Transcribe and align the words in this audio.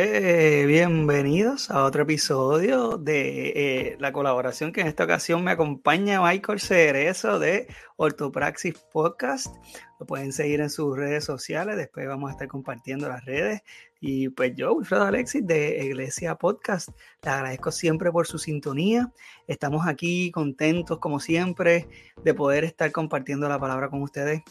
Eh, 0.00 0.64
bienvenidos 0.68 1.72
a 1.72 1.82
otro 1.82 2.04
episodio 2.04 2.98
de 2.98 3.48
eh, 3.48 3.96
la 3.98 4.12
colaboración 4.12 4.70
que 4.70 4.80
en 4.80 4.86
esta 4.86 5.02
ocasión 5.02 5.42
me 5.42 5.50
acompaña 5.50 6.22
Michael 6.22 6.60
Cerezo 6.60 7.40
de 7.40 7.66
Ortopraxis 7.96 8.74
Podcast. 8.92 9.56
Lo 9.98 10.06
pueden 10.06 10.32
seguir 10.32 10.60
en 10.60 10.70
sus 10.70 10.96
redes 10.96 11.24
sociales, 11.24 11.76
después 11.76 12.06
vamos 12.06 12.28
a 12.28 12.34
estar 12.34 12.46
compartiendo 12.46 13.08
las 13.08 13.24
redes. 13.24 13.62
Y 14.00 14.28
pues 14.28 14.54
yo, 14.54 14.72
Wilfredo 14.74 15.02
Alexis 15.02 15.44
de 15.44 15.84
Iglesia 15.86 16.36
Podcast, 16.36 16.90
les 17.24 17.32
agradezco 17.34 17.72
siempre 17.72 18.12
por 18.12 18.28
su 18.28 18.38
sintonía. 18.38 19.12
Estamos 19.48 19.84
aquí 19.88 20.30
contentos, 20.30 21.00
como 21.00 21.18
siempre, 21.18 21.88
de 22.22 22.34
poder 22.34 22.62
estar 22.62 22.92
compartiendo 22.92 23.48
la 23.48 23.58
palabra 23.58 23.90
con 23.90 24.02
ustedes, 24.02 24.42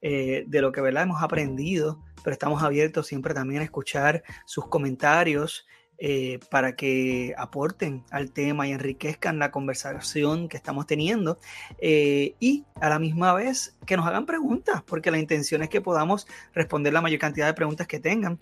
eh, 0.00 0.44
de 0.46 0.62
lo 0.62 0.72
que 0.72 0.80
¿verdad? 0.80 1.02
hemos 1.02 1.22
aprendido 1.22 2.00
pero 2.24 2.32
estamos 2.32 2.64
abiertos 2.64 3.06
siempre 3.06 3.34
también 3.34 3.60
a 3.60 3.64
escuchar 3.64 4.24
sus 4.44 4.66
comentarios 4.66 5.66
eh, 5.98 6.40
para 6.50 6.74
que 6.74 7.34
aporten 7.38 8.02
al 8.10 8.32
tema 8.32 8.66
y 8.66 8.72
enriquezcan 8.72 9.38
la 9.38 9.52
conversación 9.52 10.48
que 10.48 10.56
estamos 10.56 10.88
teniendo 10.88 11.38
eh, 11.78 12.34
y 12.40 12.64
a 12.80 12.88
la 12.88 12.98
misma 12.98 13.32
vez 13.32 13.76
que 13.86 13.96
nos 13.96 14.04
hagan 14.04 14.26
preguntas, 14.26 14.82
porque 14.82 15.12
la 15.12 15.18
intención 15.18 15.62
es 15.62 15.68
que 15.68 15.80
podamos 15.80 16.26
responder 16.52 16.92
la 16.92 17.00
mayor 17.00 17.20
cantidad 17.20 17.46
de 17.46 17.54
preguntas 17.54 17.86
que 17.86 18.00
tengan. 18.00 18.40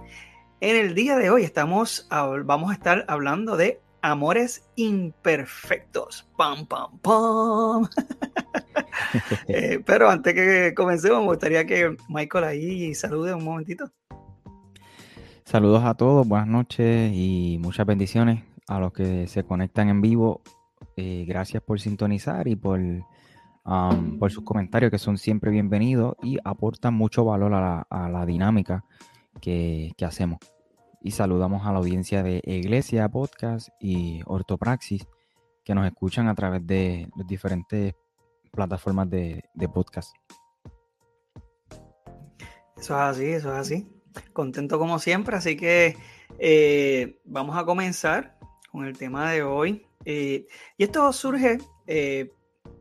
En 0.63 0.77
el 0.77 0.95
día 0.95 1.19
de 1.19 1.29
hoy 1.29 1.45
estamos, 1.45 2.09
vamos 2.11 2.71
a 2.71 2.75
estar 2.75 3.05
hablando 3.09 3.57
de 3.57 3.81
amores 4.03 4.69
imperfectos. 4.77 6.29
Pam, 6.37 6.67
pam, 6.67 6.99
pam. 6.99 7.89
Eh, 9.49 9.81
pero 9.85 10.09
antes 10.09 10.33
que 10.33 10.75
comencemos, 10.75 11.21
me 11.21 11.27
gustaría 11.27 11.67
que 11.67 11.97
Michael 12.09 12.45
ahí 12.45 12.95
salude 12.95 13.35
un 13.35 13.45
momentito. 13.45 13.91
Saludos 15.45 15.85
a 15.85 15.95
todos, 15.95 16.27
buenas 16.27 16.49
noches 16.49 17.13
y 17.13 17.59
muchas 17.61 17.85
bendiciones 17.85 18.43
a 18.69 18.79
los 18.79 18.93
que 18.93 19.27
se 19.27 19.45
conectan 19.45 19.89
en 19.89 20.01
vivo. 20.01 20.41
Eh, 20.97 21.25
gracias 21.27 21.63
por 21.63 21.81
sintonizar 21.81 22.49
y 22.49 22.57
por, 22.57 22.81
um, 22.81 24.19
por 24.19 24.31
sus 24.31 24.45
comentarios 24.45 24.91
que 24.91 24.99
son 24.99 25.19
siempre 25.19 25.51
bienvenidos 25.51 26.17
y 26.23 26.39
aportan 26.45 26.95
mucho 26.95 27.25
valor 27.25 27.53
a 27.55 27.87
la, 27.91 28.27
dinámica 28.27 28.85
que, 29.41 29.93
que 29.97 30.05
hacemos. 30.05 30.39
Y 31.05 31.11
saludamos 31.11 31.67
a 31.67 31.73
la 31.73 31.79
audiencia 31.79 32.23
de 32.23 32.41
Iglesia 32.45 33.09
Podcast 33.09 33.69
y 33.81 34.23
Ortopraxis 34.27 35.07
que 35.65 35.75
nos 35.75 35.87
escuchan 35.87 36.29
a 36.29 36.35
través 36.35 36.67
de 36.67 37.09
los 37.17 37.27
diferentes 37.27 37.95
plataformas 38.51 39.09
de, 39.11 39.43
podcast. 39.73 40.15
Eso 42.77 42.95
es 42.95 43.01
así, 43.01 43.25
eso 43.27 43.53
es 43.53 43.59
así. 43.59 43.89
Contento 44.33 44.79
como 44.79 44.99
siempre, 44.99 45.37
así 45.37 45.57
que 45.57 45.97
eh, 46.39 47.21
vamos 47.25 47.57
a 47.57 47.65
comenzar 47.65 48.39
con 48.71 48.85
el 48.85 48.97
tema 48.97 49.31
de 49.33 49.43
hoy. 49.43 49.87
Eh, 50.05 50.47
y 50.77 50.85
esto 50.85 51.13
surge, 51.13 51.59
eh, 51.87 52.33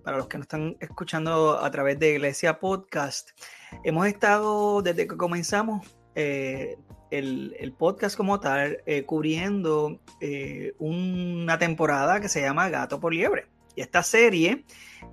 para 0.03 0.17
los 0.17 0.27
que 0.27 0.37
nos 0.37 0.45
están 0.45 0.75
escuchando 0.79 1.59
a 1.59 1.71
través 1.71 1.99
de 1.99 2.13
Iglesia 2.13 2.59
Podcast, 2.59 3.29
hemos 3.83 4.07
estado 4.07 4.81
desde 4.81 5.07
que 5.07 5.15
comenzamos 5.15 5.87
el, 7.11 7.55
el, 7.59 7.71
podcast 7.73 8.17
como 8.17 8.39
tal, 8.39 8.79
cubriendo 9.05 9.99
una 10.79 11.59
temporada 11.59 12.19
que 12.19 12.29
se 12.29 12.41
llama 12.41 12.69
Gato 12.69 12.99
por 12.99 13.13
Liebre. 13.13 13.47
Y 13.75 13.81
esta 13.81 14.03
serie, 14.03 14.65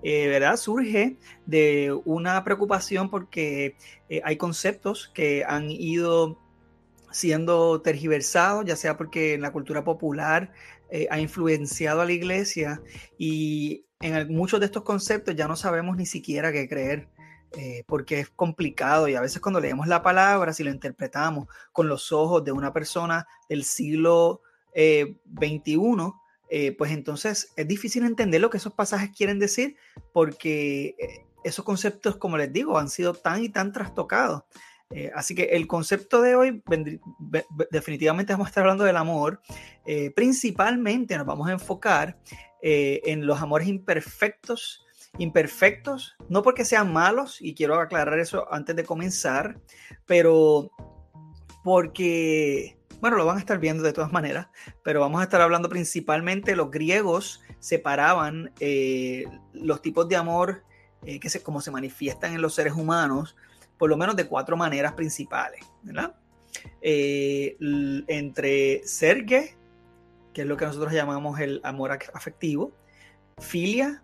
eh, 0.02 0.26
¿verdad? 0.28 0.56
Surge 0.56 1.16
de 1.46 1.96
una 2.04 2.42
preocupación 2.44 3.10
porque 3.10 3.76
eh, 4.08 4.20
hay 4.24 4.36
conceptos 4.36 5.10
que 5.14 5.44
han 5.46 5.70
ido 5.70 6.38
siendo 7.10 7.80
tergiversados, 7.80 8.64
ya 8.64 8.76
sea 8.76 8.96
porque 8.96 9.34
en 9.34 9.42
la 9.42 9.52
cultura 9.52 9.84
popular 9.84 10.52
eh, 10.90 11.06
ha 11.10 11.20
influenciado 11.20 12.00
a 12.00 12.04
la 12.04 12.12
iglesia 12.12 12.82
y 13.16 13.84
en 14.00 14.34
muchos 14.34 14.60
de 14.60 14.66
estos 14.66 14.82
conceptos 14.82 15.34
ya 15.34 15.48
no 15.48 15.56
sabemos 15.56 15.96
ni 15.96 16.06
siquiera 16.06 16.52
qué 16.52 16.68
creer. 16.68 17.08
Porque 17.86 18.20
es 18.20 18.30
complicado 18.30 19.08
y 19.08 19.14
a 19.14 19.20
veces 19.20 19.40
cuando 19.40 19.60
leemos 19.60 19.86
la 19.86 20.02
palabra, 20.02 20.52
si 20.52 20.62
lo 20.62 20.70
interpretamos 20.70 21.48
con 21.72 21.88
los 21.88 22.12
ojos 22.12 22.44
de 22.44 22.52
una 22.52 22.72
persona 22.72 23.26
del 23.48 23.64
siglo 23.64 24.42
XXI, 24.74 26.12
eh, 26.50 26.74
pues 26.76 26.92
entonces 26.92 27.52
es 27.56 27.68
difícil 27.68 28.04
entender 28.04 28.40
lo 28.40 28.48
que 28.48 28.56
esos 28.56 28.72
pasajes 28.72 29.10
quieren 29.14 29.38
decir 29.38 29.76
porque 30.12 30.96
eh, 30.98 31.26
esos 31.44 31.64
conceptos, 31.64 32.16
como 32.16 32.38
les 32.38 32.52
digo, 32.52 32.78
han 32.78 32.88
sido 32.88 33.14
tan 33.14 33.44
y 33.44 33.48
tan 33.50 33.72
trastocados. 33.72 34.44
Eh, 34.90 35.10
así 35.14 35.34
que 35.34 35.44
el 35.44 35.66
concepto 35.66 36.22
de 36.22 36.34
hoy, 36.34 36.62
definitivamente 37.70 38.32
vamos 38.32 38.46
a 38.46 38.50
estar 38.50 38.62
hablando 38.62 38.84
del 38.84 38.96
amor. 38.96 39.40
principalmente 40.14 41.16
nos 41.16 41.26
vamos 41.26 41.48
a 41.48 41.52
enfocar 41.52 42.18
en 42.62 43.26
los 43.26 43.40
amores 43.40 43.68
imperfectos. 43.68 44.86
Imperfectos, 45.16 46.16
no 46.28 46.42
porque 46.42 46.64
sean 46.64 46.92
malos, 46.92 47.40
y 47.40 47.54
quiero 47.54 47.80
aclarar 47.80 48.18
eso 48.18 48.52
antes 48.52 48.76
de 48.76 48.84
comenzar, 48.84 49.58
pero 50.06 50.70
porque 51.64 52.78
bueno, 53.00 53.16
lo 53.16 53.26
van 53.26 53.36
a 53.36 53.40
estar 53.40 53.58
viendo 53.58 53.82
de 53.82 53.92
todas 53.92 54.12
maneras, 54.12 54.48
pero 54.82 55.00
vamos 55.00 55.20
a 55.20 55.24
estar 55.24 55.40
hablando 55.40 55.68
principalmente, 55.68 56.56
los 56.56 56.70
griegos 56.70 57.40
separaban 57.60 58.52
eh, 58.60 59.24
los 59.52 59.82
tipos 59.82 60.08
de 60.08 60.16
amor 60.16 60.64
eh, 61.04 61.20
que 61.20 61.30
se, 61.30 61.42
como 61.42 61.60
se 61.60 61.70
manifiestan 61.70 62.34
en 62.34 62.42
los 62.42 62.54
seres 62.54 62.72
humanos, 62.72 63.36
por 63.78 63.88
lo 63.88 63.96
menos 63.96 64.16
de 64.16 64.26
cuatro 64.26 64.56
maneras 64.56 64.94
principales. 64.94 65.60
Eh, 66.80 67.56
entre 68.08 68.82
serge, 68.84 69.56
que 70.32 70.42
es 70.42 70.46
lo 70.46 70.56
que 70.56 70.64
nosotros 70.64 70.92
llamamos 70.92 71.38
el 71.38 71.60
amor 71.62 71.92
afectivo, 71.92 72.72
filia, 73.38 74.02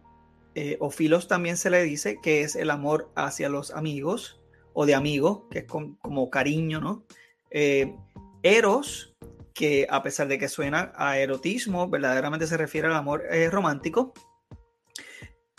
o 0.79 0.91
filos 0.91 1.29
también 1.29 1.57
se 1.57 1.71
le 1.71 1.83
dice, 1.83 2.19
que 2.23 2.43
es 2.43 2.55
el 2.57 2.71
amor 2.71 3.11
hacia 3.17 3.49
los 3.49 3.71
amigos, 3.73 4.41
o 4.73 4.87
de 4.87 4.95
amigos, 4.95 5.43
que 5.51 5.61
es 5.61 5.65
como 5.65 6.31
cariño, 6.31 6.81
¿no? 6.81 7.05
Eros, 8.45 9.15
que 9.55 9.87
a 9.89 10.03
pesar 10.03 10.29
de 10.29 10.39
que 10.39 10.49
suena 10.49 10.93
a 10.97 11.19
erotismo, 11.19 11.89
verdaderamente 11.89 12.47
se 12.47 12.57
refiere 12.57 12.89
al 12.89 12.95
amor 12.95 13.25
eh, 13.31 13.49
romántico. 13.49 14.13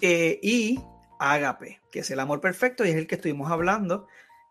Eh, 0.02 0.40
y 0.44 0.80
Ágape, 1.18 1.82
que 1.92 2.00
es 2.00 2.12
el 2.12 2.20
amor 2.20 2.42
perfecto 2.42 2.86
y 2.86 2.90
es 2.90 2.96
el 2.96 3.08
que 3.08 3.16
estuvimos 3.16 3.50
hablando 3.50 4.08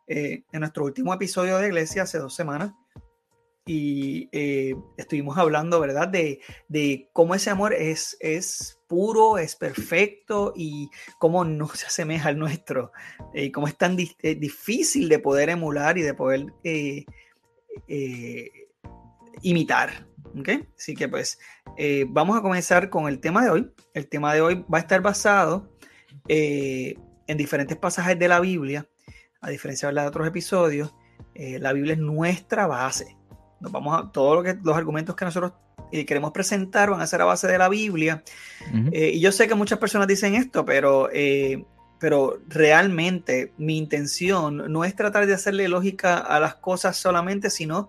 eh, 0.08 0.44
en 0.50 0.60
nuestro 0.60 0.84
último 0.84 1.12
episodio 1.12 1.58
de 1.58 1.68
Iglesia 1.68 2.02
hace 2.02 2.18
dos 2.18 2.34
semanas. 2.34 2.72
Y 3.66 4.28
estuvimos 4.98 5.38
hablando, 5.38 5.80
¿verdad?, 5.80 6.08
de, 6.08 7.08
cómo 7.14 7.34
ese 7.34 7.48
amor 7.48 7.72
es, 7.72 8.14
es 8.20 8.78
puro, 8.94 9.38
es 9.38 9.56
perfecto 9.56 10.52
y 10.54 10.88
cómo 11.18 11.44
no 11.44 11.66
se 11.68 11.86
asemeja 11.86 12.28
al 12.28 12.38
nuestro. 12.38 12.92
Y 13.34 13.50
cómo 13.50 13.66
es 13.66 13.76
tan 13.76 13.96
difícil 13.96 15.08
de 15.08 15.18
poder 15.18 15.50
emular 15.50 15.98
y 15.98 16.02
de 16.02 16.14
poder 16.14 16.46
eh, 16.62 17.04
imitar. 19.42 20.06
¿okay? 20.38 20.68
Así 20.78 20.94
que 20.94 21.08
pues 21.08 21.40
eh, 21.76 22.06
vamos 22.08 22.38
a 22.38 22.42
comenzar 22.42 22.88
con 22.88 23.08
el 23.08 23.18
tema 23.18 23.42
de 23.42 23.50
hoy. 23.50 23.72
El 23.94 24.08
tema 24.08 24.32
de 24.32 24.42
hoy 24.42 24.64
va 24.72 24.78
a 24.78 24.82
estar 24.82 25.02
basado 25.02 25.76
eh, 26.28 26.94
en 27.26 27.36
diferentes 27.36 27.76
pasajes 27.76 28.16
de 28.16 28.28
la 28.28 28.38
Biblia, 28.38 28.86
a 29.40 29.50
diferencia 29.50 29.90
de 29.90 30.00
otros 30.06 30.28
episodios. 30.28 30.94
la 31.34 31.72
Biblia 31.72 31.94
es 31.94 31.98
nuestra 31.98 32.68
base. 32.68 33.16
Nos 33.58 33.72
vamos 33.72 33.98
a 33.98 34.12
todos 34.12 34.46
los 34.62 34.76
argumentos 34.76 35.16
que 35.16 35.24
nosotros 35.24 35.52
queremos 36.06 36.32
presentar 36.32 36.90
van 36.90 37.00
a 37.00 37.06
ser 37.06 37.20
a 37.20 37.24
base 37.24 37.46
de 37.46 37.58
la 37.58 37.68
Biblia. 37.68 38.22
y 38.92 39.20
yo 39.20 39.30
sé 39.30 39.46
que 39.46 39.54
muchas 39.54 39.78
personas 39.78 40.08
dicen 40.08 40.34
esto, 40.34 40.64
pero 40.64 41.08
pero 42.04 42.38
realmente 42.48 43.54
mi 43.56 43.78
intención 43.78 44.70
no 44.70 44.84
es 44.84 44.94
tratar 44.94 45.26
de 45.26 45.32
hacerle 45.32 45.68
lógica 45.68 46.18
a 46.18 46.38
las 46.38 46.56
cosas 46.56 46.98
solamente, 46.98 47.48
sino 47.48 47.88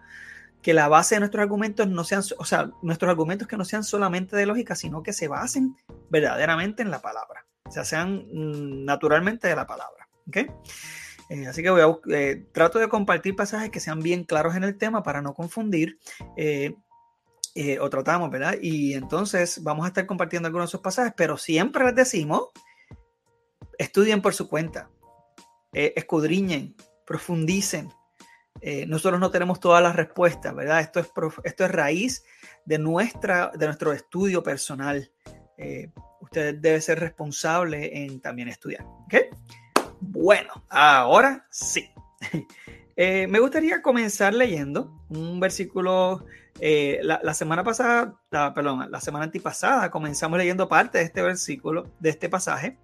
que 0.62 0.74
la 0.74 0.88
base 0.88 1.16
de 1.16 1.20
nuestros 1.20 1.42
argumentos 1.42 1.88
no 1.88 2.04
sean, 2.04 2.24
o 2.38 2.46
sea, 2.46 2.72
nuestros 2.82 3.10
argumentos 3.10 3.48
que 3.48 3.58
no 3.58 3.66
sean 3.66 3.84
solamente 3.84 4.36
de 4.36 4.46
lógica, 4.46 4.74
sino 4.74 5.04
que 5.04 5.14
se 5.14 5.28
basen 5.28 5.76
verdaderamente 6.10 6.82
en 6.82 6.92
la 6.92 7.02
palabra, 7.02 7.46
o 7.66 7.72
sea, 7.72 7.84
sean 7.84 8.26
mm, 8.32 8.86
naturalmente 8.86 9.48
de 9.48 9.56
la 9.56 9.68
palabra. 9.68 10.08
¿okay? 10.28 10.48
Eh, 11.30 11.46
así 11.48 11.62
que 11.62 11.70
voy 11.70 11.82
a, 11.82 12.16
eh, 12.16 12.46
trato 12.52 12.80
de 12.80 12.88
compartir 12.88 13.36
pasajes 13.36 13.70
que 13.70 13.80
sean 13.80 14.00
bien 14.00 14.24
claros 14.24 14.56
en 14.56 14.64
el 14.64 14.78
tema 14.78 15.04
para 15.04 15.22
no 15.22 15.34
confundir. 15.34 16.00
Eh, 16.38 16.74
o 17.80 17.90
tratamos, 17.90 18.30
¿verdad? 18.30 18.56
Y 18.62 18.94
entonces 18.94 19.64
vamos 19.64 19.86
a 19.86 19.88
estar 19.90 20.06
compartiendo 20.06 20.48
algunos 20.48 20.68
de 20.68 20.72
esos 20.72 20.82
pasajes, 20.82 21.14
pero 21.16 21.38
siempre 21.38 21.86
les 21.86 21.96
decimos 21.96 22.50
estudien 23.78 24.22
por 24.22 24.34
su 24.34 24.50
cuenta, 24.50 24.90
escudriñen, 25.72 26.76
profundicen. 27.06 27.90
nosotros 28.88 29.20
no 29.20 29.32
tenemos 29.32 29.60
todas 29.60 29.82
las 29.82 29.96
respuestas, 29.96 30.54
¿verdad? 30.56 30.82
Esto 30.82 31.00
es, 31.00 31.10
esto 31.44 31.66
es 31.66 31.72
raíz 31.72 32.24
de, 32.66 32.78
nuestra, 32.78 33.52
de 33.54 33.66
nuestro 33.66 33.94
estudio 33.94 34.44
personal. 34.44 35.12
usted 36.22 36.56
debe 36.56 36.82
ser 36.82 37.00
responsable 37.00 38.04
en 38.04 38.20
también 38.20 38.50
estudiar. 38.50 38.86
¿Ok? 38.86 39.16
Bueno, 40.00 40.64
ahora 40.70 41.46
sí. 41.50 41.90
Eh, 42.98 43.28
me 43.28 43.40
gustaría 43.40 43.82
comenzar 43.82 44.34
leyendo 44.34 45.04
un 45.10 45.38
versículo. 45.42 46.26
Eh, 46.60 47.00
la, 47.04 47.34
semana 47.34 47.64
pasada, 47.64 48.16
la, 48.32 48.54
perdón, 48.54 48.90
la 48.90 49.02
semana 49.02 49.26
antipasada 49.26 49.92
comenzamos 49.92 50.38
leyendo 50.38 50.70
parte 50.70 51.00
de 51.00 51.04
este 51.04 51.22
versículo, 51.22 51.92
de 52.00 52.10
este 52.10 52.30
pasaje. 52.30 52.78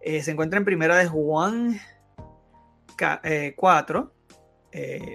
Eh, 0.00 0.22
se 0.22 0.30
encuentra 0.30 0.58
en 0.58 0.64
primera 0.64 0.96
de 0.96 1.06
Juan 1.06 1.80
4, 3.56 4.14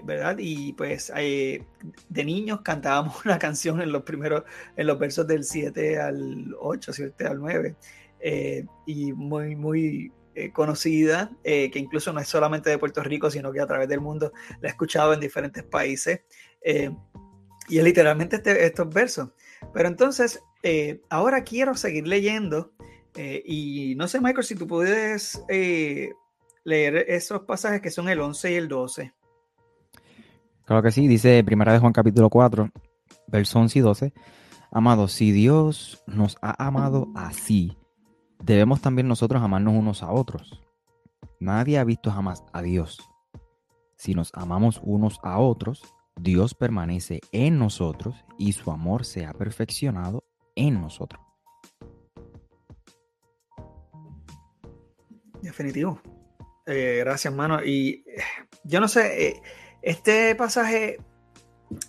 ¿verdad? 0.03 0.37
Y 0.39 0.73
pues 0.73 1.13
de 1.13 2.25
niños 2.25 2.61
cantábamos 2.61 3.23
una 3.25 3.37
canción 3.37 3.81
en 3.81 3.91
los 3.91 4.03
primeros, 4.03 4.43
en 4.75 4.87
los 4.87 4.97
versos 4.97 5.27
del 5.27 5.43
7 5.43 5.99
al 5.99 6.55
8, 6.59 6.93
7 6.93 7.27
al 7.27 7.39
9. 7.39 7.75
y 8.87 9.13
muy, 9.13 9.55
muy 9.55 10.11
eh, 10.37 10.51
conocida, 10.51 11.31
eh, 11.45 11.71
que 11.71 11.79
incluso 11.79 12.11
no 12.11 12.19
es 12.19 12.27
solamente 12.27 12.69
de 12.69 12.77
Puerto 12.77 13.01
Rico, 13.01 13.31
sino 13.31 13.53
que 13.53 13.61
a 13.61 13.67
través 13.67 13.87
del 13.87 14.01
mundo 14.01 14.33
la 14.59 14.67
he 14.67 14.71
escuchado 14.71 15.13
en 15.13 15.21
diferentes 15.21 15.63
países. 15.63 16.23
Eh, 16.61 16.91
y 17.67 17.77
es 17.77 17.83
literalmente 17.83 18.37
este, 18.37 18.65
estos 18.65 18.93
versos. 18.93 19.29
Pero 19.73 19.87
entonces, 19.87 20.41
ahora 21.09 21.43
quiero 21.43 21.75
seguir 21.75 22.07
leyendo. 22.07 22.73
y 23.15 23.95
no 23.95 24.07
sé, 24.07 24.19
Michael, 24.21 24.45
si 24.45 24.55
tú 24.55 24.67
puedes 24.67 25.43
leer 26.65 27.05
esos 27.07 27.41
pasajes 27.41 27.81
que 27.81 27.91
son 27.91 28.09
el 28.09 28.19
11 28.19 28.51
y 28.51 28.55
el 28.55 28.67
12. 28.67 29.13
Claro 30.65 30.81
que 30.81 30.91
sí, 30.91 31.07
dice 31.07 31.43
Primera 31.43 31.71
de 31.71 31.79
Juan 31.79 31.93
capítulo 31.93 32.29
4, 32.29 32.69
versos 33.27 33.55
11 33.55 33.79
y 33.79 33.81
12. 33.81 34.13
Amados, 34.71 35.13
si 35.13 35.31
Dios 35.31 36.03
nos 36.07 36.37
ha 36.41 36.65
amado 36.65 37.07
así, 37.15 37.77
debemos 38.43 38.81
también 38.81 39.07
nosotros 39.07 39.41
amarnos 39.41 39.75
unos 39.75 40.03
a 40.03 40.11
otros. 40.11 40.61
Nadie 41.39 41.77
ha 41.77 41.83
visto 41.83 42.11
jamás 42.11 42.43
a 42.51 42.63
Dios. 42.63 42.99
Si 43.95 44.15
nos 44.15 44.31
amamos 44.33 44.81
unos 44.83 45.19
a 45.23 45.39
otros, 45.39 45.94
Dios 46.19 46.53
permanece 46.53 47.21
en 47.31 47.59
nosotros 47.59 48.15
y 48.37 48.53
su 48.53 48.71
amor 48.71 49.05
se 49.05 49.25
ha 49.25 49.33
perfeccionado 49.33 50.23
en 50.55 50.81
nosotros. 50.81 51.21
Definitivo. 55.41 56.01
Eh, 56.65 56.97
gracias, 57.03 57.31
hermano. 57.31 57.63
Y 57.63 58.03
eh, 58.07 58.23
yo 58.63 58.79
no 58.79 58.87
sé, 58.87 59.27
eh, 59.27 59.41
este 59.81 60.33
pasaje 60.35 60.97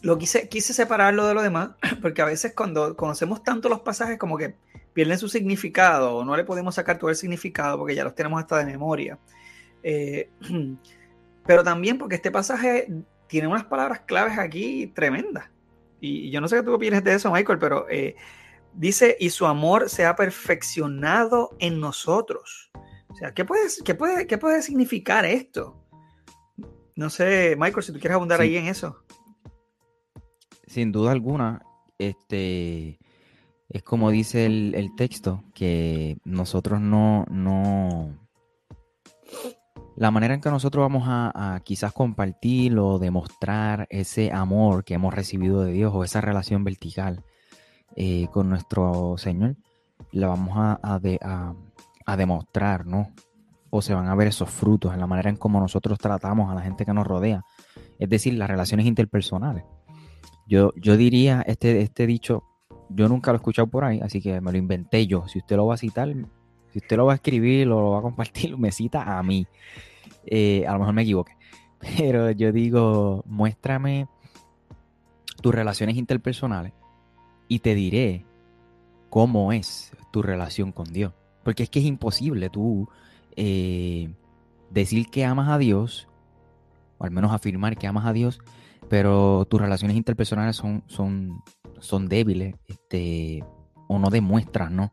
lo 0.03 0.19
quise, 0.19 0.49
quise 0.49 0.75
separarlo 0.75 1.27
de 1.27 1.35
lo 1.35 1.43
demás, 1.43 1.71
porque 2.03 2.21
a 2.21 2.27
veces 2.27 2.53
cuando 2.55 2.97
conocemos 2.97 3.43
tanto 3.43 3.69
los 3.69 3.81
pasajes, 3.81 4.19
como 4.19 4.37
que 4.37 4.57
pierden 4.93 5.19
su 5.19 5.29
significado 5.29 6.17
o 6.17 6.25
no 6.25 6.37
le 6.37 6.45
podemos 6.45 6.75
sacar 6.75 6.99
todo 6.99 7.11
el 7.11 7.17
significado 7.17 7.79
porque 7.79 7.95
ya 7.95 8.05
los 8.05 8.15
tenemos 8.15 8.41
hasta 8.41 8.59
de 8.59 8.67
memoria. 8.67 9.19
Pero 11.47 11.63
también 11.63 11.97
porque 11.97 12.17
este 12.17 12.33
pasaje 12.33 12.89
tiene 13.27 13.49
unas 13.49 13.65
palabras 13.65 14.01
claves 14.01 14.39
aquí 14.39 14.87
tremendas. 14.89 15.51
Y, 16.01 16.31
yo 16.31 16.41
no 16.41 16.49
sé 16.49 16.57
qué 16.57 16.63
tú 16.63 16.75
opinas 16.75 17.03
de 17.03 17.15
eso, 17.15 17.31
Michael, 17.33 17.59
pero 17.59 17.87
eh, 17.89 18.17
dice, 18.75 19.17
y 19.19 19.31
su 19.31 19.47
amor 19.47 19.89
se 19.89 20.07
ha 20.07 20.15
perfeccionado 20.17 21.51
en 21.59 21.81
nosotros. 21.81 22.71
O 23.09 23.15
sea, 23.15 23.33
¿qué 23.33 23.45
puede, 23.45 23.63
qué 23.85 23.95
puede, 23.95 24.27
qué 24.27 24.39
puede 24.39 24.63
significar 24.63 25.25
esto? 25.25 25.83
No 26.95 27.11
sé, 27.11 27.57
Michael, 27.59 27.83
si 27.83 27.93
tú 27.93 27.99
quieres 27.99 28.17
abundar 28.17 28.41
ahí 28.41 28.57
en 28.57 28.67
eso. 28.67 29.03
Sin 30.67 30.93
duda 30.93 31.13
alguna, 31.13 31.63
este, 31.99 32.99
es 33.69 33.83
como 33.83 34.11
dice 34.11 34.47
el, 34.47 34.91
texto, 34.97 35.45
que 35.55 36.19
nosotros 36.25 36.81
no, 36.81 37.27
no... 37.31 38.17
La 39.97 40.11
manera 40.11 40.35
en 40.35 40.41
que 40.43 40.51
nosotros 40.51 40.83
vamos 40.83 41.05
a, 41.07 41.61
quizás 41.65 41.93
compartir 41.93 42.79
o 42.79 42.99
demostrar 42.99 43.87
ese 43.89 44.31
amor 44.31 44.85
que 44.85 44.95
hemos 44.95 45.15
recibido 45.15 45.63
de 45.63 45.73
Dios 45.73 45.93
o 45.95 46.05
esa 46.05 46.21
relación 46.21 46.65
vertical 46.65 47.25
eh, 47.97 48.29
con 48.31 48.51
nuestro 48.51 49.17
Señor, 49.17 49.57
la 50.13 50.29
vamos 50.29 50.55
a, 50.57 50.79
a, 52.05 52.17
demostrar, 52.17 52.85
¿no? 52.85 53.09
O 53.71 53.81
se 53.81 53.95
van 53.95 54.09
a 54.09 54.15
ver 54.15 54.29
esos 54.29 54.51
frutos 54.51 54.93
en 54.93 55.01
la 55.01 55.07
manera 55.07 55.31
en 55.31 55.37
cómo 55.37 55.61
nosotros 55.61 55.99
tratamos 55.99 56.51
a 56.51 56.55
la 56.55 56.61
gente 56.61 56.85
que 56.85 56.93
nos 56.93 57.07
rodea. 57.07 57.43
Es 57.99 58.09
decir, 58.11 58.35
las 58.35 58.51
relaciones 58.51 58.85
interpersonales. 58.87 59.65
Yo, 60.47 60.73
yo 60.77 60.99
diría, 60.99 61.43
este, 61.47 61.81
este 61.81 62.07
dicho 62.07 62.45
yo 62.89 63.09
nunca 63.09 63.31
lo 63.31 63.37
he 63.37 63.39
escuchado 63.39 63.67
por 63.67 63.85
ahí, 63.85 64.01
así 64.01 64.21
que 64.21 64.41
me 64.41 64.53
lo 64.53 64.59
inventé 64.59 65.07
yo. 65.07 65.27
Si 65.27 65.39
usted 65.39 65.57
lo 65.57 65.67
va 65.67 65.75
a 65.75 65.79
citar, 65.79 66.13
si 66.77 66.81
usted 66.81 66.99
lo 66.99 67.07
va 67.07 67.13
a 67.13 67.15
escribir 67.15 67.69
o 67.69 67.81
lo 67.81 67.91
va 67.93 68.01
a 68.01 68.03
compartir, 68.03 68.57
me 68.59 68.71
cita 68.71 69.19
a 69.19 69.23
mí. 69.23 69.47
Eh, 70.27 70.67
a 70.67 70.75
lo 70.75 70.81
mejor 70.81 70.95
me 70.95 71.03
equivoqué. 71.03 71.33
Pero 71.97 72.31
yo 72.33 72.53
digo, 72.53 73.25
muéstrame 73.27 74.09
tus 75.41 75.55
relaciones 75.55 75.97
interpersonales 75.97 76.75
y 77.49 77.61
te 77.61 77.75
diré 77.75 78.27
cómo 79.09 79.53
es 79.53 79.93
tu 80.13 80.21
relación 80.21 80.71
con 80.71 80.93
Dios. 80.93 81.15
Porque 81.45 81.63
es 81.63 81.71
que 81.71 81.79
es 81.79 81.87
imposible 81.87 82.51
tú 82.51 82.91
eh, 83.37 84.11
decir 84.71 85.09
que 85.09 85.25
amas 85.25 85.49
a 85.49 85.57
Dios, 85.57 86.09
o 86.99 87.05
al 87.05 87.11
menos 87.11 87.33
afirmar 87.33 87.79
que 87.79 87.87
amas 87.87 88.05
a 88.05 88.13
Dios, 88.13 88.39
pero 88.91 89.47
tus 89.47 89.63
relaciones 89.63 89.97
interpersonales 89.97 90.57
son, 90.57 90.83
son, 90.89 91.43
son 91.79 92.07
débiles 92.07 92.55
este, 92.67 93.43
o 93.89 93.99
no 93.99 94.11
demuestran 94.11 94.77
¿no? 94.77 94.93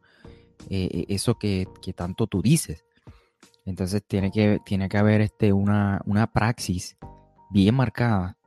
Eh, 0.69 0.89
eh, 0.91 1.05
eso 1.09 1.35
que, 1.35 1.67
tanto 1.95 2.27
tú 2.27 2.41
dices. 2.41 2.85
Entonces 3.65 4.03
tiene 4.05 4.31
que, 4.31 4.59
tiene 4.65 4.89
que 4.89 4.97
haber 4.97 5.21
este, 5.21 5.53
una, 5.53 6.01
una 6.05 6.27
praxis 6.27 6.97
bien 7.49 7.75
marcada 7.75 8.37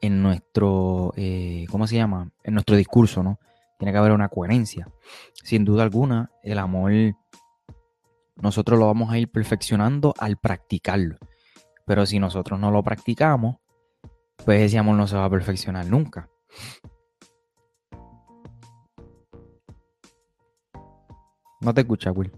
en 0.00 0.22
nuestro, 0.22 1.12
eh, 1.16 1.66
¿cómo 1.70 1.86
se 1.86 1.96
llama? 1.96 2.30
En 2.44 2.54
nuestro 2.54 2.76
discurso, 2.76 3.22
¿no? 3.22 3.38
Tiene 3.78 3.92
que 3.92 3.98
haber 3.98 4.12
una 4.12 4.28
coherencia. 4.28 4.88
Sin 5.42 5.64
duda 5.64 5.82
alguna, 5.82 6.30
el 6.42 6.58
amor 6.58 6.92
nosotros 8.36 8.78
lo 8.78 8.86
vamos 8.86 9.10
a 9.10 9.18
ir 9.18 9.30
perfeccionando 9.30 10.14
al 10.18 10.36
practicarlo. 10.36 11.16
Pero 11.86 12.04
si 12.04 12.18
nosotros 12.18 12.60
no 12.60 12.70
lo 12.70 12.82
practicamos, 12.82 13.56
pues 14.44 14.62
ese 14.62 14.78
amor 14.78 14.96
no 14.96 15.06
se 15.06 15.16
va 15.16 15.24
a 15.24 15.30
perfeccionar 15.30 15.86
nunca. 15.86 16.28
No 21.60 21.72
te 21.72 21.80
escucha, 21.80 22.12
Will. 22.12 22.30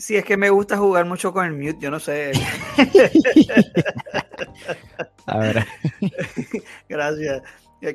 Sí, 0.00 0.16
es 0.16 0.24
que 0.24 0.36
me 0.38 0.48
gusta 0.48 0.78
jugar 0.78 1.04
mucho 1.04 1.32
con 1.32 1.44
el 1.44 1.52
mute, 1.52 1.76
yo 1.78 1.90
no 1.90 2.00
sé. 2.00 2.32
A 5.26 5.38
ver. 5.38 5.66
Gracias. 6.88 7.42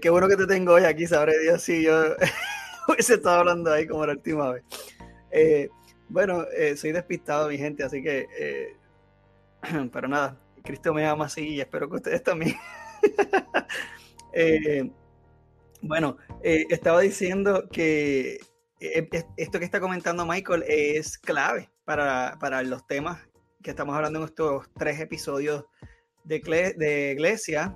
Qué 0.02 0.10
bueno 0.10 0.28
que 0.28 0.38
te 0.38 0.46
tengo 0.46 0.74
hoy 0.74 0.84
aquí, 0.84 1.08
sabré 1.08 1.40
Dios 1.40 1.64
si 1.64 1.84
yo 1.84 2.16
hubiese 2.88 3.16
estado 3.16 3.40
hablando 3.40 3.74
ahí 3.74 3.88
como 3.88 4.06
la 4.06 4.14
última 4.14 4.52
vez. 4.52 4.64
Eh, 5.32 5.70
bueno, 6.08 6.46
eh, 6.56 6.78
soy 6.78 6.92
despistado, 6.92 7.50
mi 7.50 7.58
gente, 7.58 7.84
así 7.84 8.04
que, 8.04 8.28
eh, 8.40 8.76
pero 9.92 10.08
nada, 10.08 10.38
Cristo 10.64 10.94
me 10.94 11.08
ama 11.08 11.26
así 11.26 11.56
y 11.56 11.62
espero 11.62 11.90
que 11.90 11.96
ustedes 11.96 12.22
también. 12.22 12.56
Eh, 15.82 15.88
bueno, 15.88 16.18
estaba 16.42 17.02
diciendo 17.02 17.70
que 17.72 18.40
esto 18.80 19.60
que 19.60 19.66
está 19.66 19.80
comentando 19.80 20.26
Michael 20.26 20.64
es 20.68 21.18
clave 21.18 21.70
para, 21.86 22.38
para, 22.40 22.62
los 22.64 22.86
temas 22.88 23.20
que 23.64 23.72
estamos 23.72 23.96
hablando 23.96 24.20
en 24.20 24.26
estos 24.26 24.70
tres 24.78 25.00
episodios 25.00 25.66
de, 26.24 26.40
de 26.78 27.12
Iglesia 27.12 27.76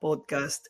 Podcast. 0.00 0.66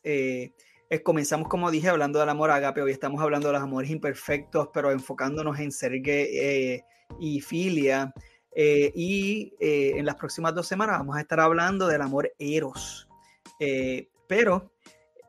comenzamos, 1.05 1.49
como 1.49 1.71
dije, 1.71 1.89
hablando 1.89 2.21
del 2.21 2.29
amor 2.29 2.51
agape. 2.51 2.83
Hoy 2.83 2.93
estamos 2.93 3.23
hablando 3.23 3.49
de 3.49 3.55
los 3.55 3.63
amores 3.63 3.91
imperfectos, 3.91 4.69
pero 4.73 4.91
enfocándonos 4.91 5.59
en 5.59 5.73
ser 5.73 6.01
gay, 6.01 6.83
y 7.19 7.41
filia. 7.41 8.13
Eh, 8.55 8.93
y 8.95 9.55
eh, 9.61 9.95
en 9.97 10.05
las 10.05 10.17
próximas 10.17 10.55
dos 10.55 10.67
semanas 10.67 10.99
vamos 10.99 11.17
a 11.17 11.21
estar 11.21 11.41
hablando 11.41 11.87
del 11.87 12.03
amor 12.03 12.33
eros. 12.39 13.09
Eh, 13.59 14.09
pero 14.27 14.72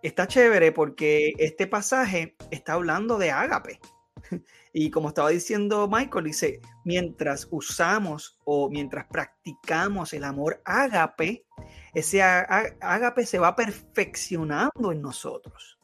está 0.03 0.27
chévere 0.27 0.71
porque 0.71 1.33
este 1.37 1.65
pasaje 1.67 2.35
está 2.51 2.73
hablando 2.73 3.17
de 3.17 3.31
ágape. 3.31 3.79
Y 4.75 4.89
como 4.89 5.09
estaba 5.09 5.29
diciendo 5.29 5.87
Michael, 5.87 6.25
dice, 6.25 6.59
mientras 6.83 7.47
usamos 7.51 8.39
o 8.43 8.71
mientras 8.71 9.05
practicamos 9.05 10.13
el 10.13 10.23
amor 10.23 10.63
ágape, 10.65 11.45
ese 11.93 12.23
ágape 12.23 13.27
se 13.27 13.37
va 13.37 13.55
perfeccionando 13.55 14.91
en 14.91 14.99
nosotros. 14.99 15.77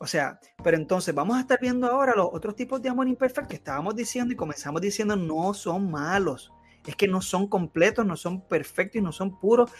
O 0.00 0.06
sea, 0.08 0.40
Pero 0.64 0.76
entonces 0.76 1.14
vamos 1.14 1.36
a 1.36 1.40
estar 1.40 1.60
viendo 1.60 1.86
ahora 1.86 2.16
los 2.16 2.30
otros 2.32 2.56
tipos 2.56 2.82
de 2.82 2.88
amor 2.88 3.06
imperfecto 3.06 3.48
que 3.48 3.56
estábamos 3.56 3.94
diciendo 3.94 4.32
y 4.34 4.36
comenzamos 4.36 4.80
diciendo 4.80 5.14
no 5.14 5.54
son 5.54 5.88
malos. 5.90 6.52
Es 6.86 6.96
que 6.96 7.06
no 7.06 7.20
son 7.22 7.46
completos, 7.46 8.04
no 8.04 8.16
son 8.16 8.40
perfectos 8.48 8.98
y 8.98 9.02
no 9.02 9.12
son 9.12 9.38
puros 9.38 9.70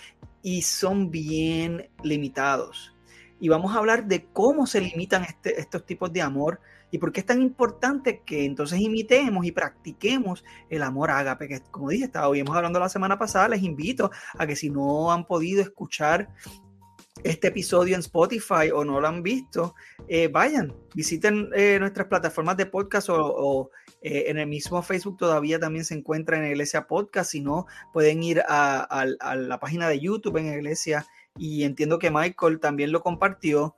y 0.43 0.63
son 0.63 1.11
bien 1.11 1.91
limitados. 2.05 2.95
Y 3.41 3.49
vamos 3.49 3.75
a 3.75 3.79
hablar 3.79 4.07
de 4.07 4.27
cómo 4.33 4.67
se 4.67 4.81
limitan 4.81 5.25
este, 5.25 5.59
estos 5.61 5.85
tipos 5.87 6.13
de 6.13 6.23
amor 6.23 6.61
y 6.91 6.99
por 6.99 7.13
qué 7.13 7.21
es 7.21 7.27
tan 7.27 7.41
importante 7.41 8.23
que 8.25 8.45
entonces 8.45 8.81
imitemos 8.81 9.47
y 9.47 9.53
practiquemos 9.53 10.45
el 10.69 10.83
amor 10.83 11.11
ágape, 11.11 11.49
que 11.49 11.61
como 11.71 11.91
dije, 11.91 12.05
estábamos 12.05 12.57
hablando 12.57 12.81
la 12.81 12.89
semana 12.89 13.19
pasada, 13.19 13.49
les 13.49 13.63
invito 13.63 14.11
a 14.37 14.47
que 14.47 14.57
si 14.57 14.71
no 14.71 15.13
han 15.13 15.25
podido 15.25 15.63
escuchar 15.63 16.29
este 17.25 17.49
episodio 17.49 17.95
en 17.95 18.01
Spotify 18.01 18.71
o 18.75 18.85
no 18.85 19.01
lo 19.01 19.09
han 19.09 19.23
visto, 19.23 19.75
eh, 20.09 20.29
vayan, 20.29 20.75
visiten 20.95 21.51
eh, 21.55 21.79
nuestras 21.79 22.07
plataformas 22.07 22.57
de 22.57 22.67
podcast 22.67 23.09
o, 23.11 23.71
eh, 24.03 24.25
en 24.29 24.39
el 24.39 24.47
mismo 24.47 24.81
Facebook 24.83 25.19
todavía 25.19 25.59
también 25.59 25.85
se 25.85 25.95
encuentra 25.95 26.39
en 26.39 26.51
Iglesia 26.51 26.87
Podcast, 26.87 27.33
si 27.33 27.41
no, 27.41 27.67
pueden 27.93 28.23
ir 28.23 28.43
a, 28.49 29.05
la 29.37 29.61
página 29.61 29.89
de 29.89 30.01
YouTube 30.01 30.39
en 30.39 30.47
Iglesia 30.47 31.07
y 31.37 31.65
entiendo 31.65 31.99
que 31.99 32.11
Michael 32.11 32.61
también 32.61 32.93
lo 32.93 33.03
compartió. 33.03 33.77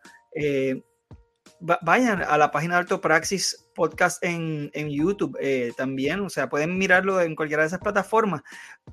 vayan 1.83 2.23
a 2.23 2.39
la 2.39 2.51
página 2.51 2.75
de 2.75 2.81
Alto 2.81 3.01
Praxis 3.01 3.67
Podcast 3.75 4.23
en, 4.25 4.71
YouTube 4.91 5.39
también, 5.77 6.21
o 6.21 6.29
sea, 6.29 6.49
pueden 6.49 6.77
mirarlo 6.79 7.21
en 7.21 7.37
cualquiera 7.37 7.63
de 7.63 7.69
esas 7.69 7.81
plataformas. 7.81 8.43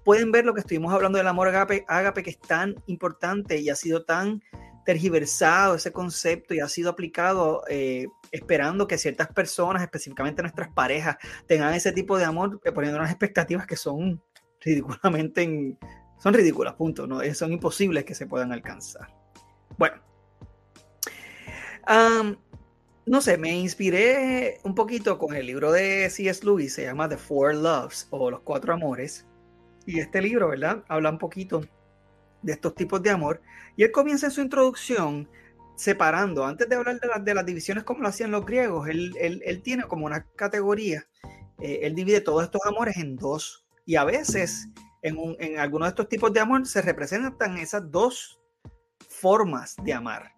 Pueden 0.03 0.31
ver 0.31 0.45
lo 0.45 0.53
que 0.53 0.61
estuvimos 0.61 0.93
hablando 0.93 1.17
del 1.17 1.27
amor 1.27 1.47
agape, 1.47 1.85
agape 1.87 2.23
que 2.23 2.31
es 2.31 2.39
tan 2.39 2.75
importante 2.87 3.57
y 3.57 3.69
ha 3.69 3.75
sido 3.75 4.05
tan 4.05 4.41
tergiversado 4.89 5.75
ese 5.75 5.91
concepto 5.91 6.55
y 6.55 6.61
ha 6.61 6.67
sido 6.67 6.89
aplicado 6.89 7.63
eh, 7.69 8.07
esperando 8.31 8.87
que 8.87 8.97
ciertas 8.97 9.27
personas, 9.27 9.83
específicamente 9.83 10.41
nuestras 10.41 10.69
parejas, 10.69 11.17
tengan 11.45 11.75
ese 11.75 11.91
tipo 11.91 12.17
de 12.17 12.25
amor, 12.25 12.59
eh, 12.63 12.71
poniendo 12.71 12.97
unas 12.97 13.11
expectativas 13.11 13.67
que 13.67 13.75
son 13.75 14.19
ridículamente, 14.61 15.77
son 16.19 16.33
ridículas, 16.33 16.75
punto, 16.75 17.07
¿no? 17.07 17.21
Eh, 17.21 17.33
son 17.33 17.51
imposibles 17.51 18.05
que 18.05 18.13
se 18.13 18.27
puedan 18.27 18.51
alcanzar. 18.51 19.07
Bueno, 19.77 19.95
no 23.05 23.21
sé, 23.21 23.37
me 23.37 23.57
inspiré 23.57 24.59
un 24.63 24.75
poquito 24.75 25.17
con 25.17 25.35
el 25.35 25.47
libro 25.47 25.71
de 25.71 26.07
C.S. 26.09 26.45
Lewis, 26.45 26.75
se 26.75 26.83
llama 26.83 27.09
The 27.09 27.17
Four 27.17 27.55
Loves 27.55 28.07
o 28.11 28.29
Los 28.29 28.41
Cuatro 28.41 28.73
Amores, 28.73 29.25
y 29.87 29.99
este 29.99 30.21
libro, 30.21 30.49
¿verdad? 30.49 30.83
Habla 30.87 31.09
un 31.09 31.17
poquito 31.17 31.61
de 32.43 32.53
estos 32.53 32.75
tipos 32.75 33.01
de 33.01 33.09
amor. 33.09 33.41
Y 33.75 33.83
él 33.83 33.91
comienza 33.91 34.27
en 34.27 34.31
su 34.31 34.41
introducción 34.41 35.27
separando, 35.75 36.45
antes 36.45 36.69
de 36.69 36.75
hablar 36.75 36.99
de, 37.23 37.33
las 37.33 37.45
divisiones 37.45 37.83
como 37.83 38.01
lo 38.01 38.09
hacían 38.09 38.31
los 38.31 38.45
griegos, 38.45 38.87
él, 38.87 39.61
tiene 39.63 39.83
como 39.83 40.05
una 40.05 40.25
categoría, 40.35 41.07
eh, 41.59 41.79
él 41.83 41.95
divide 41.95 42.21
todos 42.21 42.43
estos 42.43 42.61
amores 42.65 42.97
en 42.97 43.15
dos. 43.15 43.65
Y 43.85 43.95
a 43.95 44.03
veces 44.03 44.67
en, 45.01 45.17
en 45.39 45.59
algunos 45.59 45.87
de 45.87 45.89
estos 45.89 46.09
tipos 46.09 46.33
de 46.33 46.39
amor 46.39 46.65
se 46.67 46.81
representan 46.81 47.57
esas 47.57 47.89
dos 47.91 48.39
formas 49.07 49.75
de 49.83 49.93
amar, 49.93 50.33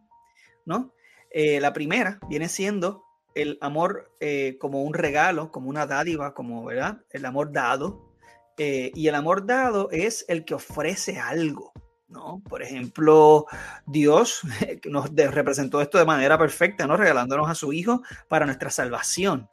¿no? 0.65 0.93
Eh, 1.31 1.59
la 1.59 1.71
primera 1.73 2.19
viene 2.27 2.49
siendo 2.49 3.05
el 3.35 3.57
amor 3.61 4.11
eh, 4.19 4.57
como 4.59 4.83
un 4.83 4.93
regalo, 4.93 5.51
como 5.51 5.69
una 5.69 5.85
dádiva, 5.85 6.33
como, 6.33 6.65
¿verdad? 6.65 6.99
El 7.11 7.25
amor 7.25 7.51
dado. 7.51 8.09
y 8.57 9.07
el 9.07 9.15
amor 9.15 9.47
dado 9.47 9.89
es 9.89 10.23
el 10.27 10.45
que 10.45 10.53
ofrece 10.53 11.17
algo, 11.17 11.73
¿no? 12.09 12.43
Por 12.47 12.61
ejemplo, 12.61 13.47
Dios 13.87 14.41
nos 14.85 15.09
representó 15.15 15.81
esto 15.81 15.97
de 15.97 16.05
manera 16.05 16.37
perfecta, 16.37 16.85
¿no? 16.85 16.97
Regalándonos 16.97 17.49
a 17.49 17.55
su 17.55 17.73
Hijo 17.73 18.03
para 18.27 18.45
nuestra 18.45 18.69
salvación. 18.69 19.49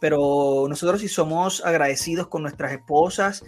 Pero 0.00 0.66
nosotros 0.68 1.00
si 1.00 1.08
somos 1.08 1.64
agradecidos 1.64 2.28
con 2.28 2.42
nuestras 2.42 2.72
esposas, 2.72 3.44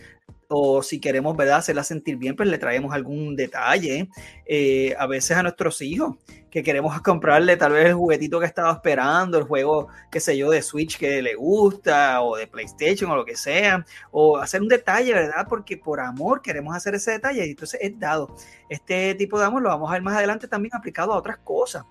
o 0.49 0.83
si 0.83 1.01
queremos, 1.01 1.37
¿verdad?, 1.37 1.59
hacerla 1.59 1.85
sentir 1.85 2.17
bien, 2.17 2.37
pues 2.37 2.49
le 2.49 2.59
traemos 2.59 2.95
algún 2.95 3.37
detalle. 3.37 4.09
Eh, 4.47 4.95
a 4.99 5.07
veces 5.07 5.37
a 5.37 5.43
nuestros 5.43 5.81
hijos, 5.83 6.17
que 6.51 6.63
queremos 6.63 7.01
comprarle 7.03 7.57
tal 7.57 7.73
vez 7.73 7.87
el 7.87 7.95
juguetito 7.95 8.39
que 8.39 8.47
estaba 8.47 8.73
esperando, 8.73 9.39
el 9.39 9.45
juego, 9.45 9.89
qué 10.11 10.21
sé 10.21 10.37
yo, 10.37 10.51
de 10.51 10.63
Switch 10.63 10.99
que 10.99 11.21
le 11.21 11.35
gusta, 11.35 12.23
o 12.23 12.37
de 12.37 12.47
PlayStation, 12.47 13.11
o 13.11 13.17
lo 13.17 13.25
que 13.25 13.37
sea, 13.37 13.85
o 14.13 14.39
hacer 14.39 14.63
un 14.63 14.69
detalle, 14.69 15.13
¿verdad? 15.13 15.47
Porque 15.49 15.77
por 15.77 16.01
amor 16.01 16.43
queremos 16.43 16.77
hacer 16.77 16.95
ese 16.95 17.11
detalle, 17.11 17.45
y 17.47 17.51
entonces 17.51 17.81
es 17.83 17.99
dado. 17.99 18.35
Este 18.69 19.15
tipo 19.17 19.39
de 19.39 19.47
amor 19.47 19.63
lo 19.63 19.69
vamos 19.69 19.91
a 19.91 19.95
ver 19.95 20.03
más 20.03 20.17
adelante 20.17 20.47
también 20.47 20.75
aplicado 20.75 21.13
a 21.13 21.17
otras 21.17 21.39
cosas. 21.39 21.85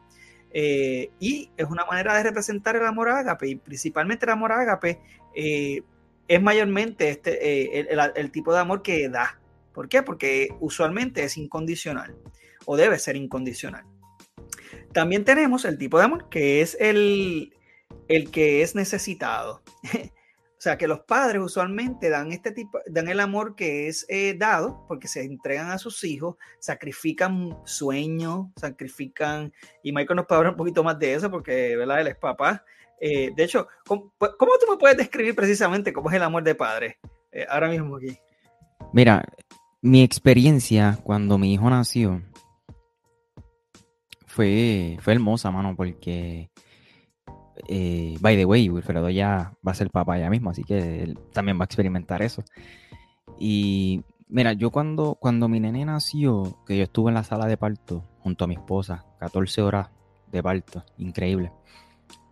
Eh, 0.55 1.09
y 1.19 1.49
es 1.57 1.65
una 1.67 1.83
manera 1.85 2.15
de 2.15 2.23
representar 2.23 2.75
el 2.75 2.85
amor 2.85 3.09
ágape, 3.09 3.49
y 3.49 3.55
principalmente 3.55 4.25
el 4.25 4.31
amor 4.31 4.51
ágape 4.51 5.01
es 6.27 6.41
mayormente 6.41 7.09
este, 7.09 7.79
eh, 7.79 7.87
el, 8.15 8.31
tipo 8.31 8.53
de 8.53 8.59
amor 8.59 8.81
que 8.81 9.09
da. 9.09 9.39
¿Por 9.73 9.89
qué? 9.89 10.03
Porque 10.03 10.55
usualmente 10.59 11.23
es 11.23 11.37
incondicional 11.37 12.15
o 12.65 12.77
debe 12.77 12.99
ser 12.99 13.15
incondicional. 13.15 13.85
También 14.93 15.25
tenemos 15.25 15.65
el 15.65 15.77
tipo 15.77 15.97
de 15.97 16.05
amor 16.05 16.29
que 16.29 16.61
es 16.61 16.77
el, 16.79 17.53
el 18.07 18.31
que 18.31 18.61
es 18.61 18.75
necesitado. 18.75 19.63
o 19.83 20.61
sea, 20.63 20.77
que 20.77 20.87
los 20.87 21.01
padres 21.01 21.41
usualmente 21.41 22.09
dan 22.09 22.31
este 22.31 22.51
tipo, 22.51 22.79
dan 22.87 23.09
el 23.09 23.19
amor 23.19 23.55
que 23.55 23.87
es 23.87 24.05
eh, 24.07 24.35
dado 24.37 24.85
porque 24.87 25.07
se 25.07 25.23
entregan 25.23 25.71
a 25.71 25.77
sus 25.77 26.03
hijos, 26.03 26.37
sacrifican 26.59 27.57
sueños, 27.65 28.47
sacrifican, 28.55 29.51
y 29.81 29.91
Michael 29.91 30.17
nos 30.17 30.25
puede 30.27 30.37
hablar 30.37 30.53
un 30.53 30.57
poquito 30.57 30.83
más 30.83 30.97
de 30.99 31.15
eso 31.15 31.29
porque, 31.29 31.75
¿verdad? 31.75 32.01
Él 32.01 32.07
es 32.07 32.15
papá, 32.15 32.63
eh, 32.99 33.31
de 33.35 33.43
hecho, 33.43 33.67
¿cómo, 33.85 34.13
tú 34.19 34.71
me 34.71 34.77
puedes 34.77 34.97
describir 34.97 35.35
precisamente 35.35 35.91
cómo 35.93 36.09
es 36.09 36.15
el 36.15 36.23
amor 36.23 36.43
de 36.43 36.55
padre 36.55 36.99
eh, 37.31 37.45
ahora 37.49 37.69
mismo 37.69 37.97
aquí? 37.97 38.17
Mira, 38.93 39.25
mi 39.81 40.03
experiencia 40.03 40.99
cuando 41.03 41.37
mi 41.37 41.53
hijo 41.53 41.69
nació 41.69 42.21
fue, 44.25 44.97
fue 45.01 45.13
hermosa, 45.13 45.51
mano, 45.51 45.75
porque, 45.75 46.49
eh, 47.67 48.17
by 48.19 48.35
the 48.35 48.45
way, 48.45 48.69
Wilfredo 48.69 49.09
ya 49.09 49.53
va 49.65 49.71
a 49.73 49.75
ser 49.75 49.89
papá 49.89 50.17
ya 50.17 50.29
mismo, 50.29 50.49
así 50.49 50.63
que 50.63 51.03
él 51.03 51.19
también 51.33 51.57
va 51.59 51.63
a 51.63 51.65
experimentar 51.65 52.21
eso. 52.21 52.43
Y 53.39 54.03
mira, 54.27 54.53
yo 54.53 54.71
cuando, 54.71 55.15
cuando 55.15 55.47
mi 55.47 55.59
nene 55.59 55.85
nació, 55.85 56.57
que 56.65 56.77
yo 56.77 56.83
estuve 56.83 57.09
en 57.09 57.15
la 57.15 57.23
sala 57.23 57.45
de 57.45 57.57
parto 57.57 58.03
junto 58.19 58.45
a 58.45 58.47
mi 58.47 58.55
esposa, 58.55 59.05
14 59.19 59.61
horas 59.61 59.89
de 60.31 60.41
parto, 60.41 60.83
increíble. 60.97 61.51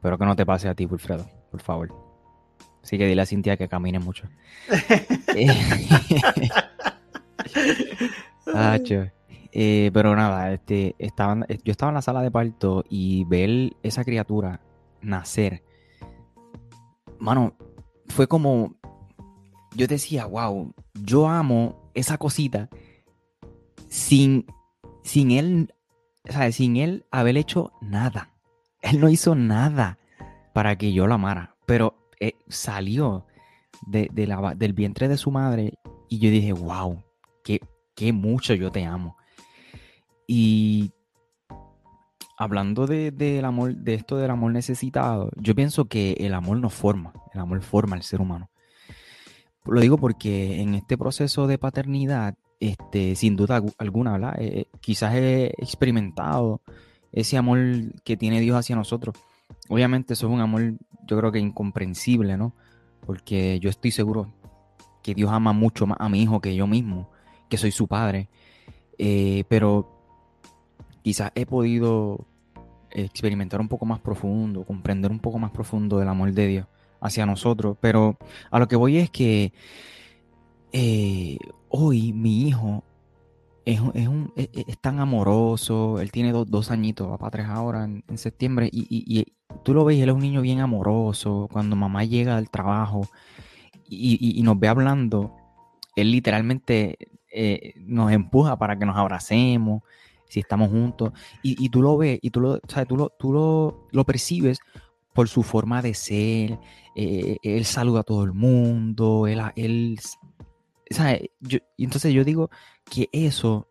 Espero 0.01 0.17
que 0.17 0.25
no 0.25 0.35
te 0.35 0.47
pase 0.47 0.67
a 0.67 0.73
ti, 0.73 0.87
Wilfredo, 0.87 1.29
por 1.51 1.61
favor. 1.61 1.93
Así 2.81 2.97
que 2.97 3.05
dile 3.05 3.21
a 3.21 3.27
Cintia 3.27 3.55
que 3.55 3.67
camine 3.67 3.99
mucho. 3.99 4.27
Eh, 9.53 9.91
pero 9.93 10.15
nada, 10.15 10.53
este, 10.53 10.95
estaban, 10.97 11.45
yo 11.63 11.71
estaba 11.71 11.91
en 11.91 11.95
la 11.95 12.01
sala 12.01 12.23
de 12.23 12.31
parto 12.31 12.83
y 12.89 13.25
ver 13.25 13.75
esa 13.83 14.03
criatura 14.03 14.61
nacer, 15.01 15.63
mano, 17.19 17.53
fue 18.07 18.27
como, 18.27 18.73
yo 19.75 19.85
decía, 19.85 20.25
wow, 20.25 20.73
yo 21.03 21.27
amo 21.27 21.91
esa 21.93 22.17
cosita 22.17 22.69
sin, 23.87 24.47
sin 25.03 25.31
él, 25.31 25.75
¿sabes? 26.25 26.55
Sin 26.55 26.77
él 26.77 27.05
haber 27.11 27.37
hecho 27.37 27.71
nada. 27.81 28.30
Él 28.81 28.99
no 28.99 29.09
hizo 29.09 29.35
nada 29.35 29.97
para 30.53 30.77
que 30.77 30.93
yo 30.93 31.07
lo 31.07 31.13
amara, 31.13 31.55
pero 31.65 31.95
eh, 32.19 32.33
salió 32.47 33.25
del 33.87 34.73
vientre 34.73 35.07
de 35.07 35.17
su 35.17 35.31
madre 35.31 35.73
y 36.09 36.19
yo 36.19 36.29
dije, 36.29 36.53
wow, 36.53 37.03
qué, 37.43 38.13
mucho 38.13 38.53
yo 38.53 38.71
te 38.71 38.83
amo. 38.85 39.17
Y 40.27 40.91
hablando 42.37 42.87
de, 42.87 43.11
del 43.11 43.45
amor, 43.45 43.75
de 43.75 43.93
esto 43.93 44.17
del 44.17 44.31
amor 44.31 44.51
necesitado, 44.51 45.29
yo 45.37 45.55
pienso 45.55 45.85
que 45.85 46.13
el 46.19 46.33
amor 46.33 46.57
no 46.57 46.69
forma, 46.69 47.13
el 47.33 47.39
amor 47.39 47.61
forma 47.61 47.95
al 47.95 48.03
ser 48.03 48.21
humano. 48.21 48.49
Lo 49.65 49.79
digo 49.79 49.97
porque 49.97 50.61
en 50.61 50.73
este 50.73 50.97
proceso 50.97 51.47
de 51.47 51.59
paternidad, 51.59 52.35
este, 52.59 53.15
sin 53.15 53.35
duda 53.35 53.61
alguna, 53.77 54.35
eh, 54.39 54.65
quizás 54.79 55.13
he 55.15 55.53
experimentado 55.57 56.61
ese 57.11 57.37
amor 57.37 57.59
que 58.03 58.17
tiene 58.17 58.39
Dios 58.39 58.57
hacia 58.57 58.75
nosotros. 58.75 59.15
Obviamente 59.69 60.13
eso 60.13 60.27
es 60.27 60.33
un 60.33 60.41
amor 60.41 60.73
yo 61.07 61.17
creo 61.17 61.31
que 61.31 61.39
incomprensible, 61.39 62.37
¿no? 62.37 62.53
Porque 63.05 63.59
yo 63.59 63.69
estoy 63.69 63.91
seguro 63.91 64.33
que 65.03 65.13
Dios 65.15 65.31
ama 65.31 65.53
mucho 65.53 65.87
más 65.87 65.97
a 65.99 66.09
mi 66.09 66.21
hijo 66.21 66.39
que 66.39 66.55
yo 66.55 66.67
mismo, 66.67 67.09
que 67.49 67.57
soy 67.57 67.71
su 67.71 67.87
padre. 67.87 68.29
Eh, 68.97 69.43
pero 69.49 69.89
quizás 71.03 71.31
he 71.35 71.45
podido 71.45 72.27
experimentar 72.91 73.59
un 73.61 73.67
poco 73.67 73.85
más 73.85 73.99
profundo, 73.99 74.63
comprender 74.63 75.11
un 75.11 75.19
poco 75.19 75.39
más 75.39 75.51
profundo 75.51 75.97
del 75.99 76.07
amor 76.07 76.31
de 76.33 76.47
Dios 76.47 76.67
hacia 76.99 77.25
nosotros. 77.25 77.77
Pero 77.81 78.17
a 78.51 78.59
lo 78.59 78.67
que 78.67 78.75
voy 78.75 78.97
es 78.97 79.09
que 79.09 79.53
eh, 80.71 81.37
hoy 81.69 82.13
mi 82.13 82.47
hijo 82.47 82.83
es, 83.65 83.79
un, 83.79 84.33
e, 84.35 84.49
e, 84.53 84.65
es, 84.67 84.77
tan 84.79 84.99
amoroso, 84.99 85.99
él 85.99 86.11
tiene 86.11 86.31
dos, 86.31 86.71
añitos, 86.71 87.09
va 87.09 87.17
para 87.17 87.31
tres 87.31 87.47
ahora 87.47 87.83
en, 87.83 88.17
septiembre, 88.17 88.69
y, 88.71 89.25
tú 89.63 89.73
lo 89.73 89.85
ves, 89.85 89.99
él 89.99 90.09
es 90.09 90.15
un 90.15 90.21
niño 90.21 90.41
bien 90.41 90.59
amoroso, 90.59 91.47
cuando 91.51 91.75
mamá 91.75 92.03
llega 92.03 92.37
al 92.37 92.49
trabajo 92.49 93.07
y, 93.87 94.41
nos 94.43 94.59
ve 94.59 94.67
hablando, 94.67 95.35
él 95.95 96.11
literalmente 96.11 96.97
eh, 97.31 97.73
nos 97.77 98.11
empuja 98.11 98.57
para 98.57 98.77
que 98.77 98.85
nos 98.85 98.97
abracemos, 98.97 99.83
si 100.27 100.39
estamos 100.39 100.69
juntos, 100.69 101.11
y, 101.43 101.69
tú 101.69 101.81
lo 101.81 101.97
ves, 101.97 102.19
y 102.21 102.31
tú 102.31 102.39
lo, 102.39 102.59
tú 102.59 102.97
lo, 102.97 103.09
tú 103.09 103.87
lo, 103.91 104.03
percibes 104.05 104.59
por 105.13 105.27
su 105.27 105.43
forma 105.43 105.81
de 105.81 105.93
ser, 105.93 106.59
eh, 106.95 107.37
él 107.43 107.65
saluda 107.65 107.99
a 107.99 108.03
todo 108.03 108.23
el 108.23 108.33
mundo, 108.33 109.27
él, 109.27 109.41
él 109.55 109.99
y 111.77 111.83
entonces 111.83 112.13
yo 112.13 112.23
digo 112.23 112.49
que 112.91 113.09
eso 113.13 113.69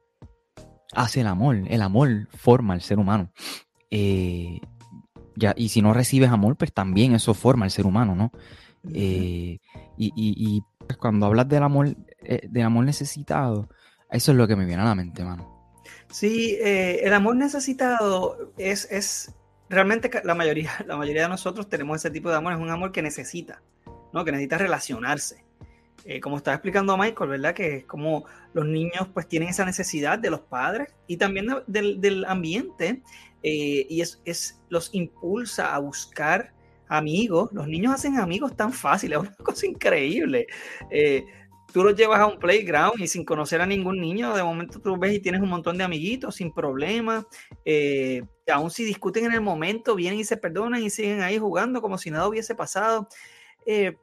hace 0.94 1.20
el 1.20 1.26
amor, 1.26 1.62
el 1.68 1.82
amor 1.82 2.26
forma 2.30 2.74
al 2.74 2.80
ser 2.80 2.98
humano. 2.98 3.32
Eh, 3.90 4.60
ya, 5.36 5.54
y 5.56 5.68
si 5.68 5.82
no 5.82 5.92
recibes 5.92 6.30
amor, 6.30 6.56
pues 6.56 6.72
también 6.72 7.14
eso 7.14 7.34
forma 7.34 7.66
al 7.66 7.70
ser 7.70 7.86
humano, 7.86 8.16
¿no? 8.16 8.32
Eh, 8.94 9.58
y, 9.98 10.62
pues, 10.78 10.96
cuando 10.96 11.26
hablas 11.26 11.48
del 11.48 11.62
amor, 11.62 11.94
del 12.24 12.62
amor 12.62 12.84
necesitado, 12.84 13.68
eso 14.10 14.32
es 14.32 14.38
lo 14.38 14.48
que 14.48 14.56
me 14.56 14.64
viene 14.64 14.82
a 14.82 14.86
la 14.86 14.94
mente, 14.94 15.22
mano. 15.22 15.60
Sí, 16.10 16.56
eh, 16.60 17.00
el 17.02 17.12
amor 17.12 17.36
necesitado 17.36 18.52
es, 18.56 18.90
es 18.90 19.34
realmente 19.68 20.10
la 20.24 20.34
mayoría, 20.34 20.70
la 20.86 20.96
mayoría 20.96 21.22
de 21.22 21.28
nosotros 21.28 21.68
tenemos 21.68 21.98
ese 21.98 22.10
tipo 22.10 22.30
de 22.30 22.36
amor, 22.36 22.54
es 22.54 22.58
un 22.58 22.70
amor 22.70 22.90
que 22.90 23.02
necesita, 23.02 23.62
¿no? 24.14 24.24
Que 24.24 24.32
necesita 24.32 24.56
relacionarse. 24.56 25.44
Eh, 26.04 26.20
como 26.20 26.36
estaba 26.36 26.54
explicando 26.54 26.96
Michael, 26.96 27.30
¿verdad? 27.30 27.54
Que 27.54 27.76
es 27.76 27.84
como 27.84 28.24
los 28.52 28.66
niños 28.66 29.08
pues 29.12 29.28
tienen 29.28 29.48
esa 29.48 29.64
necesidad 29.64 30.18
de 30.18 30.30
los 30.30 30.40
padres 30.40 30.94
y 31.06 31.16
también 31.16 31.48
del, 31.66 32.24
ambiente 32.26 33.02
eh, 33.42 33.86
y 33.88 34.00
es, 34.00 34.20
es, 34.24 34.60
los 34.68 34.94
impulsa 34.94 35.74
a 35.74 35.78
buscar 35.78 36.52
amigos. 36.88 37.50
Los 37.52 37.68
niños 37.68 37.94
hacen 37.94 38.18
amigos 38.18 38.56
tan 38.56 38.72
fáciles, 38.72 39.18
es 39.22 39.28
una 39.28 39.36
cosa 39.36 39.66
increíble 39.66 40.46
tú 41.72 41.84
los 41.84 41.94
llevas 41.94 42.20
a 42.20 42.26
un 42.26 42.38
playground 42.38 43.00
y 43.00 43.06
sin 43.06 43.24
conocer 43.24 43.60
a 43.60 43.66
ningún 43.66 44.00
niño, 44.00 44.34
de 44.34 44.42
momento 44.42 44.80
tú 44.80 44.96
ves 44.96 45.14
y 45.14 45.20
tienes 45.20 45.40
un 45.40 45.48
montón 45.48 45.78
de 45.78 45.84
amiguitos 45.84 46.36
sin 46.36 46.52
problema. 46.52 47.26
Eh, 47.64 48.22
aún 48.52 48.70
si 48.70 48.84
discuten 48.84 49.26
en 49.26 49.32
el 49.32 49.40
momento, 49.40 49.94
vienen 49.94 50.20
y 50.20 50.24
se 50.24 50.36
perdonan 50.36 50.82
y 50.82 50.90
siguen 50.90 51.22
ahí 51.22 51.38
jugando 51.38 51.80
como 51.80 51.98
si 51.98 52.10
nada 52.10 52.28
hubiese 52.28 52.54
pasado. 52.54 53.08
Eh, 53.66 53.96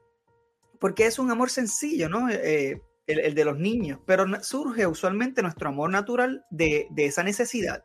porque 0.80 1.06
es 1.06 1.18
un 1.18 1.30
amor 1.30 1.50
sencillo, 1.50 2.08
¿no? 2.08 2.28
Eh, 2.30 2.80
el, 3.06 3.34
de 3.34 3.44
los 3.44 3.58
niños, 3.58 4.00
pero 4.06 4.26
surge 4.42 4.86
usualmente 4.86 5.42
nuestro 5.42 5.70
amor 5.70 5.90
natural 5.90 6.44
de, 6.50 6.88
de 6.90 7.06
esa 7.06 7.22
necesidad. 7.22 7.82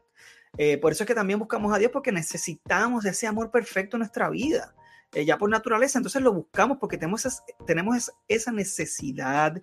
por 0.81 0.91
eso 0.91 1.03
es 1.03 1.07
que 1.07 1.15
también 1.15 1.39
buscamos 1.39 1.73
a 1.73 1.77
Dios 1.77 1.91
porque 1.91 2.11
necesitamos 2.11 3.05
ese 3.05 3.25
amor 3.25 3.49
perfecto 3.49 3.95
en 3.95 3.99
nuestra 3.99 4.29
vida. 4.29 4.75
Eh, 5.13 5.25
ya 5.25 5.37
por 5.37 5.49
naturaleza, 5.49 5.99
entonces 5.99 6.21
lo 6.21 6.33
buscamos 6.33 6.77
porque 6.79 6.97
tenemos, 6.97 7.43
tenemos 7.67 8.11
esa 8.27 8.51
necesidad. 8.51 9.59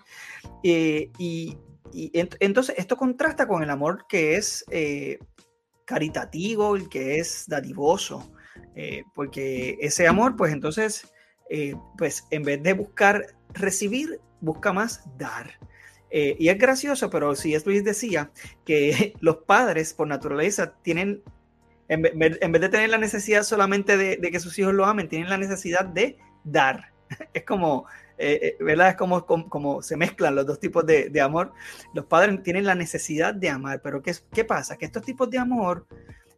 Eh, 0.63 1.11
y, 1.19 1.57
entonces 1.93 2.77
esto 2.79 2.97
contrasta 2.97 3.49
con 3.49 3.65
el 3.65 3.71
amor 3.71 4.07
que 4.09 4.37
es 4.37 4.65
eh, 4.71 5.19
caritativo, 5.85 6.77
el 6.77 6.89
que 6.89 7.19
es 7.19 7.47
dadivoso, 7.49 8.33
porque 9.13 9.77
ese 9.81 10.07
amor, 10.07 10.37
pues 10.37 10.53
entonces, 10.53 11.13
pues 11.99 12.27
en 12.31 12.45
vez 12.45 12.63
de 12.63 12.75
buscar 12.75 13.27
recibir, 13.55 14.21
busca 14.41 14.73
más 14.73 15.03
dar. 15.19 15.59
y 16.11 16.49
es 16.49 16.59
gracioso, 16.59 17.11
pero 17.11 17.35
si 17.35 17.55
es 17.55 17.67
Luis 17.67 17.85
decía 17.85 18.31
que 18.65 19.15
los 19.21 19.39
padres 19.39 19.93
por 19.93 20.07
naturaleza 20.07 20.75
tienen 20.83 21.23
en 21.91 22.03
vez, 22.03 22.39
de 22.39 22.69
tener 22.69 22.89
la 22.89 22.99
necesidad 22.99 23.43
solamente 23.43 23.97
de, 23.97 24.21
que 24.21 24.39
sus 24.39 24.57
hijos 24.61 24.73
lo 24.73 24.87
amen, 24.87 25.09
tienen 25.09 25.29
la 25.29 25.39
necesidad 25.39 25.85
de 25.85 26.19
dar. 26.45 26.93
Es 27.35 27.43
como, 27.43 27.87
eh, 28.17 28.39
eh, 28.43 28.57
¿verdad? 28.61 28.91
Es 28.91 28.95
como, 28.95 29.27
como, 29.27 29.83
se 29.83 29.97
mezclan 29.97 30.37
los 30.37 30.47
dos 30.47 30.61
tipos 30.61 30.87
de, 30.87 31.21
amor. 31.21 31.53
Los 31.93 32.07
padres 32.07 32.41
tienen 32.45 32.65
la 32.65 32.77
necesidad 32.77 33.35
de 33.35 33.49
amar, 33.49 33.81
pero 33.83 34.01
¿qué, 34.03 34.15
¿qué 34.33 34.45
pasa? 34.45 34.79
Que 34.79 34.85
estos 34.85 35.05
tipos 35.05 35.29
de 35.31 35.39
amor 35.39 35.89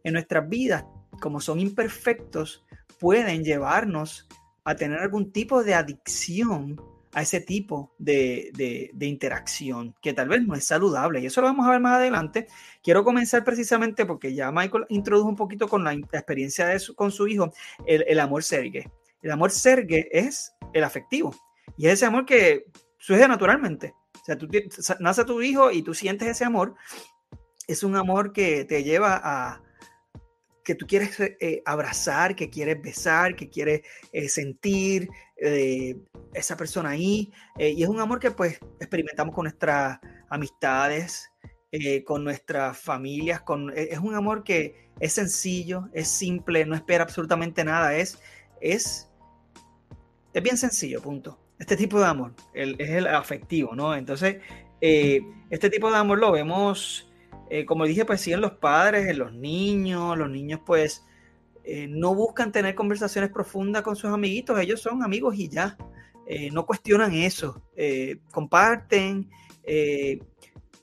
en 0.03 0.13
nuestras 0.13 0.49
vidas, 0.49 0.85
como 1.21 1.39
son 1.39 1.59
imperfectos, 1.59 2.65
pueden 2.99 3.43
llevarnos 3.43 4.27
a 4.63 4.75
tener 4.75 4.99
algún 4.99 5.31
tipo 5.31 5.63
de 5.63 5.73
adicción 5.73 6.79
a 7.13 7.21
ese 7.21 7.41
tipo 7.41 7.93
de, 7.99 8.91
interacción 8.99 9.95
que 10.01 10.13
tal 10.13 10.29
vez 10.29 10.45
no 10.45 10.55
es 10.55 10.65
saludable. 10.65 11.19
Y 11.19 11.27
eso 11.27 11.41
lo 11.41 11.47
vamos 11.47 11.67
a 11.67 11.71
ver 11.71 11.79
más 11.79 11.97
adelante. 11.97 12.47
Quiero 12.81 13.03
comenzar 13.03 13.43
precisamente 13.43 14.05
porque 14.05 14.33
ya 14.33 14.51
Michael 14.51 14.85
introdujo 14.89 15.29
un 15.29 15.35
poquito 15.35 15.67
con 15.67 15.83
la, 15.83 15.93
experiencia 15.93 16.67
de 16.67 16.81
con 16.95 17.11
su 17.11 17.27
hijo 17.27 17.53
el, 17.85 18.19
amor 18.19 18.43
sergue. 18.43 18.91
El 19.21 19.31
amor 19.31 19.51
sergue 19.51 20.09
es 20.11 20.53
el 20.73 20.83
afectivo 20.83 21.33
y 21.77 21.87
es 21.87 21.93
ese 21.93 22.05
amor 22.05 22.25
que 22.25 22.65
surge 22.97 23.27
naturalmente. 23.27 23.93
O 24.21 24.25
sea, 24.25 24.37
tú, 24.37 24.47
nace 24.99 25.25
tu 25.25 25.41
hijo 25.41 25.71
y 25.71 25.83
tú 25.83 25.93
sientes 25.93 26.27
ese 26.27 26.45
amor. 26.45 26.75
Es 27.67 27.83
un 27.83 27.95
amor 27.95 28.33
que 28.33 28.65
te 28.65 28.83
lleva 28.83 29.21
a, 29.23 29.61
que 30.63 30.75
tú 30.75 30.87
quieres 30.87 31.19
eh, 31.19 31.61
abrazar, 31.65 32.35
que 32.35 32.49
quieres 32.49 32.81
besar, 32.81 33.35
que 33.35 33.49
quieres 33.49 33.81
eh, 34.11 34.29
sentir 34.29 35.09
eh, 35.37 35.97
esa 36.33 36.55
persona 36.55 36.89
ahí. 36.89 37.31
y 37.57 37.83
es 37.83 37.89
un 37.89 37.99
amor 37.99 38.19
que 38.19 38.31
pues 38.31 38.59
experimentamos 38.79 39.35
con 39.35 39.43
nuestras 39.43 39.99
amistades, 40.29 41.29
con 42.05 42.23
nuestras 42.23 42.77
familias. 42.77 43.41
Con, 43.41 43.71
es 43.75 43.99
un 43.99 44.15
amor 44.15 44.43
que 44.43 44.89
es 44.99 45.13
sencillo, 45.13 45.89
es 45.93 46.07
simple, 46.07 46.65
no 46.65 46.75
espera 46.75 47.03
absolutamente 47.03 47.63
nada. 47.63 47.95
Es, 47.95 48.19
es, 48.61 49.09
es 50.33 50.43
bien 50.43 50.57
sencillo, 50.57 51.01
punto. 51.01 51.39
Este 51.59 51.75
tipo 51.75 51.99
de 51.99 52.05
amor 52.05 52.33
es 52.53 52.89
el 52.89 53.07
afectivo, 53.07 53.75
¿no? 53.75 53.95
Entonces, 53.95 54.37
este 54.81 55.69
tipo 55.69 55.91
de 55.91 55.97
amor 55.97 56.19
lo 56.19 56.31
vemos 56.31 57.12
eh, 57.55 57.67
como 57.67 57.85
dije, 57.85 58.03
pues 58.03 58.19
sí 58.19 58.33
en 58.33 58.41
los 58.41 58.53
padres, 58.53 59.07
en 59.07 59.19
los 59.19 59.31
niños, 59.31 60.17
los 60.17 60.27
niños 60.27 60.61
pues 60.65 61.05
eh, 61.63 61.85
no 61.87 62.15
buscan 62.15 62.51
tener 62.51 62.73
conversaciones 62.73 63.29
profundas 63.29 63.83
con 63.83 63.95
sus 63.95 64.09
amiguitos, 64.09 64.59
ellos 64.59 64.81
son 64.81 65.03
amigos 65.03 65.35
y 65.37 65.49
ya, 65.49 65.77
eh, 66.25 66.49
no 66.49 66.65
cuestionan 66.65 67.13
eso, 67.13 67.61
comparten, 68.31 69.29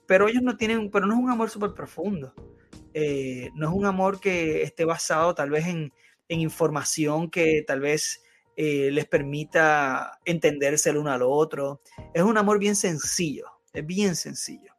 pero 0.07 0.29
ellos 0.29 0.45
no 0.45 0.57
tienen, 0.57 0.93
pero 0.93 1.07
no 1.07 1.15
es 1.15 1.19
un 1.19 1.31
amor 1.31 1.51
súper 1.51 1.75
profundo, 1.75 2.35
no 2.37 3.69
es 3.69 3.75
un 3.75 3.85
amor 3.85 4.21
que 4.21 4.63
esté 4.63 4.85
basado 4.85 5.35
tal 5.35 5.51
vez 5.51 5.67
en, 5.67 5.93
en 6.29 6.41
información 6.41 7.33
que 7.33 7.65
tal 7.67 7.81
vez 7.81 8.23
les 8.57 9.07
permita 9.07 10.21
entenderse 10.25 10.91
el 10.91 10.99
uno 10.99 11.11
al 11.11 11.23
otro, 11.23 11.81
es 12.15 12.23
un 12.23 12.39
amor 12.39 12.61
bien 12.61 12.77
sencillo, 12.77 13.47
es 13.73 13.85
bien 13.85 14.15
sencillo. 14.15 14.73